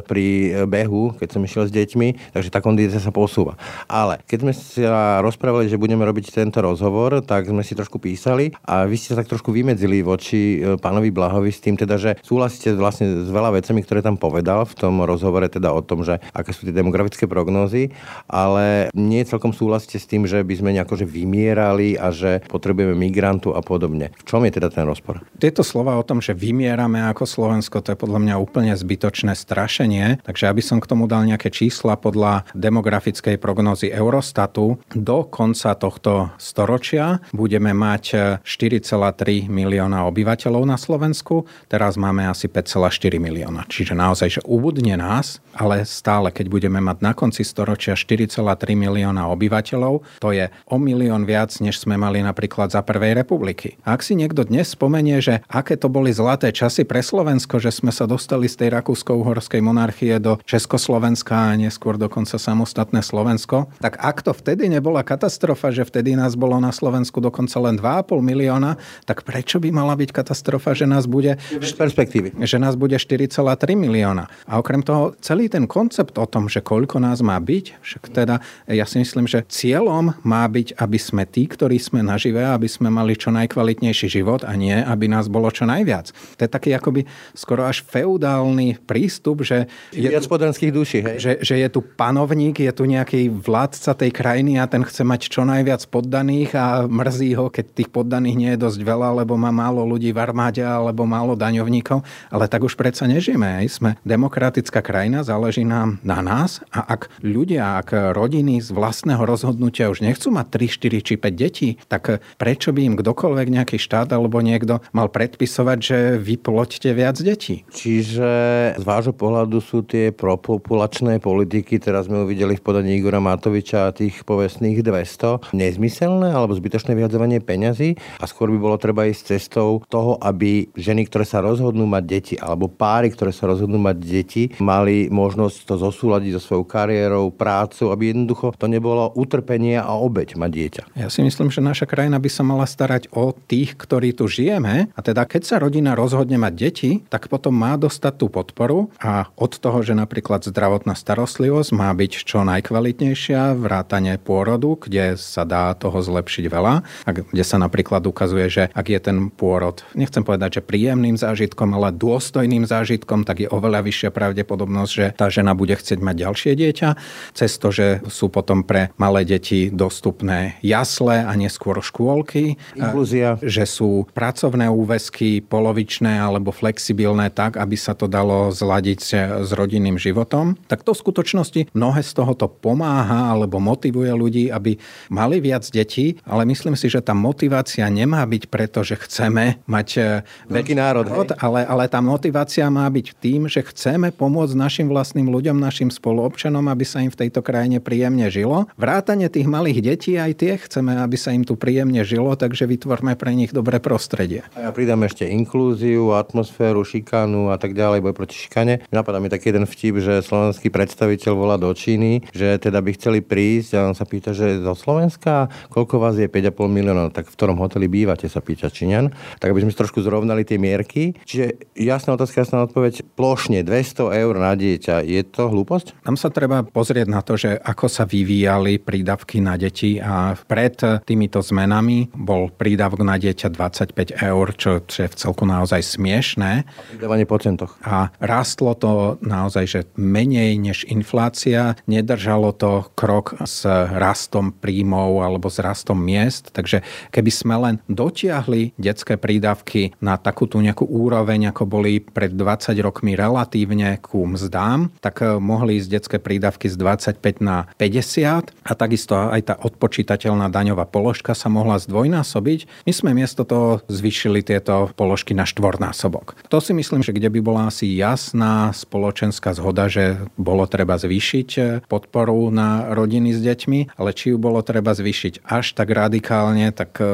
pri 0.03 0.27
behu, 0.65 1.15
keď 1.17 1.27
som 1.35 1.41
išiel 1.43 1.67
s 1.67 1.71
deťmi, 1.73 2.33
takže 2.35 2.49
tá 2.53 2.59
kondícia 2.63 3.01
sa 3.01 3.11
posúva. 3.11 3.59
Ale 3.85 4.21
keď 4.27 4.39
sme 4.43 4.53
sa 4.53 5.19
rozprávali, 5.23 5.71
že 5.71 5.79
budeme 5.79 6.05
robiť 6.05 6.31
tento 6.31 6.59
rozhovor, 6.61 7.21
tak 7.25 7.49
sme 7.49 7.65
si 7.65 7.73
trošku 7.73 7.97
písali 7.99 8.53
a 8.63 8.85
vy 8.85 8.95
ste 8.95 9.13
sa 9.15 9.23
tak 9.23 9.31
trošku 9.31 9.51
vymedzili 9.51 10.01
voči 10.05 10.59
e, 10.59 10.77
pánovi 10.77 11.09
Blahovi 11.09 11.51
s 11.51 11.63
tým 11.63 11.75
teda, 11.75 11.95
že 11.99 12.11
súhlasíte 12.21 12.75
vlastne 12.77 13.25
s 13.25 13.29
veľa 13.29 13.55
vecami, 13.59 13.83
ktoré 13.83 13.99
tam 13.99 14.15
povedal 14.15 14.63
v 14.63 14.73
tom 14.77 15.01
rozhovore 15.03 15.45
teda 15.49 15.73
o 15.73 15.81
tom, 15.83 16.05
že 16.05 16.21
aké 16.31 16.53
sú 16.53 16.69
tie 16.69 16.75
demografické 16.75 17.25
prognózy, 17.25 17.91
ale 18.29 18.93
nie 18.93 19.25
celkom 19.25 19.51
súhlasíte 19.51 19.97
s 19.97 20.09
tým, 20.09 20.29
že 20.29 20.41
by 20.41 20.53
sme 20.55 20.75
nejako 20.75 20.99
že 20.99 21.05
vymierali 21.07 21.95
a 21.95 22.11
že 22.11 22.43
potrebujeme 22.51 22.95
migrantu 22.97 23.55
a 23.55 23.61
podobne. 23.63 24.11
V 24.19 24.23
čom 24.27 24.43
je 24.43 24.51
teda 24.51 24.67
ten 24.67 24.83
rozpor? 24.83 25.23
Tieto 25.39 25.63
slova 25.63 25.95
o 25.95 26.03
tom, 26.03 26.19
že 26.19 26.35
vymierame 26.49 27.05
ako 27.05 27.29
Slovensko, 27.29 27.85
to 27.85 27.93
je 27.93 28.01
podľa 28.01 28.25
mňa 28.25 28.35
úplne 28.41 28.73
zbytočné 28.73 29.37
strašenie. 29.37 30.25
Takže 30.25 30.49
aby 30.49 30.65
som 30.65 30.81
k 30.81 30.89
tomu 30.89 31.05
dal 31.05 31.29
nejaké 31.29 31.53
čísla 31.53 31.93
podľa 31.93 32.49
demografickej 32.57 33.37
prognózy 33.37 33.93
Eurostatu, 33.93 34.81
do 34.97 35.29
konca 35.29 35.77
tohto 35.77 36.33
storočia 36.41 37.21
budeme 37.29 37.69
mať 37.77 38.41
4,3 38.41 39.45
milióna 39.45 40.09
obyvateľov 40.09 40.65
na 40.65 40.81
Slovensku, 40.81 41.45
teraz 41.69 42.01
máme 42.01 42.25
asi 42.25 42.49
5,4 42.49 43.21
milióna. 43.21 43.69
Čiže 43.69 43.93
naozaj, 43.93 44.41
že 44.41 44.41
ubudne 44.49 44.97
nás, 44.97 45.37
ale 45.53 45.85
stále, 45.85 46.33
keď 46.33 46.49
budeme 46.49 46.81
mať 46.81 46.97
na 47.05 47.13
konci 47.13 47.45
storočia 47.45 47.93
4,3 47.93 48.41
milióna 48.73 49.29
obyvateľov, 49.29 50.01
to 50.17 50.29
je 50.33 50.49
o 50.65 50.81
milión 50.81 51.29
viac, 51.29 51.53
než 51.61 51.77
sme 51.77 51.93
mali 51.93 52.25
napríklad 52.25 52.73
za 52.73 52.81
Prvej 52.81 53.13
republiky. 53.13 53.77
Ak 53.85 54.01
si 54.01 54.17
niekto 54.17 54.47
dnes 54.47 54.73
spomenie, 54.73 55.21
že 55.21 55.45
aké 55.51 55.77
to 55.77 55.91
boli 55.91 56.09
zlaté 56.15 56.38
časy 56.47 56.87
pre 56.87 57.03
Slovensko, 57.03 57.59
že 57.59 57.75
sme 57.75 57.91
sa 57.91 58.07
dostali 58.07 58.47
z 58.47 58.55
tej 58.55 58.69
rakúsko-uhorskej 58.79 59.59
monarchie 59.59 60.15
do 60.23 60.39
Československa 60.47 61.51
a 61.51 61.59
neskôr 61.59 61.99
dokonca 61.99 62.39
samostatné 62.39 63.03
Slovensko, 63.03 63.67
tak 63.83 63.99
ak 63.99 64.23
to 64.23 64.31
vtedy 64.31 64.71
nebola 64.71 65.03
katastrofa, 65.03 65.75
že 65.75 65.83
vtedy 65.83 66.15
nás 66.15 66.39
bolo 66.39 66.55
na 66.63 66.71
Slovensku 66.71 67.19
dokonca 67.19 67.59
len 67.59 67.75
2,5 67.75 68.23
milióna, 68.23 68.79
tak 69.03 69.27
prečo 69.27 69.59
by 69.59 69.75
mala 69.75 69.99
byť 69.99 70.15
katastrofa, 70.15 70.71
že 70.71 70.87
nás 70.87 71.03
bude, 71.03 71.35
z 71.51 71.73
perspektívy. 71.75 72.39
že 72.39 72.55
nás 72.55 72.79
bude 72.79 72.95
4,3 72.95 73.75
milióna. 73.75 74.31
A 74.47 74.63
okrem 74.63 74.79
toho 74.79 75.19
celý 75.19 75.51
ten 75.51 75.67
koncept 75.67 76.15
o 76.15 76.23
tom, 76.23 76.47
že 76.47 76.63
koľko 76.63 77.03
nás 77.03 77.19
má 77.19 77.35
byť, 77.35 77.65
však 77.83 78.03
teda 78.15 78.39
ja 78.71 78.85
si 78.87 79.03
myslím, 79.03 79.27
že 79.27 79.43
cieľom 79.49 80.15
má 80.23 80.47
byť, 80.47 80.77
aby 80.77 80.99
sme 81.01 81.25
tí, 81.25 81.49
ktorí 81.49 81.81
sme 81.81 82.05
nažive, 82.05 82.45
aby 82.45 82.69
sme 82.69 82.93
mali 82.93 83.17
čo 83.17 83.33
najkvalitnejší 83.33 84.07
život 84.07 84.45
a 84.45 84.53
nie, 84.53 84.77
aby 84.77 85.09
nás 85.09 85.25
bolo 85.25 85.49
čo 85.49 85.65
najviac. 85.65 86.13
To 86.37 86.41
je 86.45 86.51
taký 86.51 86.69
akoby 86.75 87.05
skoro 87.33 87.65
až 87.65 87.81
feudálny 87.85 88.81
prístup, 88.83 89.41
že 89.41 89.69
je, 89.95 90.09
Viac 90.09 90.25
podanských 90.25 90.71
duší, 90.73 90.99
hej? 91.05 91.17
že, 91.17 91.31
že 91.41 91.55
je 91.57 91.67
tu 91.69 91.81
panovník, 91.81 92.59
je 92.59 92.73
tu 92.73 92.83
nejaký 92.85 93.31
vládca 93.31 93.91
tej 93.95 94.11
krajiny 94.13 94.61
a 94.61 94.69
ten 94.69 94.83
chce 94.85 95.01
mať 95.05 95.31
čo 95.31 95.47
najviac 95.47 95.81
poddaných 95.89 96.51
a 96.57 96.65
mrzí 96.85 97.33
ho, 97.37 97.49
keď 97.49 97.65
tých 97.73 97.89
poddaných 97.89 98.35
nie 98.35 98.51
je 98.53 98.59
dosť 98.61 98.79
veľa, 98.83 99.23
lebo 99.23 99.39
má 99.39 99.49
málo 99.49 99.85
ľudí 99.85 100.13
v 100.13 100.19
armáde 100.19 100.61
alebo 100.61 101.07
málo 101.07 101.33
daňovníkov. 101.33 102.03
Ale 102.29 102.45
tak 102.51 102.65
už 102.65 102.75
predsa 102.75 103.09
nežijeme. 103.09 103.61
Hej. 103.61 103.81
Sme 103.81 103.89
demokratická 104.03 104.83
krajina, 104.83 105.25
záleží 105.25 105.63
nám 105.63 106.01
na 106.03 106.19
nás 106.19 106.61
a 106.73 106.85
ak 106.85 107.09
ľudia, 107.23 107.79
ak 107.81 108.13
rodiny 108.13 108.59
z 108.59 108.69
vlastného 108.73 109.21
rozhodnutia 109.23 109.91
už 109.91 110.03
nechcú 110.03 110.33
mať 110.33 110.47
3, 110.57 110.99
4 111.01 111.07
či 111.07 111.13
5 111.17 111.33
detí, 111.33 111.69
tak 111.87 112.19
prečo 112.35 112.75
by 112.75 112.81
im 112.85 112.95
kdokoľvek 112.97 113.47
nejaký 113.49 113.77
štát 113.79 114.11
alebo 114.11 114.43
niekto 114.43 114.81
mal 114.91 115.07
predpisovať, 115.07 115.77
že 115.79 115.97
vy 116.19 116.35
ploďte 116.35 116.91
viac 116.91 117.17
detí? 117.23 117.63
Čiže 117.71 118.29
z 118.75 118.83
vášho 118.83 119.15
pohľadu 119.15 119.63
sú 119.63 119.87
tie 119.87 120.11
propopulačné 120.11 121.23
politiky, 121.23 121.79
teraz 121.79 122.11
sme 122.11 122.27
uvideli 122.27 122.59
v 122.59 122.63
podaní 122.63 122.99
Igora 122.99 123.23
Matoviča 123.23 123.89
a 123.89 123.95
tých 123.95 124.27
povestných 124.27 124.83
200, 124.83 125.55
nezmyselné 125.55 126.35
alebo 126.35 126.51
zbytočné 126.51 126.93
vyhadzovanie 126.93 127.39
peňazí 127.39 127.95
a 128.19 128.25
skôr 128.27 128.51
by 128.51 128.59
bolo 128.59 128.75
treba 128.75 129.07
ísť 129.07 129.39
cestou 129.39 129.81
toho, 129.87 130.19
aby 130.19 130.67
ženy, 130.75 131.07
ktoré 131.07 131.23
sa 131.23 131.39
rozhodnú 131.39 131.87
mať 131.87 132.03
deti 132.03 132.35
alebo 132.35 132.67
páry, 132.67 133.09
ktoré 133.09 133.31
sa 133.31 133.47
rozhodnú 133.47 133.79
mať 133.79 133.97
deti, 134.03 134.43
mali 134.59 135.07
možnosť 135.07 135.63
to 135.63 135.75
zosúľadiť 135.79 136.35
so 136.37 136.41
svojou 136.43 136.65
kariérou, 136.67 137.31
prácou, 137.31 137.95
aby 137.95 138.11
jednoducho 138.11 138.51
to 138.59 138.67
nebolo 138.67 139.13
utrpenie 139.15 139.79
a 139.79 139.95
obeď 139.95 140.35
mať 140.35 140.51
dieťa. 140.51 140.83
Ja 140.99 141.07
si 141.07 141.23
myslím, 141.23 141.53
že 141.53 141.63
naša 141.63 141.87
krajina 141.87 142.19
by 142.19 142.29
sa 142.29 142.43
mala 142.43 142.67
starať 142.67 143.13
o 143.15 143.31
tých, 143.31 143.79
ktorí 143.79 144.11
tu 144.11 144.27
žijeme 144.27 144.91
a 144.91 144.99
teda 144.99 145.23
keď 145.23 145.41
sa 145.45 145.55
rodina 145.61 145.95
rozhodne 146.09 146.41
mať 146.41 146.53
deti, 146.57 146.91
tak 147.05 147.29
potom 147.29 147.53
má 147.53 147.77
dostať 147.77 148.17
tú 148.17 148.33
podporu 148.33 148.89
a 148.97 149.29
od 149.37 149.53
toho, 149.53 149.85
že 149.85 149.93
napríklad 149.93 150.41
zdravotná 150.41 150.97
starostlivosť 150.97 151.69
má 151.69 151.93
byť 151.93 152.25
čo 152.25 152.41
najkvalitnejšia, 152.41 153.53
vrátane 153.53 154.17
pôrodu, 154.17 154.73
kde 154.89 155.21
sa 155.21 155.45
dá 155.45 155.69
toho 155.77 156.01
zlepšiť 156.01 156.49
veľa, 156.49 156.73
a 157.05 157.09
kde 157.13 157.43
sa 157.45 157.61
napríklad 157.61 158.01
ukazuje, 158.09 158.49
že 158.49 158.63
ak 158.73 158.89
je 158.89 158.97
ten 158.97 159.29
pôrod, 159.29 159.85
nechcem 159.93 160.25
povedať, 160.25 160.57
že 160.57 160.65
príjemným 160.65 161.13
zážitkom, 161.13 161.77
ale 161.77 161.93
dôstojným 161.93 162.65
zážitkom, 162.65 163.21
tak 163.21 163.45
je 163.45 163.51
oveľa 163.53 163.85
vyššia 163.85 164.09
pravdepodobnosť, 164.09 164.89
že 164.89 165.05
tá 165.13 165.29
žena 165.29 165.53
bude 165.53 165.77
chcieť 165.77 166.01
mať 166.01 166.15
ďalšie 166.25 166.51
dieťa, 166.57 166.89
cez 167.37 167.53
to, 167.61 167.69
že 167.69 168.01
sú 168.09 168.33
potom 168.33 168.65
pre 168.65 168.89
malé 168.97 169.29
deti 169.29 169.69
dostupné 169.69 170.57
jasle 170.65 171.21
a 171.21 171.29
neskôr 171.37 171.77
škôlky. 171.85 172.57
Inklúzia. 172.73 173.37
Že 173.45 173.63
sú 173.69 173.89
pracovné 174.17 174.71
úväzky 174.71 175.43
polovičné 175.43 175.98
alebo 176.07 176.55
flexibilné 176.55 177.27
tak, 177.27 177.59
aby 177.59 177.75
sa 177.75 177.91
to 177.91 178.07
dalo 178.07 178.53
zladiť 178.55 178.99
s 179.43 179.49
rodinným 179.51 179.99
životom. 179.99 180.55
Tak 180.71 180.87
to 180.87 180.95
v 180.95 181.01
skutočnosti 181.03 181.61
mnohé 181.75 181.99
z 181.99 182.11
tohoto 182.15 182.47
pomáha 182.47 183.35
alebo 183.35 183.59
motivuje 183.59 184.11
ľudí, 184.15 184.45
aby 184.47 184.79
mali 185.11 185.43
viac 185.43 185.67
detí, 185.67 186.21
ale 186.23 186.47
myslím 186.47 186.79
si, 186.79 186.87
že 186.87 187.03
tá 187.03 187.11
motivácia 187.11 187.83
nemá 187.89 188.23
byť 188.23 188.43
preto, 188.47 188.85
že 188.85 188.95
chceme 188.95 189.59
mať 189.65 189.87
e, 189.97 190.01
veľký 190.47 190.73
národ, 190.77 191.05
národ 191.09 191.29
ale, 191.41 191.65
ale 191.65 191.83
tá 191.89 191.99
motivácia 191.99 192.69
má 192.69 192.85
byť 192.87 193.07
tým, 193.17 193.49
že 193.49 193.65
chceme 193.65 194.13
pomôcť 194.13 194.53
našim 194.53 194.87
vlastným 194.87 195.27
ľuďom, 195.27 195.57
našim 195.57 195.89
spoluobčanom, 195.89 196.69
aby 196.69 196.85
sa 196.85 197.01
im 197.01 197.09
v 197.09 197.25
tejto 197.25 197.41
krajine 197.41 197.81
príjemne 197.81 198.29
žilo. 198.29 198.69
Vrátane 198.77 199.25
tých 199.27 199.49
malých 199.49 199.79
detí 199.81 200.13
aj 200.21 200.31
tie 200.37 200.53
chceme, 200.61 200.93
aby 201.01 201.17
sa 201.17 201.33
im 201.33 201.41
tu 201.41 201.57
príjemne 201.57 202.05
žilo, 202.05 202.37
takže 202.37 202.69
vytvorme 202.69 203.17
pre 203.17 203.33
nich 203.33 203.49
dobré 203.49 203.81
prostredie. 203.81 204.45
A 204.53 204.69
ja 204.69 204.71
pridám 204.71 205.01
ešte 205.01 205.25
inklúziu, 205.25 205.88
atmosféru, 206.13 206.85
šikánu 206.85 207.49
a 207.49 207.57
tak 207.57 207.73
ďalej, 207.73 208.05
boj 208.05 208.13
proti 208.13 208.35
šikane. 208.37 208.85
Napadá 208.93 209.17
mi 209.17 209.31
taký 209.31 209.49
jeden 209.49 209.65
vtip, 209.65 209.97
že 209.97 210.21
slovenský 210.21 210.69
predstaviteľ 210.69 211.31
volá 211.33 211.55
do 211.57 211.71
Číny, 211.73 212.27
že 212.29 212.59
teda 212.61 212.83
by 212.83 212.91
chceli 212.97 213.19
prísť 213.25 213.79
a 213.79 213.89
on 213.89 213.95
sa 213.97 214.05
pýta, 214.05 214.35
že 214.35 214.61
zo 214.61 214.73
Slovenska, 214.77 215.49
koľko 215.73 215.97
vás 215.97 216.19
je 216.19 216.29
5,5 216.29 216.69
miliónov, 216.69 217.13
tak 217.15 217.29
v 217.29 217.35
ktorom 217.35 217.57
hoteli 217.61 217.89
bývate, 217.89 218.29
sa 218.29 218.43
pýta 218.43 218.67
Číňan. 218.67 219.09
Tak 219.39 219.49
aby 219.49 219.63
sme 219.63 219.71
trošku 219.71 220.03
zrovnali 220.03 220.43
tie 220.43 220.59
mierky. 220.59 221.15
Čiže 221.23 221.71
jasná 221.79 222.19
otázka, 222.19 222.43
jasná 222.43 222.65
odpoveď, 222.67 223.07
plošne 223.15 223.63
200 223.63 224.19
eur 224.19 224.33
na 224.35 224.53
dieťa, 224.59 225.07
je 225.07 225.21
to 225.23 225.47
hlúposť? 225.47 226.03
Tam 226.03 226.19
sa 226.19 226.27
treba 226.33 226.67
pozrieť 226.67 227.07
na 227.07 227.23
to, 227.23 227.39
že 227.39 227.55
ako 227.55 227.87
sa 227.87 228.03
vyvíjali 228.03 228.81
prídavky 228.81 229.39
na 229.39 229.55
deti 229.55 230.01
a 230.01 230.33
pred 230.35 230.75
týmito 231.05 231.39
zmenami 231.39 232.09
bol 232.11 232.49
prídavok 232.49 233.05
na 233.05 233.21
dieťa 233.21 233.53
25 233.53 234.25
eur, 234.25 234.45
čo, 234.57 234.81
čo 234.83 234.97
je 235.05 235.09
v 235.09 235.15
celku 235.15 235.45
naozaj 235.45 235.68
smiešné. 235.77 236.65
A 236.65 236.81
pridávanie 236.89 237.29
po 237.29 237.37
centoch. 237.37 237.77
A 237.85 238.09
rastlo 238.17 238.73
to 238.73 239.21
naozaj, 239.21 239.65
že 239.69 239.79
menej 239.93 240.57
než 240.57 240.89
inflácia, 240.89 241.77
nedržalo 241.85 242.49
to 242.57 242.89
krok 242.97 243.37
s 243.45 243.61
rastom 243.93 244.49
príjmov 244.49 245.21
alebo 245.21 245.53
s 245.53 245.61
rastom 245.61 246.01
miest, 246.01 246.49
takže 246.49 246.81
keby 247.13 247.29
sme 247.29 247.55
len 247.61 247.75
dotiahli 247.85 248.73
detské 248.81 249.21
prídavky 249.21 249.93
na 250.01 250.17
takú 250.17 250.49
tú 250.49 250.57
nejakú 250.57 250.89
úroveň, 250.89 251.53
ako 251.53 251.69
boli 251.69 252.01
pred 252.01 252.33
20 252.33 252.73
rokmi 252.81 253.13
relatívne 253.13 254.01
ku 254.01 254.25
mzdám, 254.25 254.89
tak 255.03 255.21
mohli 255.37 255.77
ísť 255.77 255.89
detské 255.91 256.17
prídavky 256.17 256.71
z 256.71 256.75
25 256.79 257.43
na 257.43 257.69
50 257.77 258.49
a 258.65 258.71
takisto 258.73 259.13
aj 259.29 259.41
tá 259.45 259.55
odpočítateľná 259.59 260.47
daňová 260.47 260.87
položka 260.87 261.35
sa 261.35 261.51
mohla 261.51 261.77
zdvojnásobiť. 261.77 262.87
My 262.87 262.93
sme 262.95 263.11
miesto 263.11 263.43
toho 263.43 263.83
zvyšili 263.91 264.41
tieto 264.41 264.89
položky 264.95 265.35
na 265.35 265.43
štvornásobok. 265.59 266.39
To 266.47 266.63
si 266.63 266.71
myslím, 266.71 267.03
že 267.03 267.11
kde 267.11 267.27
by 267.27 267.39
bola 267.43 267.67
asi 267.67 267.91
jasná 267.99 268.71
spoločenská 268.71 269.51
zhoda, 269.51 269.91
že 269.91 270.23
bolo 270.39 270.63
treba 270.71 270.95
zvýšiť 270.95 271.83
podporu 271.91 272.47
na 272.47 272.95
rodiny 272.95 273.35
s 273.35 273.43
deťmi, 273.43 273.99
ale 273.99 274.15
či 274.15 274.31
ju 274.31 274.39
bolo 274.39 274.63
treba 274.63 274.95
zvýšiť 274.95 275.43
až 275.43 275.75
tak 275.75 275.91
radikálne, 275.91 276.71
tak 276.71 277.03
e, 277.03 277.05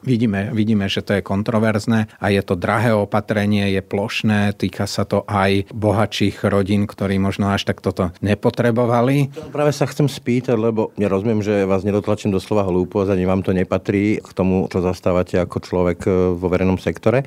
vidíme, 0.00 0.48
vidíme, 0.56 0.88
že 0.88 1.04
to 1.04 1.20
je 1.20 1.22
kontroverzné 1.22 2.08
a 2.16 2.26
je 2.32 2.40
to 2.40 2.56
drahé 2.56 2.96
opatrenie, 2.96 3.68
je 3.76 3.84
plošné, 3.84 4.56
týka 4.56 4.88
sa 4.88 5.04
to 5.04 5.28
aj 5.28 5.68
bohatších 5.76 6.48
rodín, 6.48 6.88
ktorí 6.88 7.20
možno 7.20 7.52
až 7.52 7.68
tak 7.68 7.84
toto 7.84 8.16
nepotrebovali. 8.24 9.28
Práve 9.52 9.76
sa 9.76 9.84
chcem 9.84 10.08
spýtať, 10.08 10.56
lebo 10.56 10.96
ja 10.96 11.12
rozumiem, 11.12 11.44
že 11.44 11.68
vás 11.68 11.84
nedotlačím 11.84 12.32
do 12.32 12.40
slova 12.40 12.64
hlúposť, 12.64 13.12
ani 13.12 13.28
vám 13.28 13.44
to 13.44 13.52
nepatrí 13.52 14.24
k 14.24 14.30
tomu, 14.32 14.64
čo 14.72 14.80
zastávate 14.80 15.36
ako 15.36 15.56
človek 15.60 15.98
e, 16.08 16.10
vo 16.38 16.46
verejnom 16.48 16.80
sektore. 16.80 17.26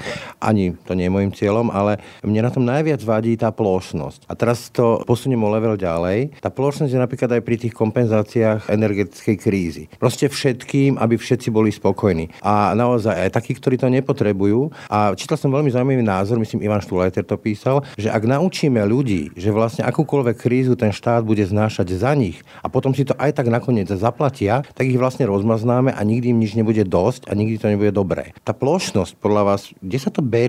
Ani 0.56 0.72
to 0.88 0.95
nie 0.95 1.12
je 1.12 1.14
môjim 1.14 1.36
cieľom, 1.36 1.68
ale 1.68 1.99
mne 2.24 2.47
na 2.47 2.47
tom 2.47 2.64
najviac 2.64 3.03
vadí 3.03 3.36
tá 3.36 3.51
plošnosť. 3.51 4.24
A 4.32 4.39
teraz 4.39 4.72
to 4.72 5.03
posuniem 5.03 5.43
o 5.43 5.51
level 5.51 5.76
ďalej. 5.76 6.39
Tá 6.39 6.47
plošnosť 6.47 6.95
je 6.95 7.03
napríklad 7.03 7.28
aj 7.36 7.43
pri 7.43 7.56
tých 7.60 7.76
kompenzáciách 7.76 8.72
energetickej 8.72 9.36
krízy. 9.36 9.84
Proste 9.99 10.32
všetkým, 10.32 10.95
aby 10.95 11.20
všetci 11.20 11.51
boli 11.51 11.76
spokojní. 11.76 12.32
A 12.39 12.72
naozaj 12.72 13.28
aj 13.28 13.36
takí, 13.36 13.51
ktorí 13.51 13.76
to 13.76 13.91
nepotrebujú. 13.91 14.72
A 14.88 15.12
čítal 15.20 15.36
som 15.36 15.51
veľmi 15.51 15.76
zaujímavý 15.76 16.08
názor, 16.08 16.39
myslím 16.39 16.64
Ivan 16.64 16.80
Štulajter 16.80 17.28
to 17.28 17.36
písal, 17.36 17.84
že 17.99 18.08
ak 18.08 18.24
naučíme 18.24 18.80
ľudí, 18.88 19.36
že 19.36 19.51
vlastne 19.51 19.84
akúkoľvek 19.84 20.39
krízu 20.39 20.80
ten 20.80 20.95
štát 20.95 21.28
bude 21.28 21.43
znášať 21.43 21.99
za 21.99 22.16
nich 22.16 22.39
a 22.64 22.72
potom 22.72 22.95
si 22.95 23.03
to 23.03 23.12
aj 23.20 23.36
tak 23.36 23.51
nakoniec 23.51 23.91
zaplatia, 23.91 24.64
tak 24.72 24.88
ich 24.88 24.95
vlastne 24.95 25.28
rozmaznáme 25.28 25.91
a 25.91 25.99
nikdy 25.99 26.32
im 26.32 26.39
nič 26.39 26.56
nebude 26.56 26.88
dosť 26.88 27.28
a 27.28 27.36
nikdy 27.36 27.60
to 27.60 27.68
nebude 27.68 27.91
dobré. 27.91 28.32
Tá 28.47 28.56
plošnosť 28.56 29.20
podľa 29.20 29.43
vás, 29.43 29.62
kde 29.82 29.97
sa 29.99 30.14
to 30.14 30.22
berie 30.22 30.44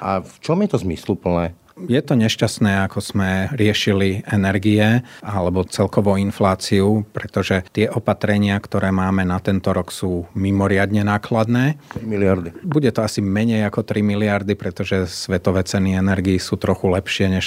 a 0.00 0.20
v 0.20 0.36
čom 0.40 0.62
je 0.62 0.68
to 0.68 0.78
zmysluplné? 0.78 1.54
Je 1.74 1.98
to 1.98 2.14
nešťastné, 2.14 2.86
ako 2.86 3.02
sme 3.02 3.50
riešili 3.50 4.22
energie 4.30 5.02
alebo 5.26 5.66
celkovou 5.66 6.14
infláciu, 6.14 7.02
pretože 7.10 7.66
tie 7.74 7.90
opatrenia, 7.90 8.62
ktoré 8.62 8.94
máme 8.94 9.26
na 9.26 9.42
tento 9.42 9.74
rok 9.74 9.90
sú 9.90 10.30
mimoriadne 10.38 11.02
nákladné. 11.02 11.74
3 11.98 12.06
miliardy. 12.06 12.48
Bude 12.62 12.94
to 12.94 13.02
asi 13.02 13.18
menej 13.18 13.66
ako 13.66 13.82
3 13.82 14.06
miliardy, 14.06 14.54
pretože 14.54 15.10
svetové 15.10 15.66
ceny 15.66 15.98
energií 15.98 16.38
sú 16.38 16.54
trochu 16.62 16.94
lepšie, 16.94 17.26
než 17.42 17.46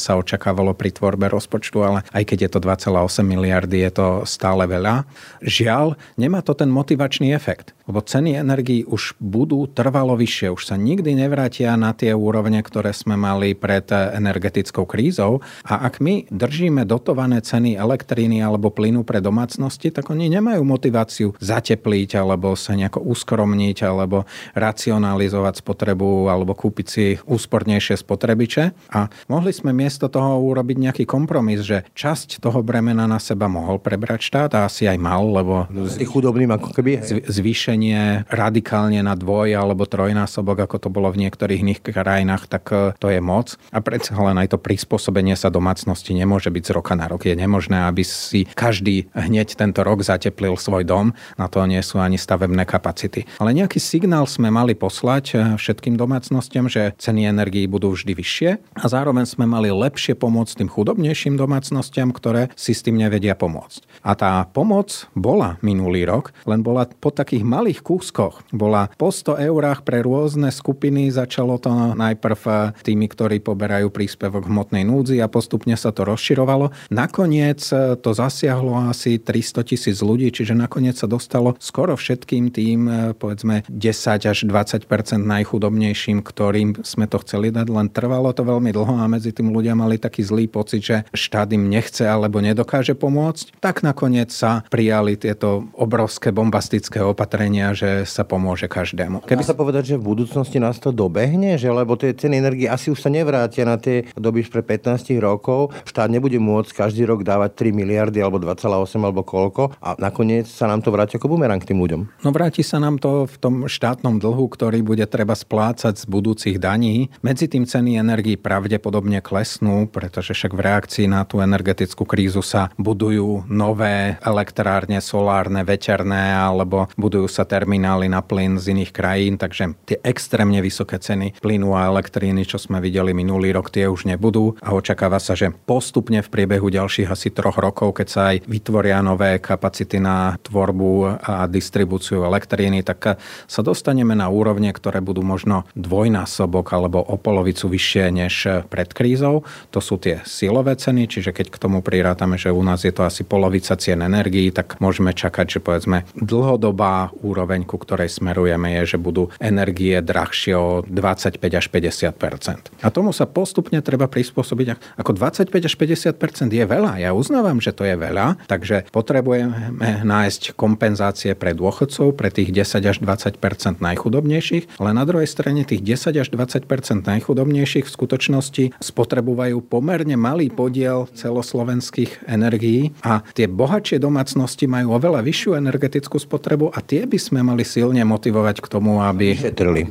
sa 0.00 0.12
očakávalo 0.16 0.72
pri 0.72 0.96
tvorbe 0.96 1.28
rozpočtu, 1.28 1.78
ale 1.84 2.00
aj 2.16 2.24
keď 2.32 2.48
je 2.48 2.50
to 2.56 2.58
2,8 2.64 2.96
miliardy, 3.28 3.84
je 3.84 3.92
to 3.92 4.08
stále 4.24 4.64
veľa. 4.64 5.04
Žiaľ, 5.44 6.00
nemá 6.16 6.40
to 6.40 6.56
ten 6.56 6.72
motivačný 6.72 7.36
efekt, 7.36 7.76
lebo 7.84 8.00
ceny 8.00 8.40
energií 8.40 8.88
už 8.88 9.20
budú 9.20 9.68
trvalo 9.68 10.16
vyššie, 10.16 10.48
už 10.48 10.64
sa 10.64 10.80
nikdy 10.80 11.12
nevrátia 11.12 11.76
na 11.76 11.92
tie 11.92 12.16
úrovne, 12.16 12.64
ktoré 12.64 12.96
sme 12.96 13.20
mali 13.20 13.52
pred 13.66 13.90
energetickou 13.90 14.86
krízou 14.86 15.42
a 15.66 15.90
ak 15.90 15.98
my 15.98 16.30
držíme 16.30 16.86
dotované 16.86 17.42
ceny 17.42 17.74
elektriny 17.74 18.38
alebo 18.38 18.70
plynu 18.70 19.02
pre 19.02 19.18
domácnosti, 19.18 19.90
tak 19.90 20.06
oni 20.06 20.30
nemajú 20.30 20.62
motiváciu 20.62 21.34
zatepliť 21.42 22.22
alebo 22.22 22.54
sa 22.54 22.78
nejako 22.78 23.02
uskromniť 23.02 23.82
alebo 23.82 24.22
racionalizovať 24.54 25.66
spotrebu 25.66 26.30
alebo 26.30 26.54
kúpiť 26.54 26.86
si 26.86 27.18
úspornejšie 27.26 27.98
spotrebiče. 27.98 28.70
A 28.94 29.10
mohli 29.26 29.50
sme 29.50 29.74
miesto 29.74 30.06
toho 30.06 30.38
urobiť 30.46 30.76
nejaký 30.78 31.04
kompromis, 31.10 31.66
že 31.66 31.82
časť 31.98 32.38
toho 32.38 32.62
bremena 32.62 33.10
na 33.10 33.18
seba 33.18 33.50
mohol 33.50 33.82
prebrať 33.82 34.22
štát 34.22 34.50
a 34.54 34.70
asi 34.70 34.86
aj 34.86 34.98
mal, 35.02 35.26
lebo 35.26 35.66
chudobným 36.06 36.54
ako 36.54 36.70
keby 36.70 37.02
zvýšenie 37.26 38.30
radikálne 38.30 39.02
na 39.02 39.18
dvoj 39.18 39.58
alebo 39.58 39.88
trojnásobok, 39.88 40.62
ako 40.62 40.76
to 40.86 40.88
bolo 40.92 41.10
v 41.10 41.26
niektorých 41.26 41.66
iných 41.66 41.80
krajinách, 41.82 42.46
tak 42.46 42.64
eh, 42.70 42.94
to 43.00 43.10
je 43.10 43.18
moc. 43.18 43.55
A 43.74 43.82
predsa 43.82 44.14
len 44.16 44.38
aj 44.38 44.54
to 44.54 44.58
prispôsobenie 44.60 45.34
sa 45.34 45.50
domácnosti 45.50 46.14
nemôže 46.14 46.48
byť 46.48 46.62
z 46.64 46.74
roka 46.74 46.94
na 46.94 47.10
rok. 47.10 47.26
Je 47.26 47.34
nemožné, 47.34 47.86
aby 47.86 48.06
si 48.06 48.46
každý 48.54 49.10
hneď 49.12 49.58
tento 49.58 49.82
rok 49.82 50.02
zateplil 50.06 50.54
svoj 50.54 50.86
dom. 50.86 51.12
Na 51.36 51.50
to 51.50 51.62
nie 51.66 51.80
sú 51.82 51.98
ani 51.98 52.16
stavebné 52.16 52.64
kapacity. 52.68 53.26
Ale 53.42 53.56
nejaký 53.56 53.78
signál 53.82 54.24
sme 54.26 54.48
mali 54.50 54.74
poslať 54.76 55.24
eh, 55.32 55.38
všetkým 55.58 55.94
domácnostiam, 55.98 56.66
že 56.70 56.94
ceny 56.96 57.26
energií 57.26 57.66
budú 57.66 57.92
vždy 57.92 58.12
vyššie 58.14 58.50
a 58.58 58.84
zároveň 58.86 59.26
sme 59.26 59.44
mali 59.46 59.68
lepšie 59.70 60.14
pomôcť 60.18 60.62
tým 60.62 60.70
chudobnejším 60.70 61.34
domácnostiam, 61.38 62.10
ktoré 62.10 62.50
si 62.54 62.72
s 62.72 62.82
tým 62.82 62.98
nevedia 62.98 63.34
pomôcť. 63.34 64.04
A 64.06 64.14
tá 64.14 64.46
pomoc 64.50 65.10
bola 65.12 65.58
minulý 65.60 66.06
rok, 66.06 66.30
len 66.46 66.62
bola 66.62 66.86
po 66.86 67.10
takých 67.10 67.42
malých 67.42 67.82
kúskoch. 67.82 68.46
Bola 68.54 68.88
po 68.94 69.10
100 69.10 69.46
eurách 69.46 69.82
pre 69.82 70.02
rôzne 70.02 70.48
skupiny, 70.50 71.10
začalo 71.10 71.58
to 71.58 71.70
najprv 71.94 72.40
eh, 72.46 72.56
tými, 72.82 73.06
ktorí 73.06 73.38
poberajú 73.46 73.94
príspevok 73.94 74.50
hmotnej 74.50 74.82
núdzi 74.82 75.22
a 75.22 75.30
postupne 75.30 75.78
sa 75.78 75.94
to 75.94 76.02
rozširovalo. 76.02 76.74
Nakoniec 76.90 77.62
e, 77.70 77.94
to 77.94 78.10
zasiahlo 78.10 78.90
asi 78.90 79.22
300 79.22 79.62
tisíc 79.62 80.02
ľudí, 80.02 80.34
čiže 80.34 80.58
nakoniec 80.58 80.98
sa 80.98 81.06
dostalo 81.06 81.54
skoro 81.62 81.94
všetkým 81.94 82.50
tým, 82.50 82.80
e, 82.90 82.92
povedzme, 83.14 83.62
10 83.70 84.26
až 84.26 84.38
20% 84.42 84.82
najchudobnejším, 85.22 86.26
ktorým 86.26 86.82
sme 86.82 87.06
to 87.06 87.22
chceli 87.22 87.54
dať, 87.54 87.70
len 87.70 87.86
trvalo 87.86 88.34
to 88.34 88.42
veľmi 88.42 88.74
dlho 88.74 88.98
a 88.98 89.06
medzi 89.06 89.30
tým 89.30 89.54
ľudia 89.54 89.78
mali 89.78 90.02
taký 90.02 90.26
zlý 90.26 90.50
pocit, 90.50 90.82
že 90.82 90.96
štát 91.14 91.54
im 91.54 91.70
nechce 91.70 92.02
alebo 92.02 92.42
nedokáže 92.42 92.98
pomôcť. 92.98 93.62
Tak 93.62 93.86
nakoniec 93.86 94.34
sa 94.34 94.66
prijali 94.66 95.14
tieto 95.14 95.70
obrovské 95.78 96.34
bombastické 96.34 96.98
opatrenia, 97.04 97.76
že 97.76 98.02
sa 98.08 98.26
pomôže 98.26 98.66
každému. 98.66 99.22
Keby 99.22 99.44
sa 99.46 99.54
povedať, 99.54 99.94
že 99.94 100.00
v 100.00 100.16
budúcnosti 100.16 100.58
nás 100.58 100.80
to 100.82 100.90
dobehne, 100.90 101.60
že 101.60 101.68
lebo 101.70 101.94
tie 101.94 102.16
ceny 102.16 102.34
energie 102.40 102.66
asi 102.66 102.90
už 102.90 103.04
sa 103.04 103.12
nevrátia 103.12 103.35
na 103.66 103.76
tie 103.76 104.08
doby 104.16 104.46
pre 104.46 104.64
15 104.64 105.12
rokov. 105.20 105.74
Štát 105.84 106.08
nebude 106.08 106.38
môcť 106.40 106.72
každý 106.86 107.04
rok 107.04 107.26
dávať 107.26 107.68
3 107.68 107.76
miliardy 107.76 108.18
alebo 108.22 108.40
2,8 108.40 108.96
alebo 109.02 109.22
koľko 109.26 109.76
a 109.82 109.98
nakoniec 110.00 110.48
sa 110.48 110.70
nám 110.70 110.80
to 110.80 110.94
vráti 110.94 111.20
ako 111.20 111.36
bumerang 111.36 111.60
tým 111.60 111.82
ľuďom. 111.82 112.22
No 112.22 112.30
vráti 112.30 112.62
sa 112.62 112.78
nám 112.78 113.02
to 113.02 113.26
v 113.26 113.36
tom 113.36 113.54
štátnom 113.66 114.22
dlhu, 114.22 114.46
ktorý 114.48 114.80
bude 114.80 115.04
treba 115.10 115.34
splácať 115.34 116.00
z 116.00 116.04
budúcich 116.06 116.56
daní. 116.56 117.12
Medzi 117.20 117.50
tým 117.50 117.66
ceny 117.66 117.98
energii 117.98 118.38
pravdepodobne 118.38 119.20
klesnú, 119.20 119.90
pretože 119.90 120.32
však 120.32 120.52
v 120.54 120.64
reakcii 120.64 121.06
na 121.10 121.26
tú 121.26 121.42
energetickú 121.42 122.06
krízu 122.06 122.40
sa 122.40 122.70
budujú 122.78 123.50
nové 123.50 124.16
elektrárne, 124.22 125.02
solárne, 125.02 125.66
veterné 125.66 126.32
alebo 126.32 126.86
budujú 126.94 127.26
sa 127.26 127.42
terminály 127.42 128.06
na 128.06 128.22
plyn 128.22 128.56
z 128.62 128.72
iných 128.72 128.94
krajín, 128.94 129.34
takže 129.36 129.74
tie 129.82 129.98
extrémne 130.06 130.62
vysoké 130.62 130.96
ceny 131.02 131.42
plynu 131.42 131.74
a 131.74 131.90
elektríny, 131.90 132.46
čo 132.46 132.56
sme 132.62 132.78
videli 132.78 133.10
minulý 133.10 133.25
rok, 133.26 133.74
tie 133.74 133.90
už 133.90 134.06
nebudú 134.06 134.54
a 134.62 134.72
očakáva 134.72 135.18
sa, 135.18 135.34
že 135.34 135.50
postupne 135.52 136.22
v 136.22 136.28
priebehu 136.28 136.70
ďalších 136.70 137.10
asi 137.10 137.28
troch 137.34 137.58
rokov, 137.58 137.98
keď 137.98 138.08
sa 138.08 138.20
aj 138.34 138.46
vytvoria 138.46 139.02
nové 139.02 139.38
kapacity 139.42 139.98
na 139.98 140.38
tvorbu 140.42 141.18
a 141.22 141.44
distribúciu 141.50 142.22
elektríny, 142.22 142.86
tak 142.86 143.18
sa 143.46 143.60
dostaneme 143.62 144.14
na 144.14 144.28
úrovne, 144.28 144.70
ktoré 144.70 145.00
budú 145.00 145.24
možno 145.24 145.64
dvojnásobok 145.74 146.66
alebo 146.72 147.00
o 147.00 147.16
polovicu 147.16 147.70
vyššie 147.70 148.04
než 148.12 148.34
pred 148.68 148.90
krízou. 148.92 149.42
To 149.72 149.80
sú 149.80 149.96
tie 149.96 150.22
silové 150.28 150.76
ceny, 150.76 151.08
čiže 151.08 151.32
keď 151.32 151.46
k 151.52 151.60
tomu 151.60 151.80
prirátame, 151.80 152.36
že 152.36 152.52
u 152.52 152.60
nás 152.60 152.84
je 152.84 152.92
to 152.92 153.06
asi 153.06 153.24
polovica 153.24 153.78
cien 153.78 154.04
energií, 154.04 154.52
tak 154.52 154.76
môžeme 154.78 155.16
čakať, 155.16 155.58
že 155.58 155.60
povedzme 155.64 156.04
dlhodobá 156.18 157.14
úroveň, 157.24 157.64
ku 157.64 157.80
ktorej 157.80 158.12
smerujeme, 158.12 158.76
je, 158.82 158.96
že 158.96 158.98
budú 159.00 159.32
energie 159.40 159.98
drahšie 160.04 160.54
o 160.56 160.84
25 160.84 161.40
až 161.40 161.66
50% 161.72 162.84
A 162.84 162.88
tomu 162.92 163.15
sa 163.16 163.24
postupne 163.24 163.80
treba 163.80 164.04
prispôsobiť. 164.04 165.00
Ako 165.00 165.16
25 165.16 165.48
až 165.48 165.74
50% 165.80 166.52
je 166.52 166.64
veľa, 166.68 167.00
ja 167.00 167.16
uznávam, 167.16 167.56
že 167.64 167.72
to 167.72 167.88
je 167.88 167.96
veľa, 167.96 168.44
takže 168.44 168.92
potrebujeme 168.92 170.04
nájsť 170.04 170.52
kompenzácie 170.52 171.32
pre 171.32 171.56
dôchodcov, 171.56 172.12
pre 172.12 172.28
tých 172.28 172.52
10 172.52 172.84
až 172.84 172.96
20% 173.00 173.80
najchudobnejších, 173.80 174.76
ale 174.76 174.90
na 174.92 175.08
druhej 175.08 175.24
strane 175.24 175.64
tých 175.64 175.80
10 175.80 176.20
až 176.20 176.28
20% 176.28 177.08
najchudobnejších 177.08 177.88
v 177.88 177.94
skutočnosti 177.94 178.64
spotrebujú 178.76 179.64
pomerne 179.64 180.18
malý 180.18 180.52
podiel 180.52 181.08
celoslovenských 181.16 182.28
energií 182.28 182.92
a 183.00 183.22
tie 183.32 183.46
bohatšie 183.46 184.02
domácnosti 184.02 184.66
majú 184.66 184.98
oveľa 184.98 185.22
vyššiu 185.22 185.56
energetickú 185.56 186.18
spotrebu 186.18 186.74
a 186.74 186.82
tie 186.82 187.06
by 187.06 187.16
sme 187.16 187.40
mali 187.46 187.62
silne 187.62 188.02
motivovať 188.02 188.60
k 188.60 188.66
tomu, 188.66 188.98
aby 189.00 189.38
šetrili. 189.38 189.86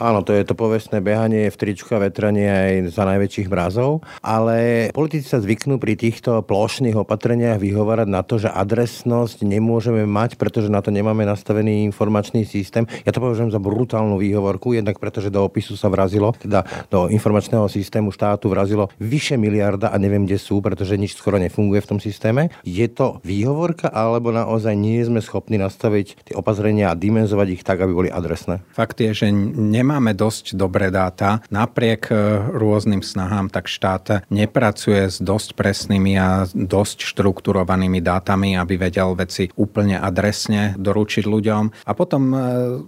Áno, 0.00 0.24
to 0.24 0.32
je 0.32 0.46
to 0.46 0.56
povestné 0.56 1.04
behanie 1.04 1.52
v 1.52 1.56
tričku 1.60 1.92
a 1.92 2.00
vetranie 2.30 2.46
aj 2.46 2.94
za 2.94 3.02
najväčších 3.02 3.48
mrazov, 3.50 4.06
ale 4.22 4.88
politici 4.94 5.26
sa 5.26 5.42
zvyknú 5.42 5.82
pri 5.82 5.98
týchto 5.98 6.46
plošných 6.46 6.94
opatreniach 6.94 7.58
vyhovárať 7.58 8.06
na 8.06 8.22
to, 8.22 8.38
že 8.38 8.46
adresnosť 8.54 9.42
nemôžeme 9.42 10.06
mať, 10.06 10.38
pretože 10.38 10.70
na 10.70 10.78
to 10.78 10.94
nemáme 10.94 11.26
nastavený 11.26 11.82
informačný 11.90 12.46
systém. 12.46 12.86
Ja 13.02 13.10
to 13.10 13.18
považujem 13.18 13.50
za 13.50 13.58
brutálnu 13.58 14.14
výhovorku, 14.22 14.78
jednak 14.78 15.02
pretože 15.02 15.34
do 15.34 15.42
opisu 15.42 15.74
sa 15.74 15.90
vrazilo, 15.90 16.30
teda 16.38 16.62
do 16.86 17.10
informačného 17.10 17.66
systému 17.66 18.14
štátu 18.14 18.46
vrazilo 18.46 18.86
vyše 19.02 19.34
miliarda 19.34 19.90
a 19.90 19.98
neviem, 19.98 20.22
kde 20.22 20.38
sú, 20.38 20.62
pretože 20.62 20.94
nič 20.94 21.18
skoro 21.18 21.42
nefunguje 21.42 21.82
v 21.82 21.90
tom 21.90 21.98
systéme. 21.98 22.54
Je 22.62 22.86
to 22.86 23.18
výhovorka, 23.26 23.90
alebo 23.90 24.30
naozaj 24.30 24.78
nie 24.78 25.02
sme 25.02 25.18
schopní 25.18 25.58
nastaviť 25.58 26.30
tie 26.30 26.34
opatrenia 26.38 26.94
a 26.94 26.98
dimenzovať 26.98 27.48
ich 27.50 27.66
tak, 27.66 27.82
aby 27.82 27.90
boli 27.90 28.10
adresné? 28.12 28.62
Fakt 28.70 29.02
je, 29.02 29.10
že 29.10 29.26
nemáme 29.34 30.14
dosť 30.14 30.54
dobré 30.54 30.94
dáta. 30.94 31.42
Napriek 31.50 32.09
rôznym 32.50 33.00
snahám, 33.00 33.48
tak 33.48 33.70
štát 33.70 34.26
nepracuje 34.28 35.06
s 35.06 35.22
dosť 35.22 35.54
presnými 35.54 36.12
a 36.18 36.44
dosť 36.50 37.06
štrukturovanými 37.14 38.02
dátami, 38.02 38.58
aby 38.58 38.74
vedel 38.76 39.14
veci 39.14 39.48
úplne 39.54 39.96
adresne 39.96 40.74
doručiť 40.76 41.24
ľuďom. 41.24 41.86
A 41.86 41.92
potom 41.94 42.22
e, 42.30 42.36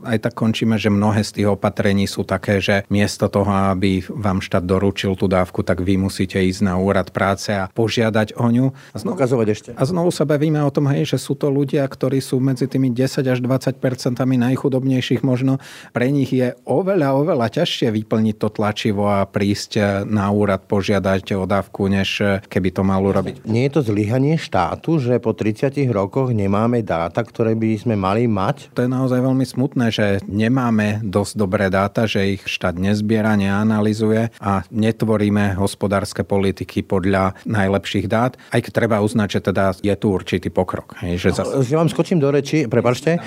aj 0.06 0.18
tak 0.28 0.34
končíme, 0.34 0.76
že 0.76 0.90
mnohé 0.90 1.22
z 1.22 1.42
tých 1.42 1.48
opatrení 1.54 2.10
sú 2.10 2.26
také, 2.26 2.58
že 2.58 2.82
miesto 2.90 3.30
toho, 3.30 3.72
aby 3.72 4.02
vám 4.10 4.42
štát 4.42 4.66
doručil 4.66 5.14
tú 5.14 5.30
dávku, 5.30 5.62
tak 5.62 5.80
vy 5.80 5.98
musíte 6.00 6.40
ísť 6.42 6.66
na 6.66 6.74
úrad 6.78 7.14
práce 7.14 7.54
a 7.54 7.70
požiadať 7.70 8.34
o 8.34 8.46
ňu. 8.50 8.66
A 8.92 8.96
znovu, 8.98 9.14
ukazovať 9.18 9.48
ešte. 9.52 9.70
A 9.78 9.82
znovu 9.86 10.10
sa 10.10 10.26
bavíme 10.26 10.58
o 10.64 10.70
tom, 10.74 10.90
hej, 10.90 11.14
že 11.14 11.18
sú 11.20 11.38
to 11.38 11.52
ľudia, 11.52 11.86
ktorí 11.86 12.18
sú 12.18 12.42
medzi 12.42 12.66
tými 12.66 12.90
10 12.90 13.22
až 13.22 13.38
20 13.38 13.78
percentami 13.78 14.34
najchudobnejších 14.40 15.22
možno. 15.22 15.62
Pre 15.94 16.06
nich 16.10 16.32
je 16.32 16.56
oveľa, 16.66 17.14
oveľa 17.14 17.62
ťažšie 17.62 17.92
vyplniť 17.92 18.36
to 18.40 18.48
tlačivo 18.50 19.11
a 19.12 19.28
prísť 19.28 20.04
na 20.08 20.32
úrad 20.32 20.64
požiadať 20.64 21.36
o 21.36 21.44
dávku, 21.44 21.92
než 21.92 22.40
keby 22.48 22.68
to 22.72 22.82
mal 22.82 23.04
urobiť. 23.04 23.44
Nie 23.44 23.68
je 23.68 23.72
to 23.76 23.82
zlyhanie 23.92 24.40
štátu, 24.40 24.96
že 24.96 25.20
po 25.20 25.36
30 25.36 25.76
rokoch 25.92 26.32
nemáme 26.32 26.80
dáta, 26.80 27.20
ktoré 27.20 27.52
by 27.52 27.76
sme 27.76 27.94
mali 27.94 28.24
mať? 28.24 28.72
To 28.72 28.84
je 28.84 28.90
naozaj 28.90 29.20
veľmi 29.20 29.44
smutné, 29.44 29.92
že 29.92 30.06
nemáme 30.24 31.04
dosť 31.04 31.32
dobré 31.36 31.68
dáta, 31.68 32.08
že 32.08 32.40
ich 32.40 32.42
štát 32.48 32.78
nezbiera, 32.80 33.36
neanalizuje 33.36 34.32
a 34.40 34.64
netvoríme 34.72 35.58
hospodárske 35.60 36.24
politiky 36.24 36.80
podľa 36.80 37.36
najlepších 37.44 38.06
dát. 38.08 38.40
Aj 38.48 38.60
keď 38.64 38.72
treba 38.72 39.04
uznať, 39.04 39.28
že 39.28 39.40
teda 39.52 39.64
je 39.78 39.94
tu 39.98 40.06
určitý 40.08 40.48
pokrok. 40.48 40.96
Hej, 41.04 41.28
že 41.28 41.28
no, 41.42 41.60
Ja 41.62 41.76
vám 41.78 41.92
skočím 41.92 42.22
do 42.22 42.32
reči, 42.32 42.64
prepačte. 42.70 43.20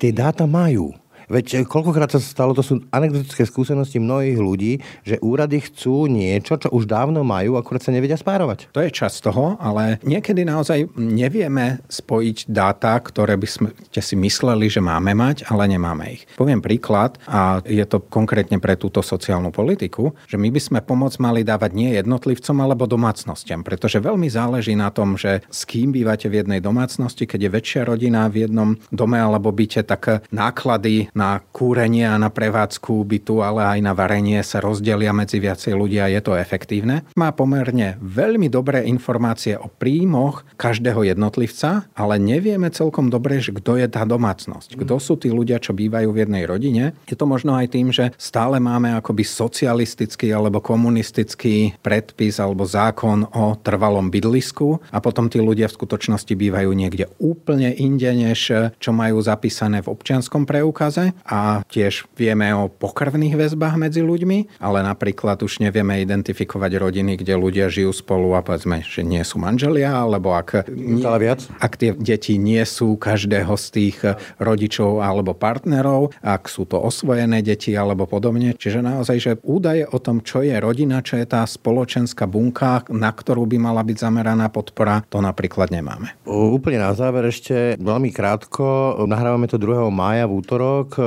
Tie 0.00 0.10
dáta 0.10 0.48
majú. 0.48 0.94
Veď 1.30 1.62
eh, 1.62 1.64
koľkokrát 1.64 2.10
sa 2.10 2.18
stalo, 2.18 2.52
to 2.52 2.66
sú 2.66 2.82
anekdotické 2.90 3.46
skúsenosti 3.46 4.02
mnohých 4.02 4.38
ľudí, 4.42 4.72
že 5.06 5.22
úrady 5.22 5.62
chcú 5.62 6.10
niečo, 6.10 6.58
čo 6.58 6.68
už 6.74 6.90
dávno 6.90 7.22
majú, 7.22 7.54
akurát 7.54 7.86
sa 7.86 7.94
nevedia 7.94 8.18
spárovať. 8.18 8.74
To 8.74 8.82
je 8.82 8.90
čas 8.90 9.22
toho, 9.22 9.54
ale 9.62 10.02
niekedy 10.02 10.42
naozaj 10.42 10.90
nevieme 10.98 11.78
spojiť 11.86 12.50
dáta, 12.50 12.98
ktoré 12.98 13.38
by 13.38 13.48
sme 13.48 13.68
si 14.00 14.16
mysleli, 14.18 14.66
že 14.66 14.82
máme 14.82 15.14
mať, 15.14 15.46
ale 15.46 15.70
nemáme 15.70 16.18
ich. 16.18 16.26
Poviem 16.34 16.58
príklad, 16.58 17.20
a 17.30 17.62
je 17.62 17.84
to 17.86 18.02
konkrétne 18.02 18.58
pre 18.58 18.74
túto 18.74 19.04
sociálnu 19.04 19.54
politiku, 19.54 20.16
že 20.26 20.40
my 20.40 20.48
by 20.50 20.60
sme 20.60 20.80
pomoc 20.80 21.14
mali 21.20 21.44
dávať 21.46 21.70
nie 21.76 21.94
jednotlivcom 21.94 22.56
alebo 22.64 22.88
domácnostiam, 22.88 23.60
pretože 23.60 24.00
veľmi 24.00 24.26
záleží 24.26 24.72
na 24.72 24.88
tom, 24.88 25.20
že 25.20 25.44
s 25.52 25.68
kým 25.68 25.92
bývate 25.92 26.32
v 26.32 26.42
jednej 26.42 26.64
domácnosti, 26.64 27.28
keď 27.28 27.40
je 27.46 27.54
väčšia 27.54 27.82
rodina 27.84 28.26
v 28.26 28.48
jednom 28.48 28.74
dome 28.88 29.20
alebo 29.20 29.52
byte, 29.52 29.84
tak 29.84 30.24
náklady 30.32 31.12
na 31.20 31.44
kúrenie 31.52 32.08
a 32.08 32.16
na 32.16 32.32
prevádzku 32.32 33.04
bytu, 33.04 33.44
ale 33.44 33.76
aj 33.76 33.78
na 33.84 33.92
varenie 33.92 34.40
sa 34.40 34.64
rozdelia 34.64 35.12
medzi 35.12 35.36
viacej 35.36 35.76
ľudia, 35.76 36.08
je 36.08 36.20
to 36.24 36.32
efektívne. 36.32 37.04
Má 37.12 37.28
pomerne 37.36 38.00
veľmi 38.00 38.48
dobré 38.48 38.88
informácie 38.88 39.60
o 39.60 39.68
príjmoch 39.68 40.48
každého 40.56 41.04
jednotlivca, 41.12 41.84
ale 41.92 42.16
nevieme 42.16 42.72
celkom 42.72 43.12
dobre, 43.12 43.44
že 43.44 43.52
kto 43.52 43.76
je 43.76 43.84
tá 43.92 44.08
domácnosť. 44.08 44.80
Kto 44.80 44.96
sú 44.96 45.20
tí 45.20 45.28
ľudia, 45.28 45.60
čo 45.60 45.76
bývajú 45.76 46.08
v 46.08 46.20
jednej 46.24 46.48
rodine. 46.48 46.96
Je 47.04 47.18
to 47.20 47.28
možno 47.28 47.52
aj 47.52 47.68
tým, 47.76 47.92
že 47.92 48.16
stále 48.16 48.56
máme 48.56 48.96
akoby 48.96 49.20
socialistický 49.28 50.32
alebo 50.32 50.64
komunistický 50.64 51.76
predpis 51.84 52.40
alebo 52.40 52.64
zákon 52.64 53.28
o 53.36 53.60
trvalom 53.60 54.08
bydlisku 54.08 54.80
a 54.88 54.98
potom 55.04 55.28
tí 55.28 55.36
ľudia 55.36 55.68
v 55.68 55.76
skutočnosti 55.76 56.32
bývajú 56.32 56.70
niekde 56.72 57.12
úplne 57.20 57.76
inde, 57.76 58.08
než 58.08 58.72
čo 58.80 58.90
majú 58.96 59.20
zapísané 59.20 59.84
v 59.84 59.92
občianskom 59.92 60.48
preukaze 60.48 61.09
a 61.26 61.62
tiež 61.66 62.08
vieme 62.16 62.52
o 62.54 62.68
pokrvných 62.70 63.36
väzbách 63.36 63.76
medzi 63.80 64.00
ľuďmi, 64.00 64.62
ale 64.62 64.82
napríklad 64.84 65.40
už 65.42 65.62
nevieme 65.62 66.00
identifikovať 66.02 66.72
rodiny, 66.76 67.20
kde 67.20 67.34
ľudia 67.36 67.66
žijú 67.72 67.90
spolu 67.92 68.36
a 68.36 68.44
povedzme, 68.44 68.84
že 68.86 69.02
nie 69.02 69.22
sú 69.26 69.42
manželia, 69.42 69.92
alebo 69.92 70.36
ak, 70.36 70.70
nie, 70.70 71.02
viac. 71.02 71.46
ak 71.58 71.72
tie 71.80 71.90
deti 71.96 72.36
nie 72.36 72.62
sú 72.64 72.94
každého 72.96 73.52
z 73.56 73.66
tých 73.72 73.96
rodičov 74.38 75.00
alebo 75.00 75.34
partnerov, 75.34 76.14
ak 76.20 76.46
sú 76.46 76.68
to 76.68 76.78
osvojené 76.78 77.40
deti 77.40 77.72
alebo 77.74 78.04
podobne. 78.04 78.54
Čiže 78.54 78.84
naozaj, 78.84 79.16
že 79.18 79.32
údaje 79.42 79.88
o 79.88 79.98
tom, 79.98 80.20
čo 80.20 80.44
je 80.44 80.54
rodina, 80.60 81.00
čo 81.00 81.16
je 81.16 81.26
tá 81.26 81.42
spoločenská 81.44 82.28
bunka, 82.28 82.84
na 82.92 83.10
ktorú 83.10 83.48
by 83.48 83.56
mala 83.56 83.82
byť 83.82 83.96
zameraná 83.96 84.52
podpora, 84.52 85.02
to 85.08 85.18
napríklad 85.24 85.72
nemáme. 85.72 86.14
Úplne 86.28 86.78
na 86.78 86.92
záver 86.92 87.32
ešte 87.32 87.80
veľmi 87.80 88.12
krátko. 88.12 89.00
Nahrávame 89.08 89.48
to 89.48 89.56
2. 89.56 89.88
mája 89.88 90.28
v 90.28 90.36
útorok 90.38 90.99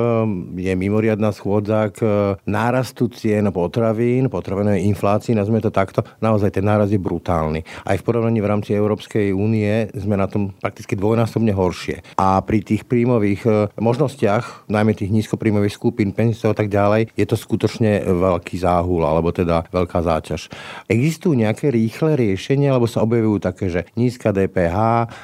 je 0.58 0.74
mimoriadná 0.74 1.30
schôdza 1.32 1.94
k 1.94 2.04
nárastu 2.50 3.08
cien 3.14 3.46
potravín, 3.54 4.28
potravenej 4.28 4.84
inflácii, 4.90 5.38
nazvime 5.38 5.62
to 5.62 5.70
takto. 5.70 6.02
Naozaj 6.20 6.60
ten 6.60 6.66
náraz 6.66 6.90
je 6.90 7.00
brutálny. 7.00 7.64
Aj 7.86 7.96
v 7.96 8.06
porovnaní 8.06 8.42
v 8.42 8.50
rámci 8.50 8.74
Európskej 8.74 9.32
únie 9.32 9.88
sme 9.94 10.18
na 10.18 10.26
tom 10.26 10.52
prakticky 10.58 10.98
dvojnásobne 10.98 11.54
horšie. 11.54 12.02
A 12.18 12.42
pri 12.42 12.66
tých 12.66 12.84
príjmových 12.90 13.72
možnostiach, 13.78 14.68
najmä 14.68 14.98
tých 14.98 15.14
nízkopríjmových 15.14 15.78
skupín, 15.78 16.12
penzistov 16.12 16.54
a 16.54 16.58
tak 16.58 16.74
ďalej, 16.74 17.14
je 17.14 17.26
to 17.30 17.38
skutočne 17.38 18.04
veľký 18.04 18.58
záhul, 18.60 19.06
alebo 19.06 19.30
teda 19.30 19.70
veľká 19.70 20.00
záťaž. 20.02 20.50
Existujú 20.90 21.38
nejaké 21.38 21.70
rýchle 21.70 22.18
riešenia, 22.18 22.74
lebo 22.74 22.90
sa 22.90 23.06
objavujú 23.06 23.38
také, 23.40 23.70
že 23.70 23.86
nízka 23.94 24.34
DPH, 24.34 24.78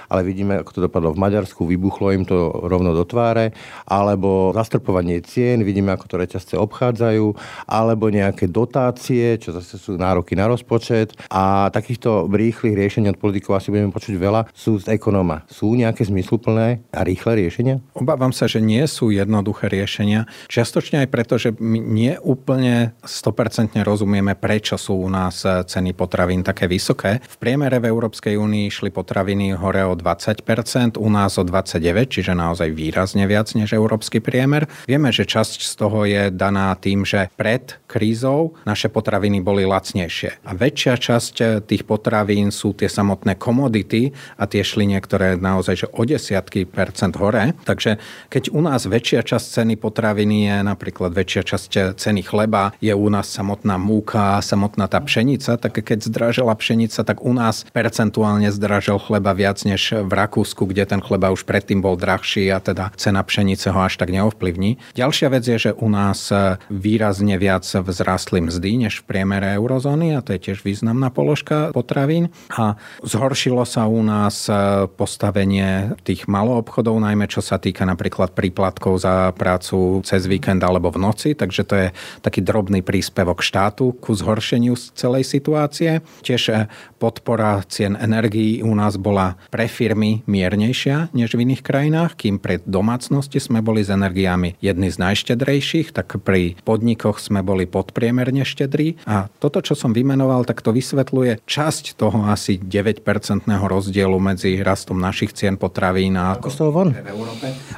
ale 0.09 0.21
vidíme, 0.21 0.61
ako 0.61 0.71
to 0.75 0.85
dopadlo 0.85 1.15
v 1.15 1.21
Maďarsku, 1.21 1.65
vybuchlo 1.65 2.13
im 2.13 2.23
to 2.25 2.51
rovno 2.65 2.93
do 2.93 3.03
tváre, 3.07 3.51
alebo 3.87 4.51
zastrpovanie 4.59 5.23
cien, 5.23 5.63
vidíme, 5.63 5.95
ako 5.95 6.05
to 6.11 6.15
reťazce 6.19 6.59
obchádzajú, 6.59 7.31
alebo 7.63 8.11
nejaké 8.11 8.51
dotácie, 8.51 9.39
čo 9.39 9.55
zase 9.55 9.79
sú 9.79 9.95
nároky 9.95 10.35
na 10.35 10.51
rozpočet. 10.51 11.15
A 11.31 11.71
takýchto 11.71 12.27
rýchlych 12.27 12.75
riešení 12.75 13.07
od 13.07 13.15
politikov 13.15 13.63
asi 13.63 13.71
budeme 13.71 13.95
počuť 13.95 14.19
veľa, 14.19 14.51
sú 14.51 14.75
z 14.83 14.99
ekonóma. 14.99 15.47
Sú 15.47 15.71
nejaké 15.79 16.03
zmysluplné 16.03 16.83
a 16.91 16.99
rýchle 17.07 17.39
riešenia? 17.39 17.79
Obávam 17.95 18.35
sa, 18.35 18.51
že 18.51 18.59
nie 18.59 18.83
sú 18.83 19.15
jednoduché 19.15 19.71
riešenia. 19.71 20.27
Čiastočne 20.51 21.07
aj 21.07 21.09
preto, 21.13 21.39
že 21.39 21.55
my 21.55 21.79
nie 21.79 22.13
úplne 22.19 22.91
100% 23.07 23.79
rozumieme, 23.87 24.35
prečo 24.35 24.75
sú 24.75 24.99
u 24.99 25.07
nás 25.07 25.47
ceny 25.47 25.95
potravín 25.95 26.43
také 26.43 26.67
vysoké. 26.67 27.23
V 27.23 27.37
priemere 27.39 27.79
v 27.79 27.87
Európskej 27.87 28.35
únii 28.35 28.67
išli 28.67 28.89
potraviny 28.91 29.55
hore 29.55 29.87
o 29.87 29.95
20%, 29.95 30.99
u 30.99 31.07
nás 31.07 31.39
o 31.39 31.47
29%, 31.47 32.09
čiže 32.09 32.33
naozaj 32.33 32.73
výrazne 32.73 33.29
viac 33.29 33.53
než 33.53 33.77
európsky 33.77 34.17
priemer. 34.17 34.38
Vieme, 34.87 35.09
že 35.11 35.27
časť 35.27 35.59
z 35.65 35.73
toho 35.75 36.05
je 36.05 36.23
daná 36.31 36.71
tým, 36.77 37.03
že 37.03 37.27
pred 37.35 37.75
krízou 37.89 38.55
naše 38.63 38.87
potraviny 38.87 39.41
boli 39.41 39.65
lacnejšie. 39.65 40.45
A 40.45 40.51
väčšia 40.53 40.95
časť 40.95 41.35
tých 41.65 41.83
potravín 41.83 42.53
sú 42.53 42.71
tie 42.77 42.87
samotné 42.87 43.35
komodity 43.35 44.13
a 44.37 44.45
tie 44.45 44.61
šli 44.61 44.85
niektoré 44.85 45.35
naozaj 45.35 45.75
že 45.79 45.87
o 45.89 46.03
desiatky 46.05 46.67
percent 46.69 47.17
hore. 47.17 47.57
Takže 47.65 47.97
keď 48.29 48.53
u 48.53 48.61
nás 48.61 48.85
väčšia 48.85 49.25
časť 49.25 49.45
ceny 49.63 49.75
potraviny 49.79 50.37
je 50.51 50.57
napríklad 50.61 51.15
väčšia 51.15 51.41
časť 51.43 51.71
ceny 51.97 52.21
chleba, 52.21 52.75
je 52.83 52.93
u 52.93 53.07
nás 53.09 53.31
samotná 53.31 53.79
múka, 53.79 54.37
samotná 54.43 54.85
tá 54.91 54.99
pšenica, 55.01 55.57
tak 55.57 55.81
keď 55.81 56.05
zdražela 56.05 56.53
pšenica, 56.53 57.01
tak 57.01 57.23
u 57.23 57.33
nás 57.33 57.65
percentuálne 57.73 58.51
zdražel 58.53 58.99
chleba 59.01 59.31
viac 59.33 59.63
než 59.65 59.95
v 59.95 60.11
Rakúsku, 60.11 60.67
kde 60.67 60.85
ten 60.85 61.01
chleba 61.01 61.31
už 61.33 61.47
predtým 61.47 61.81
bol 61.81 61.95
drahší 61.95 62.51
a 62.51 62.59
teda 62.59 62.91
cena 62.99 63.23
pšenice 63.23 63.71
ho 63.71 63.79
až 63.81 63.97
tak 63.97 64.11
neovplyvní. 64.29 64.77
Ďalšia 64.93 65.27
vec 65.33 65.43
je, 65.49 65.57
že 65.57 65.71
u 65.73 65.89
nás 65.89 66.29
výrazne 66.69 67.41
viac 67.41 67.65
vzrastli 67.65 68.45
mzdy 68.45 68.85
než 68.85 69.01
v 69.01 69.07
priemere 69.09 69.57
eurozóny 69.57 70.13
a 70.13 70.21
to 70.21 70.37
je 70.37 70.53
tiež 70.53 70.61
významná 70.61 71.09
položka 71.09 71.73
potravín. 71.73 72.29
A 72.53 72.77
zhoršilo 73.01 73.65
sa 73.65 73.89
u 73.89 74.05
nás 74.05 74.45
postavenie 74.93 75.97
tých 76.05 76.29
maloobchodov, 76.29 77.01
najmä 77.01 77.25
čo 77.25 77.41
sa 77.41 77.57
týka 77.57 77.89
napríklad 77.89 78.37
príplatkov 78.37 79.01
za 79.01 79.33
prácu 79.33 80.05
cez 80.05 80.29
víkend 80.29 80.61
alebo 80.61 80.93
v 80.93 81.01
noci, 81.01 81.33
takže 81.33 81.61
to 81.65 81.75
je 81.75 81.87
taký 82.21 82.45
drobný 82.45 82.85
príspevok 82.85 83.41
štátu 83.41 83.97
ku 83.97 84.13
zhoršeniu 84.13 84.77
celej 84.93 85.25
situácie. 85.25 86.05
Tiež 86.21 86.41
e, 86.53 86.69
podpora 87.01 87.65
cien 87.65 87.97
energií 87.97 88.61
u 88.61 88.77
nás 88.77 88.99
bola 89.01 89.39
pre 89.49 89.65
firmy 89.65 90.21
miernejšia 90.29 91.09
než 91.17 91.33
v 91.33 91.49
iných 91.49 91.65
krajinách, 91.65 92.13
kým 92.19 92.37
pre 92.37 92.61
domácnosti 92.61 93.41
sme 93.41 93.63
boli 93.63 93.81
s 93.81 93.89
energiami 94.19 94.59
jedni 94.59 94.91
z 94.91 94.97
najštedrejších, 94.99 95.95
tak 95.95 96.19
pri 96.19 96.59
podnikoch 96.67 97.23
sme 97.23 97.39
boli 97.39 97.63
podpriemerne 97.63 98.43
štedrí. 98.43 98.99
A 99.07 99.31
toto, 99.39 99.63
čo 99.63 99.79
som 99.79 99.95
vymenoval, 99.95 100.43
tak 100.43 100.59
to 100.59 100.75
vysvetľuje 100.75 101.47
časť 101.47 101.95
toho 101.95 102.27
asi 102.27 102.59
9-percentného 102.59 103.63
rozdielu 103.63 104.17
medzi 104.19 104.59
rastom 104.59 104.99
našich 104.99 105.31
cien 105.31 105.55
potravín 105.55 106.19
a 106.19 106.35
Ako 106.35 106.51
z 106.51 106.57
toho 106.59 106.71
von? 106.75 106.89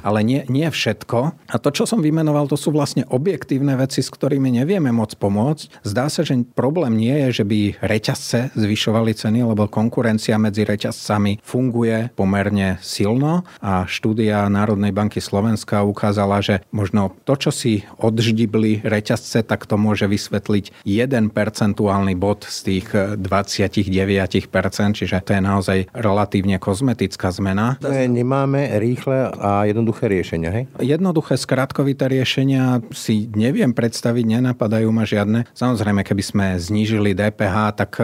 Ale 0.02 0.26
nie, 0.26 0.42
nie 0.50 0.66
všetko. 0.66 1.18
A 1.46 1.56
to, 1.62 1.70
čo 1.70 1.86
som 1.86 2.02
vymenoval, 2.02 2.50
to 2.50 2.58
sú 2.58 2.74
vlastne 2.74 3.06
objektívne 3.06 3.78
veci, 3.78 4.02
s 4.02 4.10
ktorými 4.10 4.50
nevieme 4.50 4.90
moc 4.90 5.14
pomôcť. 5.14 5.86
Zdá 5.86 6.10
sa, 6.10 6.26
že 6.26 6.42
problém 6.58 6.98
nie 6.98 7.14
je, 7.30 7.44
že 7.44 7.46
by 7.46 7.60
reťazce 7.86 8.58
zvyšovali 8.58 9.14
ceny, 9.14 9.46
lebo 9.46 9.70
konkurencia 9.70 10.42
medzi 10.42 10.66
reťazcami 10.66 11.46
funguje 11.46 12.10
pomerne 12.18 12.82
silno 12.82 13.46
a 13.62 13.86
štúdia 13.86 14.50
Národnej 14.50 14.96
banky 14.96 15.20
Slovenska 15.20 15.84
ukázala, 15.84 16.31
že 16.40 16.64
možno 16.72 17.12
to, 17.28 17.36
čo 17.36 17.52
si 17.52 17.84
odždibli 18.00 18.88
reťazce, 18.88 19.44
tak 19.44 19.68
to 19.68 19.76
môže 19.76 20.08
vysvetliť 20.08 20.88
jeden 20.88 21.28
percentuálny 21.28 22.16
bod 22.16 22.48
z 22.48 22.58
tých 22.64 22.88
29%, 23.20 24.48
čiže 24.96 25.20
to 25.28 25.36
je 25.36 25.42
naozaj 25.44 25.78
relatívne 25.92 26.56
kozmetická 26.62 27.34
zmena. 27.36 27.76
Nemáme 27.82 28.80
rýchle 28.80 29.34
a 29.34 29.66
jednoduché 29.66 30.08
riešenia, 30.08 30.50
hej? 30.54 30.64
Jednoduché, 30.78 31.36
skratkovité 31.36 32.06
riešenia 32.06 32.86
si 32.94 33.26
neviem 33.34 33.74
predstaviť, 33.74 34.24
nenapadajú 34.38 34.90
ma 34.94 35.08
žiadne. 35.08 35.50
Samozrejme, 35.58 36.06
keby 36.06 36.24
sme 36.24 36.46
znížili 36.62 37.18
DPH, 37.18 37.56
tak 37.74 37.92
e, 37.98 38.04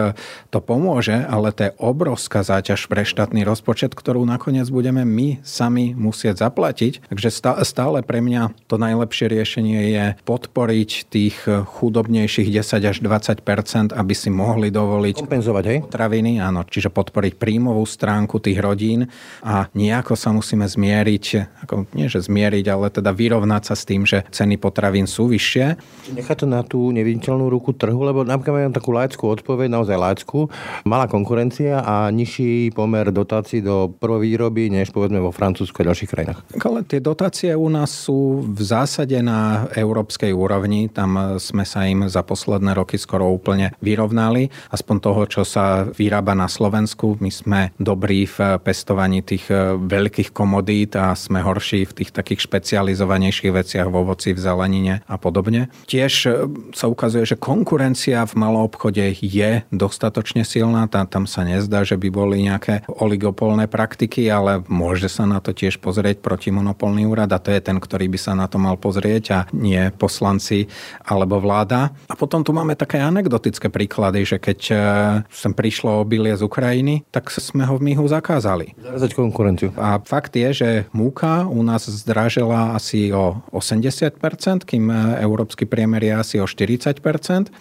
to 0.50 0.58
pomôže, 0.58 1.14
ale 1.14 1.54
to 1.54 1.70
je 1.70 1.76
obrovská 1.78 2.42
záťaž 2.42 2.90
pre 2.90 3.06
štátny 3.06 3.46
rozpočet, 3.46 3.94
ktorú 3.94 4.26
nakoniec 4.26 4.66
budeme 4.72 5.06
my 5.06 5.38
sami 5.46 5.94
musieť 5.94 6.48
zaplatiť. 6.48 7.06
Takže 7.12 7.28
stále 7.62 8.02
pre 8.02 8.17
mňa 8.24 8.66
to 8.66 8.80
najlepšie 8.80 9.26
riešenie 9.30 9.80
je 9.92 10.04
podporiť 10.24 10.90
tých 11.10 11.36
chudobnejších 11.46 12.48
10 12.50 12.90
až 12.90 12.96
20% 13.04 13.98
aby 13.98 14.14
si 14.14 14.30
mohli 14.30 14.70
dovoliť 14.70 15.16
kompenzovať, 15.26 15.64
hej? 15.66 15.78
potraviny, 15.84 16.38
áno, 16.38 16.62
čiže 16.64 16.92
podporiť 16.94 17.34
príjmovú 17.36 17.82
stránku 17.82 18.38
tých 18.38 18.62
rodín 18.62 19.10
a 19.42 19.66
nejako 19.74 20.14
sa 20.14 20.30
musíme 20.30 20.64
zmieriť, 20.64 21.24
ako 21.66 21.90
nie 21.98 22.06
že 22.06 22.24
zmieriť, 22.24 22.64
ale 22.70 22.86
teda 22.88 23.10
vyrovnať 23.12 23.62
sa 23.68 23.74
s 23.74 23.84
tým, 23.84 24.06
že 24.06 24.24
ceny 24.30 24.56
potravín 24.56 25.10
sú 25.10 25.28
vyššie. 25.28 25.66
Nechá 26.14 26.34
to 26.38 26.48
na 26.48 26.64
tú 26.64 26.88
neviditeľnú 26.94 27.50
ruku 27.50 27.74
trhu, 27.74 28.00
lebo 28.00 28.24
napríklad 28.24 28.70
mám 28.70 28.76
takú 28.76 28.94
laickú 28.94 29.28
odpoveď, 29.28 29.68
naozaj 29.68 29.96
laickú, 29.98 30.48
malá 30.88 31.10
konkurencia 31.10 31.84
a 31.84 32.08
nižší 32.08 32.72
pomer 32.72 33.10
dotácií 33.12 33.60
do 33.60 33.92
prvovýroby, 33.92 34.72
než 34.72 34.94
povedzme 34.94 35.20
vo 35.20 35.34
Francúzsku 35.34 35.84
a 35.84 35.92
ďalších 35.92 36.10
krajinách. 36.10 36.40
Ale 36.56 36.86
tie 36.86 37.02
dotácie 37.02 37.52
u 37.52 37.68
nás 37.68 37.90
sú 38.08 38.40
v 38.40 38.62
zásade 38.64 39.20
na 39.20 39.68
európskej 39.76 40.32
úrovni, 40.32 40.88
tam 40.88 41.36
sme 41.36 41.68
sa 41.68 41.84
im 41.84 42.08
za 42.08 42.24
posledné 42.24 42.72
roky 42.72 42.96
skoro 42.96 43.28
úplne 43.28 43.76
vyrovnali. 43.84 44.48
Aspoň 44.72 44.96
toho, 45.04 45.22
čo 45.28 45.42
sa 45.44 45.84
vyrába 45.84 46.32
na 46.32 46.48
Slovensku, 46.48 47.20
my 47.20 47.28
sme 47.28 47.60
dobrí 47.76 48.24
v 48.24 48.56
pestovaní 48.64 49.20
tých 49.20 49.52
veľkých 49.76 50.32
komodít 50.32 50.96
a 50.96 51.12
sme 51.12 51.44
horší 51.44 51.84
v 51.84 52.00
tých 52.00 52.16
takých 52.16 52.48
špecializovanejších 52.48 53.52
veciach 53.52 53.92
v 53.92 53.98
ovoci, 54.00 54.32
v 54.32 54.40
zelenine 54.40 54.94
a 55.04 55.20
podobne. 55.20 55.68
Tiež 55.84 56.32
sa 56.72 56.86
ukazuje, 56.88 57.28
že 57.28 57.36
konkurencia 57.36 58.24
v 58.24 58.40
malom 58.40 58.64
obchode 58.64 59.04
je 59.20 59.68
dostatočne 59.68 60.48
silná, 60.48 60.88
tam 60.88 61.28
sa 61.28 61.44
nezdá, 61.44 61.84
že 61.84 62.00
by 62.00 62.08
boli 62.08 62.40
nejaké 62.40 62.88
oligopolné 62.88 63.68
praktiky, 63.68 64.32
ale 64.32 64.64
môže 64.64 65.12
sa 65.12 65.28
na 65.28 65.44
to 65.44 65.52
tiež 65.52 65.76
pozrieť 65.84 66.24
protimonopolný 66.24 67.04
úrad 67.04 67.28
a 67.36 67.42
to 67.42 67.52
je 67.52 67.60
ten, 67.60 67.76
ktorý 67.76 67.97
by 68.06 68.18
sa 68.20 68.38
na 68.38 68.46
to 68.46 68.62
mal 68.62 68.78
pozrieť 68.78 69.24
a 69.34 69.38
nie 69.50 69.90
poslanci 69.96 70.70
alebo 71.02 71.42
vláda. 71.42 71.90
A 72.06 72.14
potom 72.14 72.46
tu 72.46 72.54
máme 72.54 72.78
také 72.78 73.02
anekdotické 73.02 73.72
príklady, 73.72 74.28
že 74.28 74.36
keď 74.38 74.60
e, 74.68 74.74
sem 75.32 75.50
prišlo 75.56 76.04
obilie 76.04 76.36
z 76.36 76.44
Ukrajiny, 76.44 77.08
tak 77.10 77.32
sme 77.32 77.66
ho 77.66 77.80
v 77.80 77.90
Mihu 77.90 78.04
zakázali. 78.04 78.76
Zarazať 78.78 79.16
konkurenciu. 79.16 79.72
A 79.80 79.98
fakt 80.04 80.36
je, 80.36 80.52
že 80.52 80.70
múka 80.92 81.48
u 81.48 81.64
nás 81.64 81.88
zdražila 81.88 82.76
asi 82.76 83.08
o 83.10 83.40
80%, 83.50 84.68
kým 84.68 84.92
európsky 85.24 85.64
priemer 85.64 86.04
je 86.04 86.14
asi 86.14 86.36
o 86.36 86.46
40%, 86.46 87.00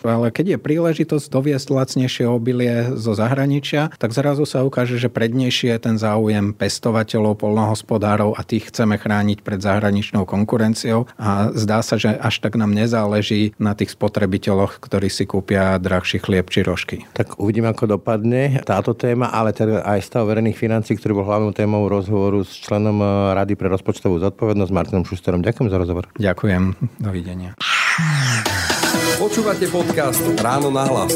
ale 0.04 0.28
keď 0.30 0.56
je 0.56 0.58
príležitosť 0.60 1.26
doviesť 1.32 1.68
lacnejšie 1.72 2.26
obilie 2.28 2.92
zo 3.00 3.16
zahraničia, 3.16 3.96
tak 3.96 4.12
zrazu 4.12 4.44
sa 4.44 4.68
ukáže, 4.68 5.00
že 5.00 5.08
prednejšie 5.08 5.72
je 5.72 5.80
ten 5.80 5.96
záujem 5.96 6.52
pestovateľov, 6.52 7.40
polnohospodárov 7.40 8.36
a 8.36 8.42
tých 8.44 8.74
chceme 8.74 9.00
chrániť 9.00 9.40
pred 9.46 9.64
zahraničnou 9.64 10.27
konkurenciou 10.28 11.08
a 11.16 11.50
zdá 11.56 11.80
sa, 11.80 11.96
že 11.96 12.12
až 12.12 12.44
tak 12.44 12.60
nám 12.60 12.76
nezáleží 12.76 13.56
na 13.56 13.72
tých 13.74 13.96
spotrebiteľoch, 13.96 14.84
ktorí 14.84 15.08
si 15.08 15.24
kúpia 15.24 15.80
drahší 15.80 16.20
chlieb 16.20 16.52
či 16.52 16.68
rožky. 16.68 17.08
Tak 17.16 17.40
uvidíme, 17.40 17.72
ako 17.72 17.98
dopadne 17.98 18.60
táto 18.68 18.92
téma, 18.92 19.32
ale 19.32 19.56
teda 19.56 19.88
aj 19.88 20.04
stav 20.04 20.28
verejných 20.28 20.60
financí, 20.60 21.00
ktorý 21.00 21.24
bol 21.24 21.26
hlavnou 21.26 21.56
témou 21.56 21.88
rozhovoru 21.88 22.44
s 22.44 22.52
členom 22.60 23.00
eh, 23.00 23.08
Rady 23.40 23.56
pre 23.56 23.72
rozpočtovú 23.72 24.20
zodpovednosť 24.20 24.72
Martinom 24.76 25.08
Šusterom. 25.08 25.40
Ďakujem 25.40 25.68
za 25.72 25.78
rozhovor. 25.80 26.12
Ďakujem. 26.20 26.76
Dovidenia. 27.00 27.56
Počúvate 29.18 29.66
podcast 29.74 30.22
Ráno 30.38 30.70
na 30.70 30.86
hlas. 30.86 31.16